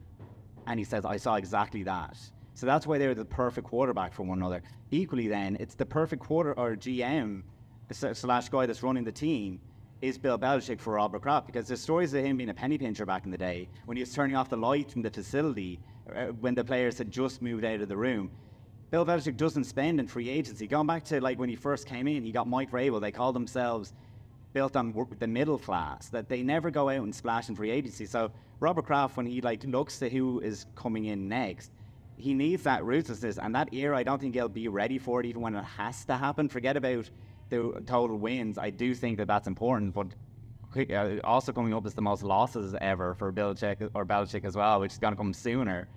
and 0.68 0.80
he 0.80 0.86
says, 0.86 1.06
I 1.06 1.18
saw 1.18 1.36
exactly 1.36 1.84
that. 1.84 2.18
So 2.54 2.66
that's 2.66 2.88
why 2.88 2.98
they're 2.98 3.14
the 3.14 3.26
perfect 3.26 3.68
quarterback 3.68 4.14
for 4.14 4.24
one 4.24 4.40
another. 4.40 4.64
Equally, 4.92 5.28
then, 5.28 5.58
it's 5.60 5.76
the 5.76 5.86
perfect 5.86 6.24
quarter 6.24 6.54
or 6.58 6.76
GM 6.76 7.44
slash 7.92 8.50
guy 8.50 8.66
that's 8.66 8.82
running 8.82 9.04
the 9.04 9.12
team 9.12 9.60
is 10.02 10.18
Bill 10.18 10.38
Belichick 10.38 10.80
for 10.80 10.94
Robert 10.94 11.22
Kraft 11.22 11.48
because 11.48 11.68
there's 11.68 11.82
stories 11.82 12.14
of 12.14 12.24
him 12.24 12.38
being 12.38 12.50
a 12.50 12.54
penny 12.54 12.78
pincher 12.78 13.06
back 13.06 13.26
in 13.26 13.32
the 13.32 13.38
day 13.38 13.68
when 13.86 13.98
he 13.98 14.02
was 14.02 14.14
turning 14.14 14.36
off 14.36 14.50
the 14.50 14.58
lights 14.58 14.96
in 14.96 15.02
the 15.02 15.10
facility 15.10 15.80
uh, 16.14 16.28
when 16.28 16.54
the 16.54 16.64
players 16.64 16.98
had 16.98 17.12
just 17.12 17.42
moved 17.42 17.66
out 17.66 17.82
of 17.82 17.90
the 17.90 17.98
room. 17.98 18.30
Bill 18.92 19.06
Belichick 19.06 19.36
doesn't 19.36 19.64
spend 19.64 20.00
in 20.00 20.08
free 20.08 20.30
agency. 20.30 20.68
Going 20.68 20.88
back 20.88 21.04
to 21.06 21.20
like 21.20 21.40
when 21.40 21.50
he 21.50 21.56
first 21.56 21.88
came 21.88 22.08
in, 22.08 22.24
he 22.24 22.32
got 22.32 22.48
Mike 22.48 22.72
Vrabel. 22.72 23.02
They 23.02 23.12
called 23.12 23.36
themselves 23.36 23.94
built 24.54 24.76
on 24.76 24.94
the 25.20 25.28
middle 25.28 25.58
class. 25.58 26.10
That 26.10 26.30
they 26.30 26.44
never 26.44 26.70
go 26.70 26.90
out 26.90 27.04
and 27.04 27.14
splash 27.14 27.50
in 27.50 27.56
free 27.56 27.72
agency. 27.72 28.06
So 28.06 28.32
Robert 28.60 28.86
Kraft, 28.86 29.18
when 29.18 29.26
he 29.26 29.42
like 29.42 29.64
looks 29.64 30.00
to 30.00 30.10
who 30.10 30.40
is 30.40 30.66
coming 30.76 31.06
in 31.06 31.28
next, 31.28 31.72
he 32.18 32.34
needs 32.34 32.64
that 32.64 32.84
ruthlessness 32.84 33.38
and 33.38 33.54
that 33.56 33.74
era. 33.74 33.98
I 33.98 34.04
don't 34.04 34.20
think 34.20 34.36
he'll 34.36 34.48
be 34.48 34.68
ready 34.68 34.98
for 34.98 35.20
it 35.20 35.26
even 35.26 35.42
when 35.42 35.56
it 35.56 35.64
has 35.64 36.06
to 36.06 36.16
happen. 36.16 36.48
Forget 36.48 36.78
about 36.78 37.10
the 37.50 37.84
total 37.86 38.18
wins. 38.18 38.58
I 38.58 38.70
do 38.70 38.94
think 38.94 39.18
that 39.18 39.28
that's 39.28 39.48
important, 39.48 39.94
but 39.94 40.08
uh, 40.78 41.20
also 41.24 41.52
coming 41.52 41.74
up 41.74 41.86
is 41.86 41.94
the 41.94 42.02
most 42.02 42.24
losses 42.24 42.76
ever 42.82 43.14
for 43.14 43.32
Belichick 43.32 43.90
or 43.94 44.06
Belichick 44.06 44.46
as 44.46 44.56
well, 44.56 44.80
which 44.80 44.94
is 44.94 44.98
going 44.98 45.14
to 45.14 45.18
come 45.18 45.34
sooner. 45.34 45.88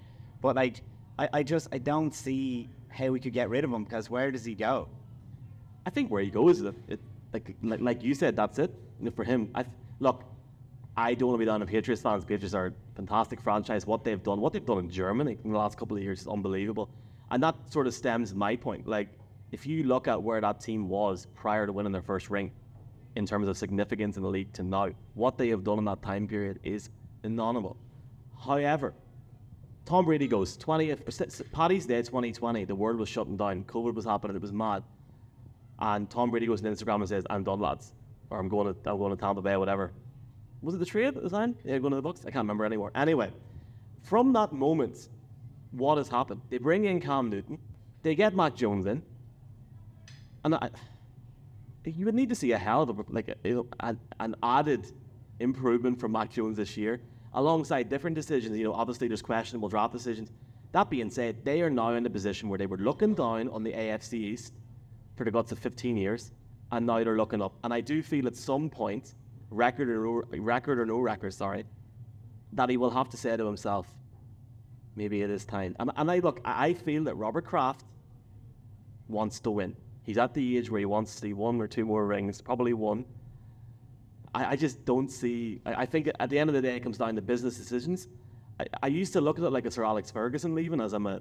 But 0.40 0.56
like, 0.56 0.82
I, 1.18 1.28
I 1.32 1.42
just 1.42 1.68
I 1.72 1.78
don't 1.78 2.14
see 2.14 2.68
how 2.88 3.08
we 3.08 3.20
could 3.20 3.32
get 3.32 3.48
rid 3.48 3.64
of 3.64 3.72
him 3.72 3.84
because 3.84 4.08
where 4.10 4.30
does 4.30 4.44
he 4.44 4.54
go? 4.54 4.88
I 5.86 5.90
think 5.90 6.10
where 6.10 6.22
he 6.22 6.30
goes, 6.30 6.60
it, 6.60 6.74
it 6.88 7.00
like, 7.32 7.54
like 7.62 7.80
like 7.80 8.02
you 8.02 8.14
said, 8.14 8.36
that's 8.36 8.58
it 8.58 8.74
for 9.14 9.24
him. 9.24 9.50
I 9.54 9.64
look, 10.00 10.24
I 10.98 11.14
don't 11.14 11.28
want 11.28 11.36
to 11.36 11.38
be 11.38 11.44
down 11.44 11.62
on 11.62 11.68
Patriots 11.68 12.02
fans. 12.02 12.24
Patriots 12.24 12.54
are 12.54 12.66
a 12.66 12.72
fantastic 12.96 13.40
franchise. 13.40 13.86
What 13.86 14.02
they've 14.02 14.20
done, 14.20 14.40
what 14.40 14.52
they've 14.52 14.66
done 14.66 14.78
in 14.78 14.90
Germany 14.90 15.38
in 15.44 15.52
the 15.52 15.56
last 15.56 15.78
couple 15.78 15.96
of 15.96 16.02
years 16.02 16.22
is 16.22 16.26
unbelievable, 16.26 16.90
and 17.30 17.40
that 17.40 17.54
sort 17.70 17.86
of 17.86 17.94
stems 17.94 18.34
my 18.34 18.56
point. 18.56 18.84
Like, 18.84 19.08
if 19.52 19.64
you 19.64 19.84
look 19.84 20.08
at 20.08 20.20
where 20.20 20.40
that 20.40 20.60
team 20.60 20.88
was 20.88 21.28
prior 21.36 21.66
to 21.66 21.72
winning 21.72 21.92
their 21.92 22.02
first 22.02 22.30
ring, 22.30 22.50
in 23.14 23.26
terms 23.26 23.46
of 23.46 23.56
significance 23.56 24.16
in 24.16 24.24
the 24.24 24.28
league 24.28 24.52
to 24.54 24.64
now, 24.64 24.88
what 25.14 25.38
they 25.38 25.50
have 25.50 25.62
done 25.62 25.78
in 25.78 25.84
that 25.84 26.02
time 26.02 26.26
period 26.26 26.58
is 26.64 26.90
inaudible. 27.22 27.76
However, 28.44 28.92
Tom 29.84 30.04
Brady 30.04 30.26
goes 30.26 30.58
20th, 30.58 31.20
uh, 31.20 31.44
Paddy's 31.52 31.86
Day 31.86 32.02
2020, 32.02 32.64
the 32.64 32.74
world 32.74 32.98
was 32.98 33.08
shutting 33.08 33.36
down, 33.36 33.62
COVID 33.64 33.94
was 33.94 34.04
happening, 34.04 34.34
it 34.34 34.42
was 34.42 34.52
mad. 34.52 34.82
And 35.78 36.10
Tom 36.10 36.32
Brady 36.32 36.46
goes 36.46 36.64
on 36.64 36.72
Instagram 36.72 36.96
and 36.96 37.08
says, 37.08 37.24
I'm 37.30 37.44
done, 37.44 37.60
lads. 37.60 37.94
Or 38.30 38.40
I'm 38.40 38.48
going 38.48 38.74
to, 38.74 38.90
I'm 38.90 38.98
going 38.98 39.16
to 39.16 39.20
Tampa 39.20 39.40
Bay, 39.40 39.56
whatever. 39.56 39.92
Was 40.62 40.74
it 40.74 40.78
the 40.78 40.86
trade 40.86 41.16
at 41.16 41.22
the 41.22 41.30
time? 41.30 41.56
Yeah, 41.64 41.78
going 41.78 41.92
to 41.92 41.96
the 41.96 42.02
Bucks? 42.02 42.20
I 42.20 42.30
can't 42.30 42.36
remember 42.42 42.64
anymore. 42.64 42.90
Anyway, 42.94 43.30
from 44.02 44.32
that 44.32 44.52
moment, 44.52 45.08
what 45.70 45.98
has 45.98 46.08
happened? 46.08 46.40
They 46.50 46.58
bring 46.58 46.84
in 46.86 47.00
Cam 47.00 47.30
Newton, 47.30 47.58
they 48.02 48.14
get 48.14 48.34
Mac 48.34 48.54
Jones 48.54 48.86
in, 48.86 49.02
and 50.44 50.54
I, 50.54 50.70
you 51.84 52.04
would 52.06 52.14
need 52.14 52.28
to 52.28 52.34
see 52.34 52.52
a 52.52 52.58
hell 52.58 52.82
of 52.82 52.98
a 52.98 53.04
like 53.08 53.28
a, 53.28 53.96
an 54.20 54.34
added 54.42 54.92
improvement 55.40 56.00
from 56.00 56.12
Mac 56.12 56.30
Jones 56.30 56.56
this 56.56 56.76
year, 56.76 57.00
alongside 57.34 57.88
different 57.88 58.16
decisions. 58.16 58.56
You 58.56 58.64
know, 58.64 58.72
obviously 58.72 59.08
there's 59.08 59.22
questionable 59.22 59.68
draft 59.68 59.92
decisions. 59.92 60.30
That 60.72 60.90
being 60.90 61.10
said, 61.10 61.44
they 61.44 61.62
are 61.62 61.70
now 61.70 61.94
in 61.94 62.04
a 62.04 62.10
position 62.10 62.48
where 62.48 62.58
they 62.58 62.66
were 62.66 62.76
looking 62.76 63.14
down 63.14 63.48
on 63.48 63.62
the 63.62 63.72
AFC 63.72 64.14
East 64.14 64.52
for 65.16 65.24
the 65.24 65.30
guts 65.30 65.50
of 65.52 65.58
15 65.58 65.96
years, 65.96 66.32
and 66.72 66.86
now 66.86 67.02
they're 67.02 67.16
looking 67.16 67.40
up. 67.40 67.54
And 67.64 67.72
I 67.72 67.80
do 67.80 68.02
feel 68.02 68.26
at 68.26 68.36
some 68.36 68.68
point, 68.68 69.14
record 69.50 69.88
or 69.88 70.04
no, 70.04 70.22
record 70.38 70.78
or 70.78 70.86
no 70.86 70.98
record, 70.98 71.32
sorry, 71.34 71.64
that 72.52 72.68
he 72.70 72.76
will 72.76 72.90
have 72.90 73.08
to 73.10 73.16
say 73.16 73.36
to 73.36 73.44
himself, 73.44 73.86
maybe 74.96 75.22
it 75.22 75.30
is 75.30 75.44
time. 75.44 75.76
And, 75.78 75.90
and 75.96 76.10
I 76.10 76.18
look, 76.18 76.40
I 76.44 76.74
feel 76.74 77.04
that 77.04 77.16
Robert 77.16 77.44
Kraft 77.44 77.84
wants 79.08 79.40
to 79.40 79.50
win. 79.50 79.76
He's 80.02 80.18
at 80.18 80.34
the 80.34 80.58
age 80.58 80.70
where 80.70 80.78
he 80.78 80.86
wants 80.86 81.14
to 81.14 81.20
see 81.20 81.32
one 81.32 81.60
or 81.60 81.66
two 81.66 81.84
more 81.84 82.06
rings, 82.06 82.40
probably 82.40 82.72
one. 82.72 83.04
I, 84.34 84.52
I 84.52 84.56
just 84.56 84.84
don't 84.84 85.10
see. 85.10 85.60
I, 85.66 85.82
I 85.82 85.86
think 85.86 86.10
at 86.18 86.30
the 86.30 86.38
end 86.38 86.50
of 86.50 86.54
the 86.54 86.62
day, 86.62 86.76
it 86.76 86.80
comes 86.80 86.98
down 86.98 87.14
to 87.16 87.22
business 87.22 87.56
decisions. 87.56 88.08
I, 88.58 88.66
I 88.82 88.86
used 88.86 89.12
to 89.14 89.20
look 89.20 89.38
at 89.38 89.44
it 89.44 89.50
like 89.50 89.66
a 89.66 89.70
Sir 89.70 89.84
Alex 89.84 90.10
Ferguson 90.10 90.54
leaving, 90.54 90.80
as 90.80 90.92
I'm 90.92 91.06
a 91.06 91.20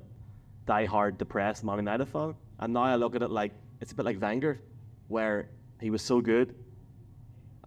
die-hard 0.65 1.17
depressed 1.17 1.63
Man 1.63 1.77
United 1.77 2.05
fan, 2.07 2.35
and 2.59 2.73
now 2.73 2.83
I 2.83 2.95
look 2.95 3.15
at 3.15 3.21
it 3.21 3.29
like 3.29 3.53
it's 3.79 3.91
a 3.91 3.95
bit 3.95 4.05
like 4.05 4.21
Wenger, 4.21 4.59
where 5.07 5.49
he 5.79 5.89
was 5.89 6.01
so 6.01 6.19
good, 6.19 6.55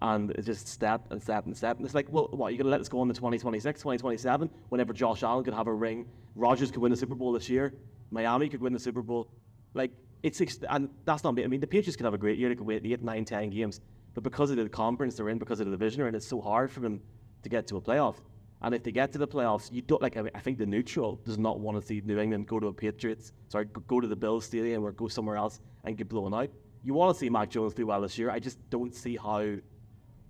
and 0.02 0.30
it 0.30 0.42
just 0.42 0.66
step 0.68 1.06
and 1.10 1.22
step 1.22 1.46
and 1.46 1.56
step. 1.56 1.76
And 1.76 1.84
it's 1.84 1.94
like, 1.94 2.06
well, 2.10 2.28
what, 2.32 2.48
you're 2.48 2.58
going 2.58 2.66
to 2.66 2.70
let 2.70 2.78
this 2.78 2.88
go 2.88 3.00
on 3.00 3.08
to 3.08 3.14
2026, 3.14 3.80
2027, 3.80 4.50
whenever 4.68 4.92
Josh 4.92 5.22
Allen 5.22 5.44
could 5.44 5.54
have 5.54 5.66
a 5.66 5.74
ring, 5.74 6.06
Rodgers 6.34 6.70
could 6.70 6.80
win 6.80 6.90
the 6.90 6.96
Super 6.96 7.14
Bowl 7.14 7.32
this 7.32 7.48
year, 7.48 7.74
Miami 8.10 8.48
could 8.48 8.60
win 8.60 8.72
the 8.72 8.78
Super 8.78 9.02
Bowl. 9.02 9.28
Like, 9.74 9.92
it's, 10.22 10.40
and 10.68 10.88
that's 11.04 11.24
not, 11.24 11.34
me. 11.34 11.44
I 11.44 11.46
mean, 11.46 11.60
the 11.60 11.66
Patriots 11.66 11.96
could 11.96 12.04
have 12.04 12.14
a 12.14 12.18
great 12.18 12.38
year, 12.38 12.48
they 12.48 12.54
could 12.54 12.66
win 12.66 12.84
8, 12.84 13.02
9, 13.02 13.24
10 13.24 13.50
games, 13.50 13.80
but 14.14 14.22
because 14.22 14.50
of 14.50 14.56
the 14.56 14.68
conference 14.68 15.16
they're 15.16 15.28
in, 15.28 15.38
because 15.38 15.60
of 15.60 15.66
the 15.66 15.72
division 15.72 15.98
they're 15.98 16.08
in, 16.08 16.14
it's 16.14 16.26
so 16.26 16.40
hard 16.40 16.70
for 16.70 16.80
them 16.80 17.00
to 17.42 17.48
get 17.48 17.66
to 17.68 17.76
a 17.76 17.80
playoff. 17.80 18.16
And 18.62 18.74
if 18.74 18.82
they 18.82 18.92
get 18.92 19.12
to 19.12 19.18
the 19.18 19.28
playoffs, 19.28 19.72
you 19.72 19.80
don't 19.80 20.02
like. 20.02 20.18
I, 20.18 20.22
mean, 20.22 20.32
I 20.34 20.40
think 20.40 20.58
the 20.58 20.66
neutral 20.66 21.16
does 21.24 21.38
not 21.38 21.60
want 21.60 21.80
to 21.80 21.86
see 21.86 22.02
New 22.04 22.18
England 22.18 22.46
go 22.46 22.60
to 22.60 22.66
a 22.66 22.72
Patriots, 22.72 23.32
sorry, 23.48 23.66
go 23.86 24.00
to 24.00 24.06
the 24.06 24.16
Bills 24.16 24.44
Stadium 24.44 24.84
or 24.84 24.92
go 24.92 25.08
somewhere 25.08 25.36
else 25.36 25.60
and 25.84 25.96
get 25.96 26.10
blown 26.10 26.34
out. 26.34 26.50
You 26.84 26.92
want 26.92 27.14
to 27.14 27.18
see 27.18 27.30
Mac 27.30 27.48
Jones 27.48 27.72
do 27.72 27.86
well 27.86 28.02
this 28.02 28.18
year. 28.18 28.30
I 28.30 28.38
just 28.38 28.58
don't 28.68 28.94
see 28.94 29.16
how 29.16 29.56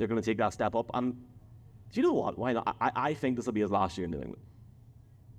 they're 0.01 0.09
going 0.09 0.21
to 0.21 0.27
take 0.27 0.39
that 0.39 0.53
step 0.53 0.75
up. 0.75 0.91
And 0.95 1.13
do 1.13 2.01
you 2.01 2.03
know 2.03 2.15
what? 2.15 2.39
Why 2.39 2.55
not? 2.55 2.77
I, 2.81 2.91
I 2.97 3.15
think 3.15 3.37
this 3.37 3.47
will 3.47 3.53
be 3.53 3.61
his 3.61 3.71
last 3.71 3.99
year 3.99 4.07
in 4.07 4.11
New 4.11 4.17
England. 4.17 4.43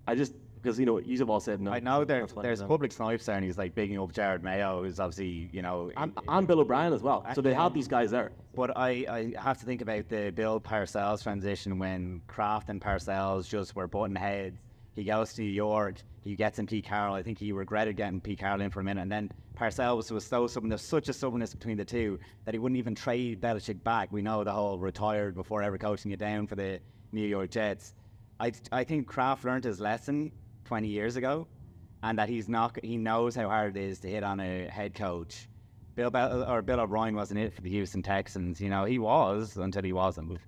I 0.08 0.16
just 0.16 0.34
because 0.62 0.80
you 0.80 0.86
know 0.86 1.00
you 1.00 1.18
have 1.18 1.30
all 1.30 1.40
said 1.40 1.60
no. 1.60 1.72
I 1.72 1.80
know 1.80 2.06
there, 2.06 2.28
there's 2.42 2.62
public 2.62 2.92
snipes 2.92 3.26
there, 3.26 3.36
and 3.36 3.44
he's 3.44 3.58
like 3.58 3.74
bigging 3.74 4.00
up 4.00 4.14
Jerod 4.14 4.44
Mayo, 4.44 4.84
who's 4.84 5.00
obviously 5.00 5.50
you 5.52 5.64
know. 5.64 5.92
and, 5.98 6.16
and 6.28 6.48
Bill 6.48 6.60
O'Brien 6.60 6.94
as 6.94 7.02
well. 7.02 7.26
So 7.34 7.42
they 7.42 7.54
have 7.56 7.74
these 7.74 7.88
guys 7.88 8.12
there. 8.12 8.32
But 8.54 8.78
I, 8.78 9.34
I 9.38 9.42
have 9.42 9.60
to 9.60 9.66
think 9.66 9.82
about 9.82 10.10
the 10.10 10.32
Bill 10.36 10.60
Parcells 10.62 11.24
transition 11.24 11.80
when 11.80 12.22
Kraft 12.28 12.70
and 12.70 12.80
Parcells 12.80 13.50
just 13.50 13.76
were 13.76 13.88
butting 13.88 14.16
heads. 14.16 14.60
He 14.94 15.06
goes 15.06 15.34
to 15.34 15.42
New 15.42 15.48
York, 15.48 15.96
he 16.24 16.36
gets 16.36 16.60
in 16.60 16.68
Pete 16.68 16.86
Carroll. 16.86 17.16
I 17.16 17.24
think 17.24 17.40
he 17.40 17.52
regretted 17.52 17.96
getting 17.98 18.22
Pete 18.22 18.40
Carroll 18.40 18.62
in 18.62 18.70
for 18.70 18.82
a 18.82 18.84
minute. 18.84 19.02
And 19.02 19.12
then 19.12 19.32
Parcells 19.62 20.10
was 20.10 20.26
so 20.26 20.48
someone, 20.48 20.70
there's 20.70 20.82
such 20.82 21.08
a 21.08 21.14
stubbornness 21.14 21.54
between 21.54 21.78
the 21.78 21.86
two 21.86 22.18
that 22.46 22.56
he 22.56 22.60
wouldn't 22.60 22.80
even 22.80 22.96
trade 22.96 23.40
Belichick 23.40 23.84
back. 23.84 24.12
We 24.12 24.24
know 24.24 24.44
the 24.44 24.52
whole 24.52 24.80
retired 24.80 25.36
before 25.36 25.62
ever 25.62 25.78
coaching 25.78 26.10
you 26.10 26.18
down 26.18 26.48
for 26.48 26.56
the 26.56 26.80
New 27.12 27.28
York 27.28 27.52
Jets. 27.52 27.94
I, 28.40 28.54
I 28.72 28.84
think 28.84 29.06
Kraft 29.06 29.46
learned 29.46 29.66
his 29.66 29.80
lesson 29.80 30.32
20 30.66 30.88
years 30.88 31.16
ago 31.16 31.48
and 32.02 32.18
that 32.18 32.28
he's 32.28 32.50
not, 32.50 32.76
he 32.84 32.98
knows 32.98 33.36
how 33.36 33.50
hard 33.50 33.78
it 33.78 33.84
is 33.84 34.00
to 34.00 34.10
hit 34.10 34.24
on 34.24 34.40
a 34.40 34.68
head 34.68 34.96
coach. 34.96 35.48
Bill 35.94 36.10
Bell, 36.10 36.44
or 36.50 36.64
Bill 36.64 36.80
O'Brien 36.80 37.14
wasn't 37.14 37.42
it 37.42 37.54
for 37.54 37.62
the 37.62 37.70
Houston 37.70 38.02
Texans. 38.02 38.60
You 38.60 38.70
know, 38.70 38.86
he 38.86 38.98
was 38.98 39.58
until 39.58 39.84
he 39.84 39.94
wasn't. 39.94 40.40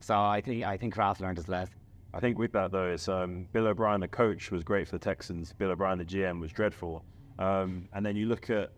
So 0.00 0.14
I 0.14 0.42
think 0.42 0.64
I 0.64 0.76
think 0.76 0.92
Kraft 0.92 1.22
learned 1.22 1.38
his 1.38 1.48
lesson. 1.48 1.74
I 2.12 2.20
think 2.20 2.38
with 2.38 2.52
that 2.52 2.72
though, 2.72 2.88
it's 2.88 3.08
um, 3.08 3.48
Bill 3.52 3.68
O'Brien, 3.68 4.00
the 4.00 4.08
coach, 4.08 4.50
was 4.50 4.62
great 4.62 4.88
for 4.88 4.96
the 4.96 5.04
Texans. 5.04 5.54
Bill 5.54 5.70
O'Brien, 5.70 5.96
the 5.96 6.04
GM, 6.04 6.38
was 6.38 6.52
dreadful. 6.52 7.02
Um, 7.38 7.88
and 7.92 8.04
then 8.04 8.16
you 8.16 8.26
look 8.26 8.50
at 8.50 8.72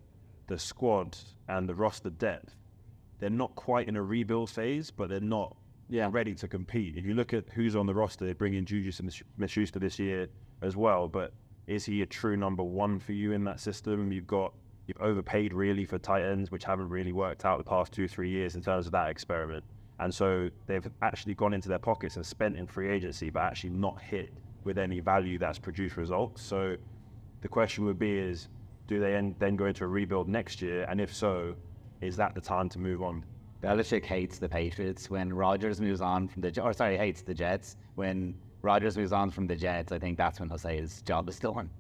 the 0.47 0.59
squad 0.59 1.17
and 1.49 1.69
the 1.69 1.75
roster 1.75 2.11
depth; 2.11 2.57
they're 3.19 3.31
not 3.31 3.55
quite 3.55 3.89
in 3.89 3.97
a 3.97 4.03
rebuild 4.03 4.51
phase, 4.51 4.91
but 4.91 5.09
they're 5.09 5.21
not 5.21 5.57
Yeah. 5.89 6.09
ready 6.13 6.35
to 6.37 6.47
compete. 6.49 6.97
If 6.97 7.05
you 7.05 7.15
look 7.15 7.35
at 7.35 7.49
who's 7.51 7.75
on 7.75 7.87
the 7.87 7.95
roster, 7.95 8.25
they 8.25 8.33
bring 8.33 8.55
in 8.55 8.65
Juju 8.65 8.93
Smith-Schuster 8.93 9.79
this 9.79 9.99
year 9.99 10.29
as 10.63 10.77
well. 10.77 11.09
But 11.09 11.33
is 11.67 11.87
he 11.87 12.03
a 12.03 12.07
true 12.07 12.37
number 12.37 12.63
one 12.63 12.99
for 12.99 13.13
you 13.13 13.33
in 13.33 13.45
that 13.45 13.61
system? 13.61 14.13
You've 14.13 14.27
got 14.27 14.55
you've 14.87 15.01
overpaid 15.01 15.53
really 15.53 15.85
for 15.85 15.99
tight 15.99 16.23
ends, 16.25 16.51
which 16.51 16.65
haven't 16.65 16.89
really 16.89 17.13
worked 17.13 17.45
out 17.45 17.59
the 17.59 17.65
past 17.65 17.93
two 17.93 18.09
three 18.09 18.29
years 18.31 18.57
in 18.57 18.63
terms 18.63 18.87
of 18.87 18.93
that 18.93 19.09
experiment. 19.09 19.65
And 19.99 20.13
so 20.15 20.49
they've 20.67 20.89
actually 21.03 21.35
gone 21.35 21.53
into 21.53 21.69
their 21.69 21.79
pockets 21.79 22.17
and 22.17 22.25
spent 22.25 22.57
in 22.57 22.67
free 22.67 22.91
agency, 22.91 23.31
but 23.31 23.41
actually 23.41 23.71
not 23.71 24.01
hit 24.01 24.33
with 24.65 24.79
any 24.79 25.01
value 25.01 25.39
that's 25.39 25.59
produced 25.59 25.97
results. 25.97 26.43
So 26.43 26.77
the 27.41 27.49
question 27.49 27.85
would 27.85 27.99
be: 27.99 28.19
Is 28.19 28.49
do 28.87 29.01
they 29.01 29.15
en- 29.15 29.37
then 29.39 29.57
go 29.57 29.67
into 29.67 29.85
a 29.85 29.87
rebuild 29.87 30.29
next 30.29 30.61
year? 30.61 30.85
And 30.89 31.01
if 31.01 31.15
so, 31.15 31.55
is 32.01 32.17
that 32.17 32.35
the 32.35 32.41
time 32.41 32.69
to 32.71 32.79
move 32.79 33.03
on? 33.03 33.25
Belichick 33.63 34.05
hates 34.05 34.39
the 34.39 34.49
Patriots 34.49 35.11
when 35.11 35.33
Rodgers 35.33 35.81
moves 35.81 36.01
on 36.01 36.29
from 36.29 36.43
the 36.43 36.63
or 36.63 36.73
sorry 36.73 36.97
hates 36.97 37.23
the 37.23 37.35
Jets 37.35 37.77
when 37.95 38.35
Rodgers 38.63 38.97
moves 38.97 39.13
on 39.13 39.31
from 39.31 39.47
the 39.47 39.55
Jets. 39.55 39.93
I 39.93 39.99
think 39.99 40.17
that's 40.17 40.41
when 40.41 40.49
he'll 40.49 40.59
say 40.59 40.79
his 40.79 41.03
job 41.03 41.29
is 41.29 41.39
done. 41.39 41.71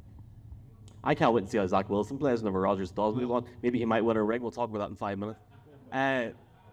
I 1.02 1.14
can't 1.14 1.32
wait 1.32 1.46
to 1.46 1.50
see 1.50 1.56
how 1.56 1.66
Zach 1.66 1.88
Wilson 1.88 2.18
plays 2.18 2.42
whenever 2.42 2.60
Rodgers 2.60 2.90
does 2.90 3.14
move 3.16 3.30
on. 3.30 3.46
Maybe 3.62 3.78
he 3.78 3.86
might 3.86 4.04
win 4.04 4.18
a 4.18 4.22
ring. 4.22 4.42
We'll 4.42 4.50
talk 4.50 4.68
about 4.68 4.80
that 4.80 4.90
in 4.90 4.96
five 4.96 5.18
minutes. 5.18 5.40
Uh, 5.90 6.26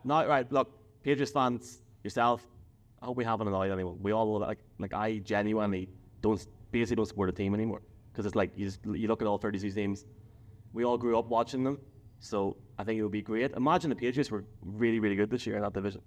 no, 0.04 0.28
right. 0.28 0.52
Look, 0.52 0.70
Patriots 1.02 1.32
fans, 1.32 1.82
yourself. 2.04 2.46
I 3.02 3.06
hope 3.06 3.16
we 3.16 3.24
haven't 3.24 3.48
annoyed 3.48 3.72
anyone. 3.72 3.98
We 4.02 4.12
all 4.12 4.26
know 4.26 4.40
that, 4.40 4.48
like, 4.48 4.60
like 4.80 4.94
I 4.94 5.20
genuinely 5.20 5.88
don't 6.22 6.46
basically 6.72 6.98
don't 6.98 7.06
support 7.06 7.30
a 7.30 7.32
team 7.32 7.54
anymore 7.54 7.82
because 8.18 8.26
it's 8.26 8.36
like 8.36 8.50
you 8.56 8.66
just 8.66 8.80
you 8.84 9.08
look 9.08 9.22
at 9.22 9.28
all 9.28 9.38
32 9.38 9.70
teams. 9.72 10.06
We 10.74 10.84
all 10.84 10.98
grew 10.98 11.20
up 11.20 11.28
watching 11.28 11.64
them, 11.64 11.78
so 12.20 12.58
I 12.80 12.84
think 12.84 12.98
it 12.98 13.04
would 13.04 13.12
be 13.12 13.22
great. 13.22 13.52
Imagine 13.52 13.92
the 13.92 13.96
Patriots 13.96 14.32
were 14.32 14.44
really, 14.66 15.00
really 15.00 15.16
good 15.16 15.30
this 15.30 15.46
year 15.46 15.56
in 15.56 15.62
that 15.62 15.74
division. 15.74 16.02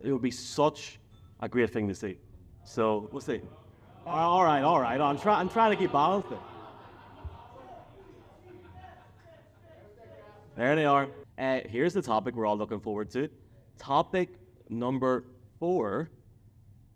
It 0.00 0.10
would 0.10 0.22
be 0.22 0.32
such 0.32 0.98
a 1.38 1.48
great 1.48 1.70
thing 1.70 1.86
to 1.86 1.94
see. 1.94 2.18
So 2.64 3.08
we'll 3.12 3.20
see. 3.20 3.40
All 4.04 4.42
right, 4.42 4.62
all 4.62 4.80
right. 4.80 5.00
I'm 5.00 5.16
trying. 5.16 5.38
I'm 5.38 5.48
trying 5.48 5.70
to 5.70 5.76
keep 5.76 5.92
balanced. 5.92 6.30
There. 6.30 6.38
There 10.56 10.74
they 10.74 10.84
are. 10.84 11.06
Uh, 11.38 11.60
here's 11.68 11.94
the 11.94 12.02
topic 12.02 12.34
we're 12.34 12.44
all 12.44 12.58
looking 12.58 12.80
forward 12.80 13.08
to. 13.10 13.28
Topic 13.78 14.30
number 14.68 15.26
four 15.60 16.10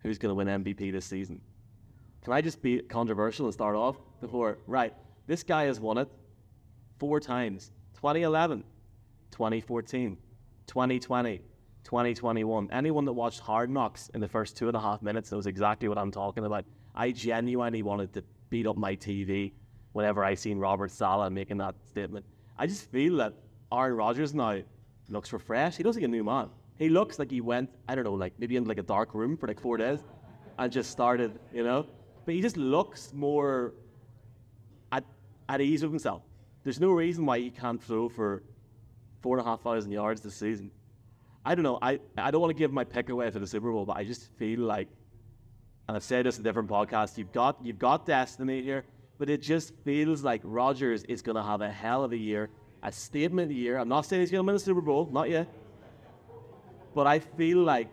Who's 0.03 0.17
going 0.17 0.29
to 0.29 0.35
win 0.35 0.47
MVP 0.63 0.91
this 0.91 1.05
season? 1.05 1.41
Can 2.27 2.33
I 2.33 2.41
just 2.41 2.61
be 2.61 2.79
controversial 2.79 3.45
and 3.45 3.53
start 3.53 3.77
off 3.77 3.95
before? 4.19 4.57
Right. 4.67 4.93
This 5.27 5.43
guy 5.43 5.63
has 5.63 5.79
won 5.79 5.97
it 5.97 6.09
four 6.99 7.21
times 7.21 7.71
2011, 7.93 8.65
2014, 9.31 10.17
2020, 10.67 11.37
2021. 11.85 12.69
Anyone 12.73 13.05
that 13.05 13.13
watched 13.13 13.39
Hard 13.39 13.69
Knocks 13.69 14.09
in 14.13 14.19
the 14.19 14.27
first 14.27 14.57
two 14.57 14.67
and 14.67 14.75
a 14.75 14.79
half 14.81 15.01
minutes 15.01 15.31
knows 15.31 15.47
exactly 15.47 15.87
what 15.87 15.97
I'm 15.97 16.11
talking 16.11 16.43
about. 16.43 16.65
I 16.93 17.11
genuinely 17.11 17.81
wanted 17.81 18.11
to 18.15 18.25
beat 18.49 18.67
up 18.67 18.75
my 18.75 18.93
TV 18.93 19.53
whenever 19.93 20.21
I 20.25 20.33
seen 20.33 20.59
Robert 20.59 20.91
Saleh 20.91 21.31
making 21.31 21.59
that 21.59 21.75
statement. 21.85 22.25
I 22.57 22.67
just 22.67 22.91
feel 22.91 23.15
that 23.19 23.35
Aaron 23.71 23.95
Rodgers 23.95 24.33
now 24.33 24.59
looks 25.07 25.31
refreshed. 25.31 25.77
He 25.77 25.83
looks 25.85 25.95
like 25.95 26.03
a 26.03 26.09
new 26.09 26.25
man. 26.25 26.49
He 26.77 26.89
looks 26.89 27.19
like 27.19 27.31
he 27.31 27.39
went, 27.39 27.69
I 27.87 27.95
don't 27.95 28.03
know, 28.03 28.15
like 28.15 28.33
maybe 28.37 28.57
in 28.57 28.65
like 28.65 28.79
a 28.79 28.83
dark 28.83 29.13
room 29.13 29.37
for 29.37 29.47
like 29.47 29.61
four 29.61 29.77
days 29.77 30.01
and 30.59 30.69
just 30.69 30.91
started, 30.91 31.39
you 31.53 31.63
know? 31.63 31.87
But 32.27 32.35
he 32.35 32.41
just 32.41 32.57
looks 32.57 33.13
more 33.13 33.73
at, 34.91 35.05
at 35.47 35.61
ease 35.61 35.81
with 35.81 35.91
himself. 35.91 36.23
There's 36.65 36.77
no 36.77 36.89
reason 36.89 37.25
why 37.25 37.39
he 37.39 37.49
can't 37.49 37.81
throw 37.81 38.09
for 38.09 38.43
four 39.21 39.37
and 39.37 39.47
a 39.47 39.49
half 39.49 39.61
thousand 39.61 39.93
yards 39.93 40.19
this 40.19 40.35
season. 40.35 40.69
I 41.45 41.55
don't 41.55 41.63
know. 41.63 41.79
I, 41.81 42.01
I 42.17 42.29
don't 42.31 42.41
want 42.41 42.51
to 42.51 42.59
give 42.59 42.73
my 42.73 42.83
pick 42.83 43.07
away 43.07 43.31
for 43.31 43.39
the 43.39 43.47
Super 43.47 43.71
Bowl, 43.71 43.85
but 43.85 43.95
I 43.95 44.03
just 44.03 44.29
feel 44.33 44.59
like, 44.59 44.89
and 45.87 45.95
I've 45.95 46.03
said 46.03 46.25
this 46.25 46.37
in 46.37 46.43
different 46.43 46.67
podcasts, 46.67 47.17
you've 47.17 47.31
got 47.31 47.59
you've 47.63 47.79
got 47.79 48.05
destiny 48.05 48.61
here, 48.61 48.83
but 49.17 49.29
it 49.29 49.41
just 49.41 49.73
feels 49.85 50.21
like 50.21 50.41
Rodgers 50.43 51.03
is 51.03 51.21
going 51.21 51.37
to 51.37 51.43
have 51.43 51.61
a 51.61 51.71
hell 51.71 52.03
of 52.03 52.11
a 52.11 52.17
year, 52.17 52.49
a 52.83 52.91
statement 52.91 53.53
year. 53.53 53.77
I'm 53.77 53.87
not 53.87 54.01
saying 54.01 54.19
he's 54.19 54.31
going 54.31 54.43
to 54.43 54.45
win 54.45 54.55
the 54.55 54.59
Super 54.59 54.81
Bowl, 54.81 55.07
not 55.09 55.29
yet, 55.29 55.47
but 56.93 57.07
I 57.07 57.19
feel 57.19 57.59
like 57.59 57.87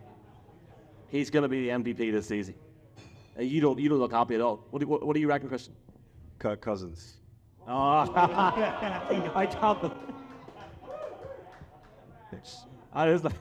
he's 1.06 1.30
going 1.30 1.44
to 1.44 1.48
be 1.48 1.68
the 1.68 1.68
MVP 1.68 2.10
this 2.10 2.26
season. 2.26 2.56
And 3.36 3.48
you 3.48 3.60
don't 3.60 3.78
you 3.78 3.88
don't 3.88 3.98
look 3.98 4.12
happy 4.12 4.34
at 4.34 4.40
all. 4.40 4.66
What 4.70 4.80
do, 4.80 4.86
what, 4.86 5.04
what 5.04 5.14
do 5.14 5.20
you 5.20 5.28
reckon, 5.28 5.48
Christian? 5.48 5.74
Kirk 6.38 6.60
Cousins. 6.60 7.14
Oh, 7.66 7.72
I 8.14 9.46
can't. 9.46 9.74
I 12.92 13.08
was 13.10 13.24
like, 13.24 13.34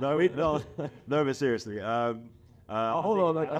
No, 0.00 0.16
we, 0.16 0.28
no, 0.28 0.62
no, 1.06 1.24
but 1.24 1.36
seriously. 1.36 1.80
Um, 1.80 2.30
uh, 2.68 2.92
oh, 2.96 3.02
hold 3.02 3.18
on. 3.18 3.34
Like, 3.34 3.50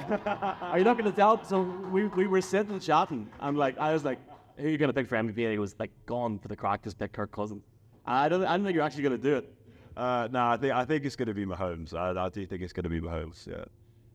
are 0.62 0.78
you 0.78 0.84
not 0.84 0.96
going 0.96 1.10
to 1.10 1.16
tell? 1.16 1.44
So 1.44 1.60
we, 1.60 2.06
we 2.06 2.26
were 2.26 2.40
sitting 2.40 2.80
chatting. 2.80 3.28
I'm 3.40 3.56
like, 3.56 3.78
I 3.78 3.92
was 3.92 4.04
like, 4.04 4.18
who 4.56 4.66
are 4.66 4.70
you 4.70 4.78
going 4.78 4.88
to 4.88 4.94
pick 4.94 5.08
for 5.08 5.16
MVP? 5.16 5.38
And 5.38 5.52
he 5.52 5.58
was 5.58 5.74
like, 5.78 5.90
gone 6.06 6.38
for 6.38 6.48
the 6.48 6.56
crack. 6.56 6.82
Just 6.82 6.98
pick 6.98 7.12
Kirk 7.12 7.30
Cousins. 7.30 7.64
I 8.06 8.28
don't. 8.28 8.44
I 8.44 8.56
don't 8.56 8.64
think 8.64 8.74
you're 8.74 8.84
actually 8.84 9.04
going 9.04 9.16
to 9.16 9.22
do 9.22 9.36
it. 9.36 9.54
Uh, 9.96 10.28
no, 10.30 10.46
I 10.46 10.56
think 10.56 10.72
I 10.72 10.84
think 10.84 11.04
it's 11.04 11.16
going 11.16 11.28
to 11.28 11.34
be 11.34 11.44
Mahomes. 11.44 11.94
I, 11.94 12.18
I 12.18 12.28
do 12.28 12.46
think 12.46 12.62
it's 12.62 12.72
going 12.72 12.84
to 12.84 12.88
be 12.88 13.00
Mahomes. 13.00 13.46
Yeah, 13.46 13.64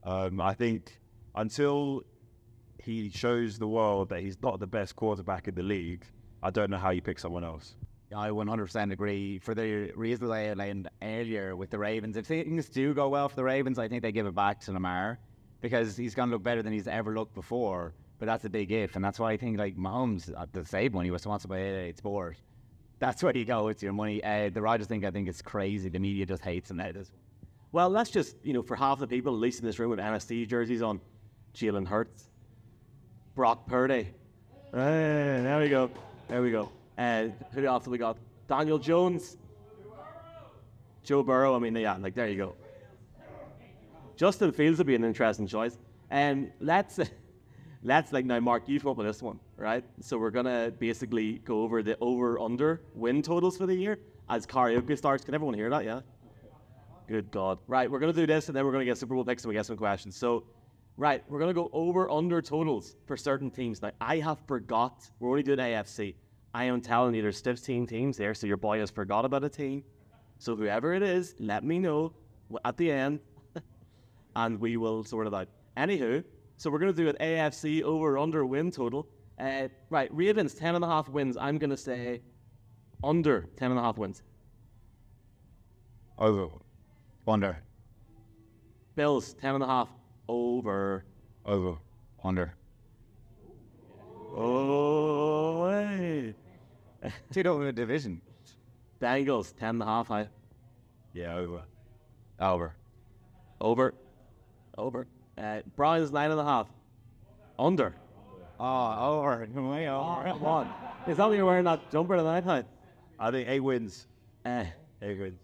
um, 0.03 0.41
I 0.41 0.53
think 0.53 0.99
until 1.35 2.03
he 2.83 3.09
shows 3.09 3.59
the 3.59 3.67
world 3.67 4.09
that 4.09 4.21
he's 4.21 4.41
not 4.41 4.59
the 4.59 4.67
best 4.67 4.95
quarterback 4.95 5.47
in 5.47 5.55
the 5.55 5.63
league, 5.63 6.05
I 6.41 6.49
don't 6.49 6.69
know 6.69 6.77
how 6.77 6.91
you 6.91 7.01
pick 7.01 7.19
someone 7.19 7.43
else. 7.43 7.75
I 8.15 8.29
100% 8.29 8.93
agree. 8.93 9.39
For 9.39 9.53
the 9.53 9.91
reasons 9.95 10.31
I 10.31 10.47
outlined 10.47 10.89
earlier 11.01 11.55
with 11.55 11.69
the 11.69 11.77
Ravens, 11.77 12.15
if 12.15 12.25
things 12.25 12.69
do 12.69 12.93
go 12.93 13.09
well 13.09 13.27
for 13.27 13.35
the 13.35 13.43
Ravens, 13.43 13.77
I 13.77 13.89
think 13.89 14.01
they 14.01 14.13
give 14.13 14.25
it 14.25 14.35
back 14.35 14.61
to 14.61 14.71
Lamar 14.71 15.19
because 15.59 15.97
he's 15.97 16.15
going 16.15 16.29
to 16.29 16.35
look 16.35 16.43
better 16.43 16.63
than 16.63 16.71
he's 16.71 16.87
ever 16.87 17.13
looked 17.13 17.35
before. 17.35 17.93
But 18.19 18.27
that's 18.27 18.45
a 18.45 18.49
big 18.49 18.71
if, 18.71 18.95
and 18.95 19.03
that's 19.03 19.19
why 19.19 19.33
I 19.33 19.37
think 19.37 19.57
like 19.59 19.75
Mahomes 19.75 20.33
at 20.41 20.51
the 20.53 20.65
save 20.65 20.93
he 20.93 21.11
was 21.11 21.21
sponsored 21.21 21.49
by 21.49 21.59
88 21.59 21.97
Sport. 21.97 22.37
That's 22.99 23.21
where 23.21 23.35
you 23.35 23.45
go 23.45 23.65
with 23.65 23.83
your 23.83 23.93
money. 23.93 24.23
Uh, 24.23 24.49
the 24.49 24.61
Rodgers 24.61 24.87
thing, 24.87 25.05
I 25.05 25.11
think, 25.11 25.27
is 25.27 25.41
crazy. 25.41 25.89
The 25.89 25.99
media 25.99 26.25
just 26.25 26.43
hates 26.43 26.71
him 26.71 26.77
now. 26.77 26.91
This- 26.91 27.11
Well, 27.71 27.89
let's 27.89 28.09
just, 28.09 28.35
you 28.43 28.53
know, 28.53 28.63
for 28.63 28.75
half 28.75 28.99
the 28.99 29.07
people, 29.07 29.33
at 29.33 29.39
least 29.39 29.59
in 29.59 29.65
this 29.65 29.77
room 29.77 29.91
with 29.91 29.99
NSD 29.99 30.47
jerseys 30.47 30.81
on, 30.81 30.99
Jalen 31.53 31.87
Hurts, 31.87 32.29
Brock 33.35 33.67
Purdy. 33.67 34.07
Hey, 34.71 35.41
there 35.43 35.59
we 35.59 35.69
go. 35.69 35.89
There 36.27 36.41
we 36.41 36.51
go. 36.51 36.71
Uh, 36.97 37.27
who 37.53 37.65
else 37.65 37.85
have 37.85 37.91
we 37.91 37.97
got? 37.97 38.17
Daniel 38.47 38.77
Jones, 38.79 39.37
Joe 41.03 41.23
Burrow. 41.23 41.55
I 41.55 41.59
mean, 41.59 41.75
yeah, 41.75 41.97
like 41.97 42.15
there 42.15 42.27
you 42.27 42.37
go. 42.37 42.55
Justin 44.15 44.51
Fields 44.51 44.77
would 44.79 44.87
be 44.87 44.95
an 44.95 45.03
interesting 45.03 45.47
choice. 45.47 45.77
And 46.09 46.51
let's 46.59 46.99
let's 47.83 48.11
like 48.11 48.25
now, 48.25 48.39
Mark, 48.39 48.63
you've 48.67 48.83
with 48.83 49.07
this 49.07 49.21
one, 49.21 49.39
right? 49.55 49.83
So 50.01 50.17
we're 50.17 50.31
gonna 50.31 50.71
basically 50.77 51.39
go 51.39 51.61
over 51.61 51.83
the 51.83 51.97
over 52.01 52.39
under 52.39 52.81
win 52.93 53.21
totals 53.21 53.57
for 53.57 53.65
the 53.65 53.75
year 53.75 53.99
as 54.29 54.45
karaoke 54.45 54.97
starts. 54.97 55.23
Can 55.23 55.33
everyone 55.33 55.55
hear 55.55 55.69
that? 55.69 55.85
Yeah. 55.85 56.01
Good 57.07 57.31
God. 57.31 57.59
Right, 57.67 57.89
we're 57.89 57.99
to 58.13 58.19
do 58.19 58.27
this 58.27 58.49
and 58.49 58.55
then 58.55 58.65
we're 58.65 58.71
to 58.81 58.85
get 58.85 58.97
Super 58.97 59.15
Bowl 59.15 59.23
picks 59.23 59.43
and 59.43 59.49
we 59.49 59.55
get 59.55 59.65
some 59.65 59.77
questions. 59.77 60.17
So, 60.17 60.43
right, 60.97 61.23
we're 61.29 61.39
to 61.49 61.53
go 61.53 61.69
over 61.71 62.09
under 62.11 62.41
totals 62.41 62.97
for 63.05 63.15
certain 63.15 63.49
teams. 63.49 63.81
Now, 63.81 63.91
I 64.01 64.17
have 64.17 64.39
forgot, 64.45 65.09
we're 65.19 65.29
only 65.29 65.43
doing 65.43 65.59
AFC. 65.59 66.15
I 66.53 66.65
am 66.65 66.81
telling 66.81 67.15
you, 67.15 67.21
there's 67.21 67.39
15 67.39 67.87
teams 67.87 68.17
there, 68.17 68.33
so 68.33 68.45
your 68.45 68.57
boy 68.57 68.79
has 68.79 68.91
forgot 68.91 69.23
about 69.23 69.45
a 69.45 69.49
team. 69.49 69.83
So, 70.37 70.55
whoever 70.55 70.93
it 70.93 71.01
is, 71.01 71.35
let 71.39 71.63
me 71.63 71.79
know 71.79 72.13
at 72.65 72.75
the 72.75 72.91
end 72.91 73.19
and 74.35 74.59
we 74.59 74.75
will 74.75 75.03
sort 75.05 75.27
it 75.27 75.33
out. 75.33 75.47
Anywho, 75.77 76.25
so 76.57 76.69
we're 76.69 76.79
going 76.79 76.93
to 76.93 77.03
do 77.03 77.07
an 77.07 77.15
AFC 77.21 77.83
over 77.83 78.17
under 78.17 78.45
win 78.45 78.71
total. 78.71 79.07
Uh, 79.39 79.67
right, 79.89 80.09
Ravens, 80.11 80.55
10.5 80.55 81.09
wins. 81.09 81.37
I'm 81.37 81.57
going 81.59 81.69
to 81.69 81.77
say 81.77 82.21
under 83.03 83.47
10.5 83.57 83.97
wins. 83.97 84.23
Over. 86.17 86.47
Under, 87.27 87.57
Bills, 88.95 89.35
10.5 89.35 89.87
over. 90.27 91.05
Over. 91.45 91.77
under. 92.23 92.53
Oh, 94.35 95.69
hey. 95.69 96.33
Two 97.31 97.57
win 97.59 97.67
a 97.67 97.71
division. 97.71 98.21
Bengals, 98.99 99.53
10.5 99.53 100.07
high. 100.07 100.27
Yeah, 101.13 101.35
over. 101.35 101.61
Over. 102.39 102.75
Over. 103.61 103.93
Over. 104.77 105.07
Uh, 105.37 105.61
Browns, 105.75 106.11
9.5. 106.11 106.67
Under. 107.59 107.93
Oh, 108.59 109.17
over. 109.19 109.47
Way 109.53 109.87
over. 109.87 110.23
Come 110.23 110.45
on. 110.45 110.73
Is 111.07 111.17
that 111.17 111.27
why 111.29 111.35
you're 111.35 111.45
wearing 111.45 111.65
that 111.65 111.91
jumper 111.91 112.17
tonight, 112.17 112.43
huh? 112.43 112.63
I 113.19 113.31
think 113.31 113.47
eight 113.47 113.59
wins. 113.59 114.07
Uh, 114.45 114.65
Eight 115.01 115.19
wins. 115.19 115.39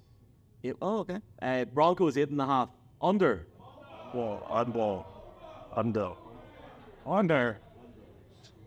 it, 0.64 0.76
oh, 0.82 1.00
okay. 1.00 1.20
Uh, 1.42 1.66
Broncos, 1.66 2.16
8.5. 2.16 2.70
Under. 3.02 3.46
Well, 4.14 4.46
under. 4.50 5.04
Under. 5.76 6.12
Under. 7.06 7.58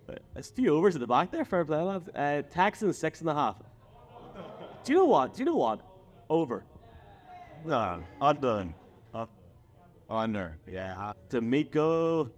Uh, 0.09 0.15
It's 0.37 0.51
two 0.51 0.69
overs 0.69 0.95
at 0.95 1.01
the 1.01 1.07
back 1.07 1.31
there, 1.33 1.45
fair 1.45 1.65
play, 1.65 1.81
lads. 1.81 2.09
Uh, 2.09 2.43
Texans, 2.53 2.99
6.5. 3.01 3.57
Do 4.85 4.93
you 4.93 4.99
know 4.99 5.07
what? 5.07 5.35
Do 5.35 5.39
you 5.41 5.45
know 5.47 5.57
what? 5.57 5.81
Over. 6.31 6.63
No, 7.65 8.03
under. 8.21 8.69
Under. 10.09 10.57
Yeah. 10.71 11.13
DeMeco, 11.31 12.31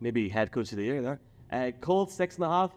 maybe 0.00 0.28
head 0.28 0.50
coach 0.50 0.72
of 0.72 0.78
the 0.78 0.84
year 0.84 1.02
there. 1.02 1.20
Uh, 1.50 1.70
Colts, 1.80 2.16
6.5. 2.16 2.70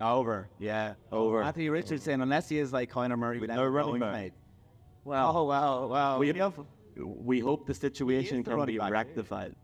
Over. 0.00 0.48
Yeah. 0.58 0.94
Over. 1.12 1.42
Anthony 1.42 1.68
Richardson, 1.68 2.20
unless 2.22 2.48
he 2.48 2.58
is 2.58 2.72
like 2.72 2.88
Conor 2.90 3.16
Murray 3.16 3.38
with 3.38 3.50
no 3.50 3.64
running 3.66 4.00
back. 4.00 4.12
mate. 4.12 4.32
Well, 5.04 5.36
Oh, 5.36 5.44
wow. 5.44 5.86
Wow. 5.86 6.18
we, 6.18 6.32
Yeah. 6.32 6.50
we 6.96 7.40
hope 7.40 7.66
the 7.66 7.74
situation 7.74 8.42
can 8.44 8.64
be 8.66 8.78
back, 8.78 8.92
rectified. 8.92 9.54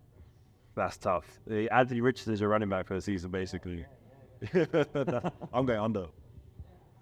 that's 0.74 0.96
tough. 0.98 1.24
The 1.46 1.72
Anthony 1.74 2.00
Richardson 2.02 2.34
is 2.34 2.40
a 2.42 2.48
running 2.48 2.68
back 2.68 2.86
for 2.86 2.94
the 2.94 3.00
season, 3.00 3.30
basically. 3.30 3.86
I'm 5.52 5.64
going 5.64 5.78
under. 5.80 6.06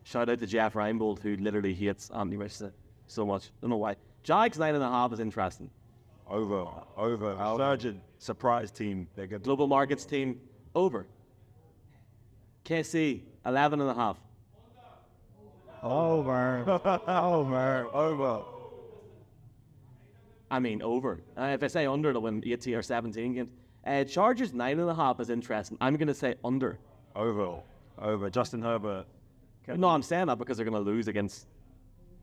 Shout 0.04 0.28
out 0.28 0.38
to 0.38 0.46
Jeff 0.46 0.74
Reinebold, 0.74 1.18
who 1.20 1.36
literally 1.36 1.74
hates 1.74 2.10
Anthony 2.10 2.36
Richardson 2.36 2.72
so 3.08 3.26
much. 3.26 3.50
Don't 3.60 3.70
know 3.70 3.76
why. 3.78 3.96
Jags 4.24 4.58
nine 4.58 4.74
and 4.74 4.82
a 4.82 4.88
half 4.88 5.12
is 5.12 5.20
interesting. 5.20 5.70
Over. 6.28 6.66
Over. 6.96 7.36
Surgeon. 7.58 8.00
Surprise 8.18 8.70
team. 8.70 9.06
They're 9.14 9.26
good. 9.26 9.42
Global 9.42 9.66
markets 9.66 10.06
team 10.06 10.40
over. 10.74 11.06
KC 12.64 13.20
eleven 13.44 13.80
and 13.82 13.90
a 13.90 13.94
half. 13.94 14.16
Over. 15.82 16.64
Over. 17.06 17.88
Over. 17.92 18.42
I 20.50 20.58
mean 20.58 20.80
over. 20.80 21.20
Uh, 21.36 21.42
if 21.52 21.62
I 21.62 21.66
say 21.66 21.86
under, 21.86 22.12
they'll 22.12 22.22
win 22.22 22.42
eighteen 22.46 22.74
or 22.74 22.82
seventeen 22.82 23.34
games. 23.34 23.50
Uh, 23.86 24.04
Chargers 24.04 24.54
nine 24.54 24.78
and 24.80 24.88
a 24.88 24.94
half 24.94 25.20
is 25.20 25.28
interesting. 25.28 25.76
I'm 25.82 25.96
going 25.96 26.08
to 26.08 26.14
say 26.14 26.36
under. 26.42 26.78
Over. 27.14 27.60
Over. 27.98 28.30
Justin 28.30 28.62
Herbert. 28.62 29.04
No, 29.68 29.88
I'm 29.88 30.02
saying 30.02 30.26
that 30.26 30.38
because 30.38 30.56
they're 30.56 30.64
going 30.64 30.82
to 30.82 30.90
lose 30.90 31.08
against 31.08 31.46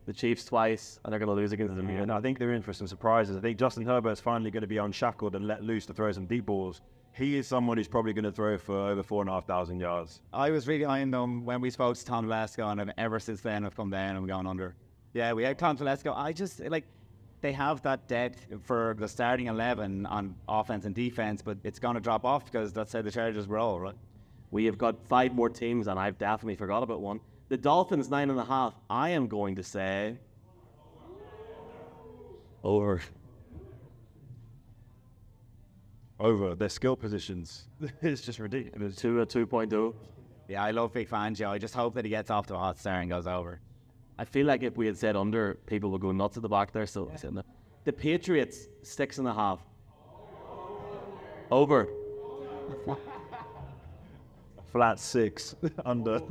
the 0.06 0.14
Chiefs 0.14 0.46
twice, 0.46 1.00
and 1.04 1.12
they're 1.12 1.20
going 1.20 1.30
to 1.30 1.36
lose 1.36 1.52
against 1.52 1.76
the 1.76 1.82
And 1.82 2.12
I 2.12 2.22
think 2.22 2.40
they're 2.40 2.54
in 2.54 2.62
for 2.62 2.74
some 2.74 2.88
surprises. 2.88 3.38
I 3.38 3.40
think 3.40 3.58
Justin 3.58 3.86
Herbert's 3.86 4.22
finally 4.22 4.52
going 4.52 4.62
to 4.62 4.68
be 4.68 4.78
unshackled 4.78 5.36
and 5.36 5.48
let 5.48 5.64
loose 5.64 5.86
to 5.88 5.94
throw 5.94 6.12
some 6.12 6.26
deep 6.26 6.46
balls. 6.46 6.82
He 7.14 7.38
is 7.38 7.46
someone 7.46 7.78
who's 7.78 7.88
probably 7.88 8.14
going 8.14 8.24
to 8.24 8.32
throw 8.32 8.58
for 8.58 8.90
over 8.90 9.04
four 9.04 9.22
and 9.22 9.30
a 9.30 9.34
half 9.34 9.46
thousand 9.46 9.80
yards. 9.80 10.22
I 10.34 10.50
was 10.50 10.68
really 10.68 10.86
eyeing 10.86 11.12
them 11.12 11.46
when 11.46 11.62
we 11.62 11.70
spoke 11.70 11.98
to 11.98 12.06
Tom 12.06 12.26
Telesco, 12.26 12.72
and 12.72 12.94
ever 12.98 13.20
since 13.20 13.42
then 13.42 13.66
I've 13.66 13.76
come 13.76 13.90
down 13.90 14.16
and 14.16 14.28
going 14.28 14.48
under. 14.48 14.76
Yeah, 15.14 15.34
we 15.34 15.44
had 15.44 15.60
Tom 15.60 15.78
Telesco. 15.78 16.16
I 16.16 16.32
just 16.32 16.62
like 16.62 16.86
they 17.42 17.52
have 17.52 17.82
that 17.82 18.08
depth 18.08 18.46
for 18.64 18.96
the 18.98 19.08
starting 19.08 19.48
eleven 19.48 20.06
on 20.06 20.36
offense 20.48 20.86
and 20.86 20.96
defense, 20.96 21.42
but 21.42 21.58
it's 21.64 21.80
going 21.80 21.96
to 21.96 22.02
drop 22.02 22.24
off 22.24 22.46
because 22.46 22.72
that's 22.72 22.94
how 22.94 23.02
the 23.02 23.12
Chargers 23.12 23.48
roll, 23.48 23.80
right? 23.80 23.96
We 24.52 24.66
have 24.66 24.78
got 24.78 25.06
five 25.08 25.34
more 25.34 25.50
teams, 25.50 25.88
and 25.88 26.00
I've 26.00 26.18
definitely 26.18 26.56
forgot 26.56 26.82
about 26.82 27.02
one. 27.02 27.20
The 27.52 27.58
Dolphins 27.58 28.10
nine 28.10 28.30
and 28.30 28.40
a 28.40 28.46
half. 28.46 28.74
I 28.90 29.10
am 29.10 29.28
going 29.28 29.58
to 29.58 29.64
say 29.64 30.18
over. 32.64 33.02
Over 36.18 36.56
their 36.56 36.70
skill 36.70 36.96
positions. 36.96 37.68
it's 38.02 38.22
just 38.22 38.40
ridiculous. 38.40 38.96
Two 38.96 39.20
a 39.20 39.26
two 39.26 39.50
oh. 39.52 39.94
Yeah, 40.48 40.64
I 40.64 40.72
love 40.72 40.94
Vic 40.94 41.10
Fangio. 41.10 41.50
I 41.50 41.58
just 41.58 41.76
hope 41.76 41.94
that 41.96 42.06
he 42.06 42.10
gets 42.10 42.32
off 42.32 42.48
to 42.48 42.56
a 42.56 42.58
hot 42.58 42.80
start 42.80 43.02
and 43.02 43.10
goes 43.10 43.28
over. 43.28 43.60
I 44.18 44.24
feel 44.24 44.46
like 44.46 44.64
if 44.64 44.78
we 44.78 44.86
had 44.86 44.98
said 44.98 45.18
under, 45.18 45.56
people 45.66 45.92
would 45.92 46.00
go 46.00 46.14
nuts 46.14 46.38
at 46.38 46.44
the 46.44 46.48
back 46.48 46.72
there. 46.72 46.88
So 46.88 47.12
yeah. 47.22 47.42
the 47.84 47.92
Patriots 47.92 48.70
six 48.82 49.18
and 49.18 49.28
a 49.28 49.34
half. 49.34 49.60
Over. 51.52 51.90
Flat 54.72 55.00
six. 55.00 55.56
under. 55.86 56.20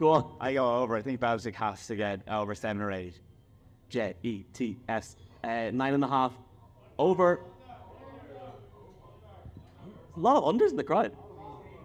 Go 0.00 0.10
on. 0.10 0.36
I 0.40 0.54
go 0.54 0.82
over. 0.82 0.96
I 0.96 1.02
think 1.02 1.20
Belichick 1.20 1.54
has 1.54 1.86
to 1.86 1.94
get 1.94 2.20
over 2.28 2.54
seven 2.54 2.82
or 2.82 2.90
eight. 2.90 3.20
J 3.88 4.14
E 4.24 4.42
T 4.52 4.76
S. 4.88 5.16
Uh, 5.42 5.70
nine 5.72 5.94
and 5.94 6.02
a 6.02 6.08
half. 6.08 6.32
Over. 6.98 7.40
A 10.16 10.20
lot 10.20 10.36
of 10.36 10.44
unders 10.44 10.70
in 10.70 10.76
the 10.76 10.84
crowd. 10.84 11.12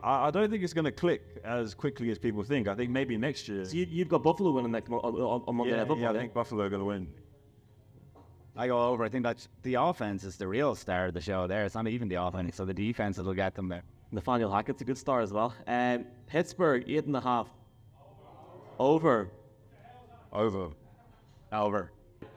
I, 0.03 0.27
I 0.27 0.31
don't 0.31 0.49
think 0.49 0.63
it's 0.63 0.73
going 0.73 0.85
to 0.85 0.91
click 0.91 1.21
as 1.43 1.73
quickly 1.75 2.09
as 2.09 2.17
people 2.17 2.43
think. 2.43 2.67
I 2.67 2.75
think 2.75 2.89
maybe 2.89 3.15
next 3.17 3.47
year. 3.47 3.63
So 3.65 3.75
you, 3.75 3.85
you've 3.89 4.09
got 4.09 4.23
Buffalo 4.23 4.51
winning 4.51 4.71
next 4.71 4.89
mo- 4.89 4.99
on, 4.99 5.13
on, 5.15 5.43
on 5.47 5.55
Monday 5.55 5.71
yeah, 5.71 5.77
Night 5.77 5.87
Football. 5.87 6.01
yeah, 6.01 6.09
I 6.09 6.13
yeah? 6.13 6.19
think 6.19 6.33
Buffalo 6.33 6.63
are 6.65 6.69
going 6.69 6.81
to 6.81 6.85
win. 6.85 7.07
I 8.55 8.67
go 8.67 8.81
over. 8.81 9.03
I 9.03 9.09
think 9.09 9.23
that 9.23 9.47
the 9.63 9.75
offense 9.75 10.23
is 10.23 10.37
the 10.37 10.47
real 10.47 10.75
star 10.75 11.07
of 11.07 11.13
the 11.13 11.21
show 11.21 11.47
there. 11.47 11.65
It's 11.65 11.75
not 11.75 11.87
even 11.87 12.09
the 12.09 12.15
offense, 12.15 12.55
so 12.55 12.65
the 12.65 12.73
defense 12.73 13.17
will 13.17 13.33
get 13.33 13.55
them 13.55 13.69
there. 13.69 13.83
Nathaniel 14.11 14.51
Hackett's 14.51 14.81
a 14.81 14.85
good 14.85 14.97
star 14.97 15.21
as 15.21 15.31
well. 15.31 15.53
Um, 15.67 16.05
Pittsburgh 16.27 16.83
eight 16.87 17.05
and 17.05 17.15
a 17.15 17.21
half. 17.21 17.47
Over. 18.77 18.77
Over. 18.79 19.29
Over. 20.33 20.71
Over. 21.51 21.91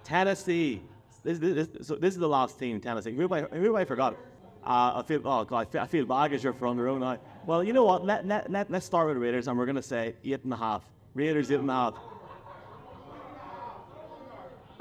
Tennessee. 0.05 0.83
This, 1.25 1.39
this, 1.39 1.69
this, 1.69 1.87
so 1.87 1.95
this 1.95 2.15
is 2.15 2.21
the 2.21 2.29
last 2.29 2.59
team, 2.59 2.81
Tennessee. 2.81 3.13
Who 3.13 3.23
have 3.23 3.33
I, 3.33 3.43
who 3.43 3.65
have 3.65 3.75
I 3.75 3.85
forgot? 3.85 4.17
Uh, 4.65 4.93
I 4.97 5.03
feel 5.07 5.21
oh 5.25 5.45
god, 5.45 5.59
I 5.59 5.65
feel, 5.65 5.81
I 5.81 5.87
feel 5.87 6.07
bad 6.07 6.31
because 6.31 6.45
you're 6.45 6.53
from 6.53 6.77
the 6.77 6.83
row 6.83 6.99
now. 6.99 7.19
Well, 7.47 7.65
you 7.65 7.73
know 7.73 7.85
what? 7.85 8.05
Let, 8.05 8.27
let, 8.27 8.51
let, 8.51 8.71
let's 8.71 8.87
start 8.87 9.09
with 9.09 9.17
Raiders, 9.17 9.49
and 9.49 9.59
we're 9.59 9.67
gonna 9.67 9.83
say 9.83 10.15
eight 10.25 10.45
and 10.45 10.53
a 10.53 10.57
half. 10.57 10.85
Raiders 11.15 11.51
eight 11.51 11.61
and 11.61 11.71
a 11.71 11.73
half. 11.73 11.95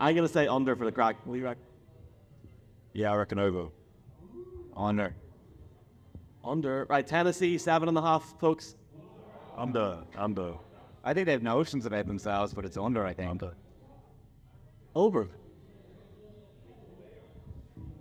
I'm 0.02 0.16
gonna 0.16 0.28
say 0.28 0.48
under 0.48 0.76
for 0.76 0.84
the 0.84 0.92
crack. 0.92 1.16
What 1.26 1.34
do 1.36 1.40
you 1.40 1.46
reckon? 1.46 1.64
Yeah, 2.94 3.12
I 3.12 3.16
reckon 3.18 3.38
over. 3.38 3.68
Under. 4.76 5.16
Under. 6.44 6.88
Right, 6.90 7.06
Tennessee 7.06 7.60
seven 7.60 7.88
and 7.88 7.96
a 7.96 8.02
half, 8.02 8.34
folks. 8.40 8.76
Under. 9.56 10.00
Under. 10.18 10.56
I 11.04 11.14
think 11.14 11.28
they 11.28 11.34
have 11.34 11.44
notions 11.44 11.86
about 11.86 12.08
themselves, 12.08 12.52
but 12.52 12.66
it's 12.66 12.78
under, 12.78 13.06
I 13.06 13.14
think. 13.14 13.30
Under. 13.30 13.54
Over. 14.96 15.30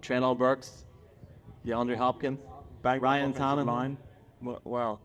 Treylon 0.00 0.38
Burks, 0.38 0.86
DeAndre 1.66 1.96
Hopkins, 1.96 2.38
Bank 2.80 3.02
Ryan 3.02 3.30
offensive 3.30 3.42
Tannehill. 3.42 3.66
line. 3.66 3.98
Well, 4.40 4.60
well, 4.64 5.00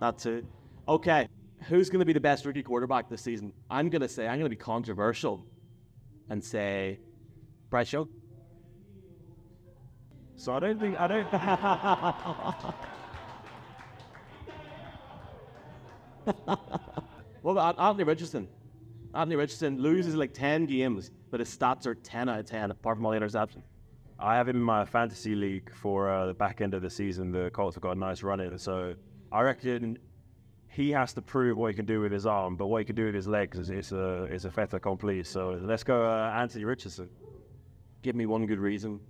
that's 0.00 0.24
it. 0.24 0.46
Okay, 0.88 1.28
who's 1.68 1.90
going 1.90 2.00
to 2.00 2.06
be 2.06 2.14
the 2.14 2.20
best 2.20 2.46
rookie 2.46 2.62
quarterback 2.62 3.10
this 3.10 3.20
season? 3.20 3.52
I'm 3.70 3.90
going 3.90 4.00
to 4.00 4.08
say 4.08 4.26
I'm 4.26 4.38
going 4.38 4.50
to 4.50 4.56
be 4.56 4.56
controversial 4.56 5.44
and 6.30 6.42
say 6.42 6.98
Bryce 7.68 7.92
Young. 7.92 8.08
So 10.36 10.54
I 10.54 10.60
don't 10.60 10.80
think 10.80 10.98
I 10.98 11.06
don't. 11.06 11.26
What 17.42 17.52
about 17.52 17.78
Anthony 17.78 18.04
Richardson? 18.04 18.48
Anthony 19.14 19.36
Richardson 19.36 19.78
loses 19.80 20.14
like 20.14 20.32
10 20.32 20.66
games, 20.66 21.10
but 21.30 21.40
his 21.40 21.54
stats 21.56 21.86
are 21.86 21.94
10 21.94 22.28
out 22.28 22.38
of 22.38 22.46
10, 22.46 22.70
apart 22.70 22.96
from 22.96 23.06
all 23.06 23.12
the 23.12 23.18
interceptions. 23.18 23.62
I 24.18 24.36
have 24.36 24.48
him 24.48 24.56
in 24.56 24.62
my 24.62 24.84
fantasy 24.84 25.34
league 25.34 25.72
for 25.74 26.10
uh, 26.10 26.26
the 26.26 26.34
back 26.34 26.60
end 26.60 26.74
of 26.74 26.82
the 26.82 26.90
season. 26.90 27.32
The 27.32 27.50
Colts 27.50 27.74
have 27.74 27.82
got 27.82 27.96
a 27.96 27.98
nice 27.98 28.22
run 28.22 28.40
in, 28.40 28.58
so 28.58 28.94
I 29.32 29.40
reckon 29.40 29.98
he 30.70 30.90
has 30.92 31.12
to 31.14 31.22
prove 31.22 31.58
what 31.58 31.68
he 31.68 31.74
can 31.74 31.84
do 31.84 32.00
with 32.00 32.12
his 32.12 32.26
arm, 32.26 32.56
but 32.56 32.68
what 32.68 32.78
he 32.78 32.84
can 32.84 32.94
do 32.94 33.06
with 33.06 33.14
his 33.14 33.26
legs 33.26 33.58
is 33.58 33.70
it's 33.70 33.92
a 33.92 34.24
it's 34.24 34.44
a 34.44 34.50
fait 34.50 34.72
accompli. 34.72 35.24
So 35.24 35.58
let's 35.62 35.82
go, 35.82 36.04
uh, 36.08 36.32
Anthony 36.36 36.64
Richardson. 36.64 37.08
Give 38.02 38.14
me 38.14 38.26
one 38.26 38.46
good 38.46 38.60
reason. 38.60 39.00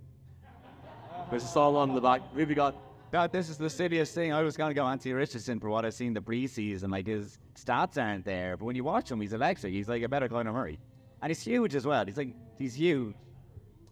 There's 1.29 1.43
a 1.43 1.47
song 1.47 1.75
on 1.75 1.93
the 1.93 2.01
back. 2.01 2.21
Who 2.33 2.39
have 2.39 2.55
got? 2.55 2.75
That, 3.11 3.31
this 3.31 3.49
is 3.49 3.57
the 3.57 3.69
silliest 3.69 4.15
thing. 4.15 4.33
I 4.33 4.41
was 4.41 4.57
going 4.57 4.69
to 4.69 4.73
go 4.73 4.85
Anthony 4.85 5.13
Richardson 5.13 5.59
for 5.59 5.69
what 5.69 5.85
I've 5.85 5.93
seen 5.93 6.13
the 6.13 6.21
preseason. 6.21 6.91
Like 6.91 7.07
his 7.07 7.39
stats 7.55 8.01
aren't 8.01 8.25
there, 8.25 8.57
but 8.57 8.65
when 8.65 8.75
you 8.75 8.83
watch 8.83 9.11
him, 9.11 9.21
he's 9.21 9.33
electric. 9.33 9.71
He's 9.71 9.87
like 9.87 10.01
a 10.01 10.09
better 10.09 10.27
Conor 10.27 10.53
Murray, 10.53 10.79
and 11.21 11.29
he's 11.29 11.41
huge 11.41 11.75
as 11.75 11.85
well. 11.85 12.05
He's 12.05 12.17
like 12.17 12.33
he's 12.57 12.73
huge. 12.73 13.15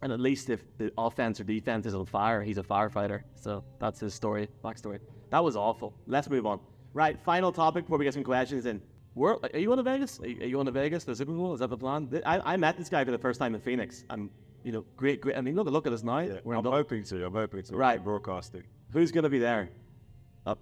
And 0.02 0.12
at 0.12 0.18
least 0.18 0.50
if 0.50 0.64
the 0.78 0.90
offense 0.98 1.38
or 1.38 1.44
defense 1.44 1.86
is 1.86 1.94
on 1.94 2.06
fire, 2.06 2.42
he's 2.42 2.58
a 2.58 2.62
firefighter. 2.62 3.22
So 3.36 3.62
that's 3.78 4.00
his 4.00 4.14
story, 4.14 4.48
backstory. 4.64 4.98
That 5.28 5.44
was 5.44 5.54
awful. 5.54 5.94
Let's 6.06 6.28
move 6.28 6.46
on. 6.46 6.58
Right, 6.92 7.18
final 7.24 7.52
topic 7.52 7.84
before 7.84 7.98
we 7.98 8.04
get 8.04 8.14
some 8.14 8.24
questions 8.24 8.66
in. 8.66 8.80
Where, 9.14 9.36
are 9.52 9.58
you 9.58 9.70
on 9.70 9.78
to 9.78 9.82
Vegas? 9.82 10.20
Are 10.20 10.28
you, 10.28 10.40
are 10.42 10.46
you 10.46 10.60
on 10.60 10.66
to 10.66 10.72
Vegas? 10.72 11.04
The 11.04 11.14
Super 11.14 11.32
Bowl? 11.32 11.54
Is 11.54 11.60
that 11.60 11.70
the 11.70 11.76
plan? 11.76 12.08
I, 12.26 12.54
I 12.54 12.56
met 12.56 12.76
this 12.76 12.88
guy 12.88 13.04
for 13.04 13.10
the 13.10 13.18
first 13.18 13.38
time 13.38 13.54
in 13.54 13.60
Phoenix, 13.60 14.04
I'm, 14.10 14.30
you 14.64 14.72
know, 14.72 14.84
great, 14.96 15.20
great. 15.20 15.36
I 15.36 15.40
mean, 15.40 15.54
look, 15.54 15.66
look 15.68 15.86
at 15.86 15.92
us 15.92 16.02
now. 16.02 16.18
We're 16.44 16.54
in 16.54 16.58
I'm 16.58 16.64
Dub- 16.64 16.72
hoping 16.72 17.04
to. 17.04 17.26
I'm 17.26 17.32
hoping 17.32 17.62
to. 17.62 17.76
Right. 17.76 18.02
broadcasting. 18.02 18.64
Who's 18.92 19.10
going 19.12 19.24
to 19.24 19.30
be 19.30 19.38
there? 19.38 19.70
Uh, 20.46 20.54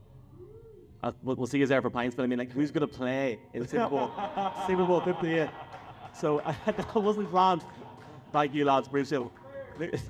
uh, 1.03 1.13
we'll, 1.23 1.37
we'll 1.37 1.47
see 1.47 1.59
you 1.59 1.67
there 1.67 1.83
for 1.83 1.91
pints, 1.91 2.15
but 2.15 2.23
I 2.23 2.27
mean, 2.27 2.39
like, 2.39 2.53
who's 2.53 2.71
going 2.71 2.87
to 2.87 2.95
play 2.95 3.39
in 3.55 3.67
Super 3.67 3.89
Bowl? 3.89 4.11
Super 4.67 4.85
Bowl 4.85 5.01
58. 5.01 5.49
So 6.15 6.43
that 6.67 6.95
wasn't 6.95 7.31
planned. 7.31 7.65
Thank 8.33 8.55
you, 8.55 8.65
lads. 8.65 8.89
It. 8.93 10.01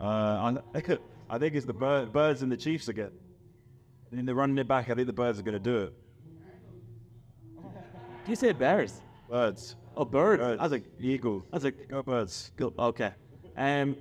Uh, 0.00 0.04
I, 0.74 0.98
I 1.28 1.38
think 1.38 1.54
it's 1.54 1.66
the 1.66 1.72
bird, 1.72 2.12
birds 2.12 2.42
and 2.42 2.52
the 2.52 2.56
Chiefs 2.56 2.88
again. 2.88 3.12
In 4.12 4.24
the 4.24 4.34
running 4.34 4.56
it 4.58 4.68
back, 4.68 4.88
I 4.90 4.94
think 4.94 5.06
the 5.06 5.12
birds 5.12 5.38
are 5.38 5.42
going 5.42 5.54
to 5.54 5.58
do 5.60 5.76
it. 5.78 5.94
You 8.28 8.34
said 8.34 8.58
bears. 8.58 9.00
Birds. 9.30 9.76
Oh, 9.96 10.04
birds. 10.04 10.40
birds. 10.42 10.58
I 10.60 10.62
was 10.64 10.72
like, 10.72 10.84
eagle. 11.00 11.44
I 11.52 11.56
was 11.56 11.64
like, 11.64 11.88
Go 11.88 12.02
birds. 12.02 12.50
go. 12.56 12.72
Okay. 12.76 13.12
Um, 13.56 13.96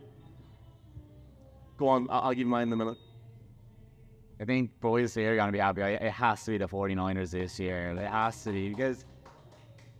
go 1.77 1.87
on. 1.89 2.07
I'll, 2.09 2.21
I'll 2.21 2.29
give 2.31 2.39
you 2.39 2.45
mine 2.47 2.67
in 2.67 2.73
a 2.73 2.75
minute. 2.75 2.97
I 4.41 4.45
think 4.45 4.71
boys 4.81 5.13
here 5.13 5.33
are 5.33 5.35
going 5.35 5.47
to 5.47 5.51
be 5.53 5.59
happy. 5.59 5.81
It 5.81 6.01
has 6.11 6.43
to 6.45 6.51
be 6.51 6.57
the 6.57 6.67
49ers 6.67 7.29
this 7.31 7.59
year. 7.59 7.91
It 7.91 8.07
has 8.09 8.43
to 8.45 8.51
be 8.51 8.69
because, 8.69 9.05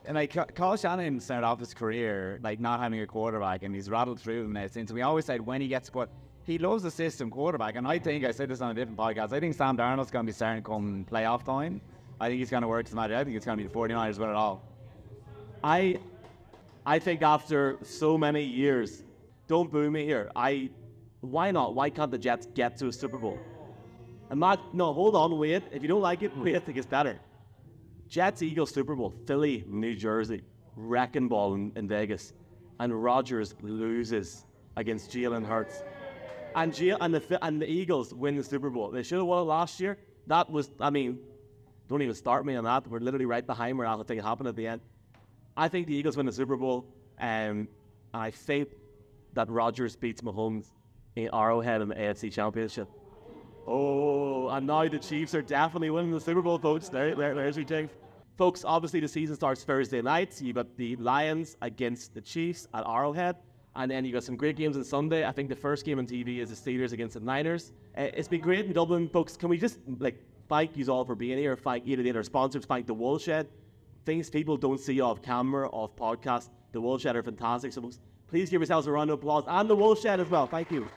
and 0.05 0.15
like 0.15 0.33
Ca- 0.33 0.45
Kyle 0.45 0.75
Shanahan 0.75 1.19
started 1.19 1.45
off 1.45 1.59
his 1.59 1.73
career 1.75 2.39
like 2.43 2.59
not 2.59 2.79
having 2.79 2.99
a 3.01 3.07
quarterback, 3.07 3.61
and 3.63 3.73
he's 3.75 3.89
rattled 3.91 4.19
through 4.19 4.41
them 4.43 4.53
now 4.53 4.67
since. 4.67 4.91
We 4.91 5.03
always 5.03 5.25
said 5.25 5.39
when 5.39 5.61
he 5.61 5.67
gets 5.67 5.89
but 5.89 6.09
he 6.45 6.57
loves 6.59 6.83
the 6.83 6.91
system 6.91 7.29
quarterback, 7.29 7.75
and 7.75 7.87
I 7.87 7.97
think 7.97 8.23
I 8.23 8.31
said 8.31 8.49
this 8.49 8.61
on 8.61 8.71
a 8.71 8.73
different 8.73 8.97
podcast. 8.97 9.33
I 9.33 9.39
think 9.39 9.55
Sam 9.55 9.75
Darnold's 9.75 10.11
going 10.11 10.25
to 10.25 10.29
be 10.29 10.35
starting 10.35 10.63
come 10.63 11.05
playoff 11.11 11.43
time. 11.43 11.81
I 12.19 12.27
think 12.27 12.39
he's 12.39 12.51
going 12.51 12.61
to 12.61 12.67
work 12.67 12.85
his 12.85 12.95
magic. 12.95 13.17
I 13.17 13.23
think 13.23 13.35
it's 13.35 13.45
going 13.45 13.57
to 13.57 13.63
be 13.63 13.67
the 13.67 13.73
49ers 13.73 14.19
win 14.19 14.29
it 14.29 14.35
all. 14.35 14.63
I, 15.63 15.99
I 16.85 16.99
think 16.99 17.23
after 17.23 17.77
so 17.81 18.17
many 18.17 18.43
years, 18.43 19.03
don't 19.47 19.71
boo 19.71 19.89
me 19.89 20.05
here. 20.05 20.31
I, 20.35 20.69
why 21.21 21.51
not? 21.51 21.73
Why 21.73 21.89
can't 21.89 22.11
the 22.11 22.17
Jets 22.17 22.45
get 22.53 22.77
to 22.77 22.87
a 22.87 22.93
Super 22.93 23.17
Bowl? 23.17 23.39
I'm 24.29 24.39
not. 24.39 24.73
No, 24.73 24.93
hold 24.93 25.15
on. 25.15 25.37
Wait. 25.37 25.63
If 25.71 25.81
you 25.81 25.87
don't 25.87 26.01
like 26.01 26.21
it, 26.21 26.35
wait. 26.37 26.55
It 26.55 26.73
gets 26.73 26.87
better. 26.87 27.19
Jets 28.07 28.41
Eagles 28.41 28.71
Super 28.71 28.95
Bowl, 28.95 29.13
Philly, 29.25 29.63
New 29.67 29.95
Jersey, 29.95 30.43
wrecking 30.75 31.27
ball 31.27 31.55
in, 31.55 31.71
in 31.75 31.87
Vegas, 31.87 32.33
and 32.79 33.03
Rodgers 33.03 33.55
loses 33.61 34.45
against 34.77 35.11
Jalen 35.11 35.45
Hurts, 35.45 35.83
and 36.55 36.79
and 36.79 37.13
the 37.13 37.45
and 37.45 37.61
the 37.61 37.69
Eagles 37.69 38.13
win 38.13 38.35
the 38.35 38.43
Super 38.43 38.69
Bowl. 38.69 38.89
They 38.89 39.03
should 39.03 39.17
have 39.17 39.27
won 39.27 39.41
it 39.43 39.45
last 39.45 39.79
year. 39.79 39.97
That 40.27 40.49
was, 40.49 40.71
I 40.79 40.89
mean, 40.89 41.19
don't 41.87 42.01
even 42.01 42.15
start 42.15 42.45
me 42.45 42.55
on 42.55 42.63
that. 42.63 42.87
We're 42.87 42.99
literally 42.99 43.25
right 43.25 43.45
behind 43.45 43.77
where 43.77 43.87
it 43.87 44.21
happened 44.23 44.47
at 44.47 44.55
the 44.55 44.67
end. 44.67 44.81
I 45.55 45.67
think 45.67 45.87
the 45.87 45.95
Eagles 45.95 46.17
win 46.17 46.25
the 46.25 46.31
Super 46.31 46.57
Bowl, 46.57 46.87
um, 47.19 47.27
and 47.27 47.67
I 48.13 48.31
think 48.31 48.69
that 49.33 49.49
Rodgers 49.49 49.95
beats 49.95 50.21
Mahomes 50.21 50.65
in 51.15 51.29
Arrowhead 51.31 51.81
in 51.81 51.89
the 51.89 51.95
AFC 51.95 52.31
Championship. 52.31 52.89
Oh, 53.67 54.49
and 54.49 54.67
now 54.67 54.87
the 54.87 54.99
Chiefs 54.99 55.33
are 55.35 55.41
definitely 55.41 55.89
winning 55.89 56.11
the 56.11 56.19
Super 56.19 56.41
Bowl, 56.41 56.57
folks. 56.57 56.89
There, 56.89 57.15
there, 57.15 57.35
there's 57.35 57.57
your 57.57 57.65
thing. 57.65 57.89
Folks, 58.37 58.63
obviously 58.65 58.99
the 58.99 59.07
season 59.07 59.35
starts 59.35 59.63
Thursday 59.63 60.01
night. 60.01 60.41
You've 60.41 60.55
got 60.55 60.75
the 60.77 60.95
Lions 60.97 61.55
against 61.61 62.13
the 62.13 62.21
Chiefs 62.21 62.67
at 62.73 62.85
Arrowhead. 62.85 63.37
And 63.76 63.91
then 63.91 64.05
you 64.05 64.13
got 64.13 64.23
some 64.23 64.38
great 64.38 64.55
games 64.55 64.78
on 64.78 64.84
Sunday. 64.84 65.26
I 65.26 65.32
think 65.32 65.49
the 65.49 65.55
first 65.55 65.86
game 65.86 65.99
on 65.99 66.07
TV 66.07 66.39
is 66.39 66.49
the 66.49 66.55
Steelers 66.55 66.93
against 66.93 67.15
the 67.15 67.19
Niners. 67.19 67.73
Uh, 67.97 68.03
it's 68.13 68.28
been 68.28 68.39
great 68.41 68.65
in 68.65 68.73
Dublin, 68.73 69.09
folks. 69.09 69.36
Can 69.36 69.49
we 69.49 69.57
just 69.57 69.80
like 69.99 70.17
thank 70.47 70.78
you 70.78 70.86
all 70.88 71.03
for 71.03 71.15
being 71.15 71.38
here? 71.38 71.57
Thank 71.57 71.86
either 71.86 72.01
the 72.01 72.09
other 72.09 72.23
sponsors, 72.23 72.65
thank 72.65 72.88
the 72.88 72.93
Woolshed. 72.93 73.47
Things 74.05 74.30
people 74.30 74.55
don't 74.55 74.80
see 74.80 75.01
off 75.01 75.21
camera, 75.21 75.67
off 75.69 75.95
podcast. 75.95 76.49
The 76.71 76.80
Woolshed 76.80 77.07
are 77.07 77.23
fantastic. 77.23 77.73
So 77.73 77.82
folks, 77.82 77.99
please 78.28 78.49
give 78.49 78.61
yourselves 78.61 78.88
a 78.88 78.91
round 78.91 79.09
of 79.09 79.19
applause 79.19 79.43
and 79.47 79.69
the 79.69 79.76
Woolshed 79.76 80.05
as 80.05 80.30
well. 80.30 80.47
Thank 80.47 80.71
you. 80.71 80.88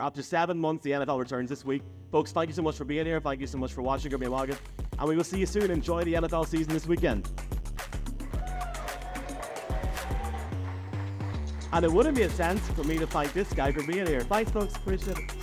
After 0.00 0.20
seven 0.20 0.58
months, 0.58 0.82
the 0.82 0.90
NFL 0.90 1.18
returns 1.18 1.48
this 1.48 1.64
week. 1.64 1.82
Folks, 2.10 2.32
thank 2.32 2.48
you 2.48 2.54
so 2.54 2.62
much 2.62 2.76
for 2.76 2.84
being 2.84 3.06
here. 3.06 3.20
Thank 3.20 3.40
you 3.40 3.46
so 3.46 3.56
much 3.56 3.72
for 3.72 3.82
watching 3.82 4.10
Grimmy 4.10 4.28
Morgan. 4.28 4.56
And 4.98 5.08
we 5.08 5.16
will 5.16 5.24
see 5.24 5.38
you 5.38 5.46
soon. 5.46 5.70
Enjoy 5.70 6.02
the 6.02 6.14
NFL 6.14 6.48
season 6.48 6.72
this 6.72 6.86
weekend. 6.86 7.30
And 11.72 11.84
it 11.84 11.90
wouldn't 11.90 12.18
make 12.18 12.30
sense 12.30 12.60
for 12.70 12.84
me 12.84 12.98
to 12.98 13.06
fight 13.06 13.32
this 13.32 13.52
guy 13.52 13.72
for 13.72 13.82
being 13.86 14.06
here. 14.06 14.20
Thanks, 14.20 14.50
folks. 14.50 14.76
Appreciate 14.76 15.18
it. 15.18 15.41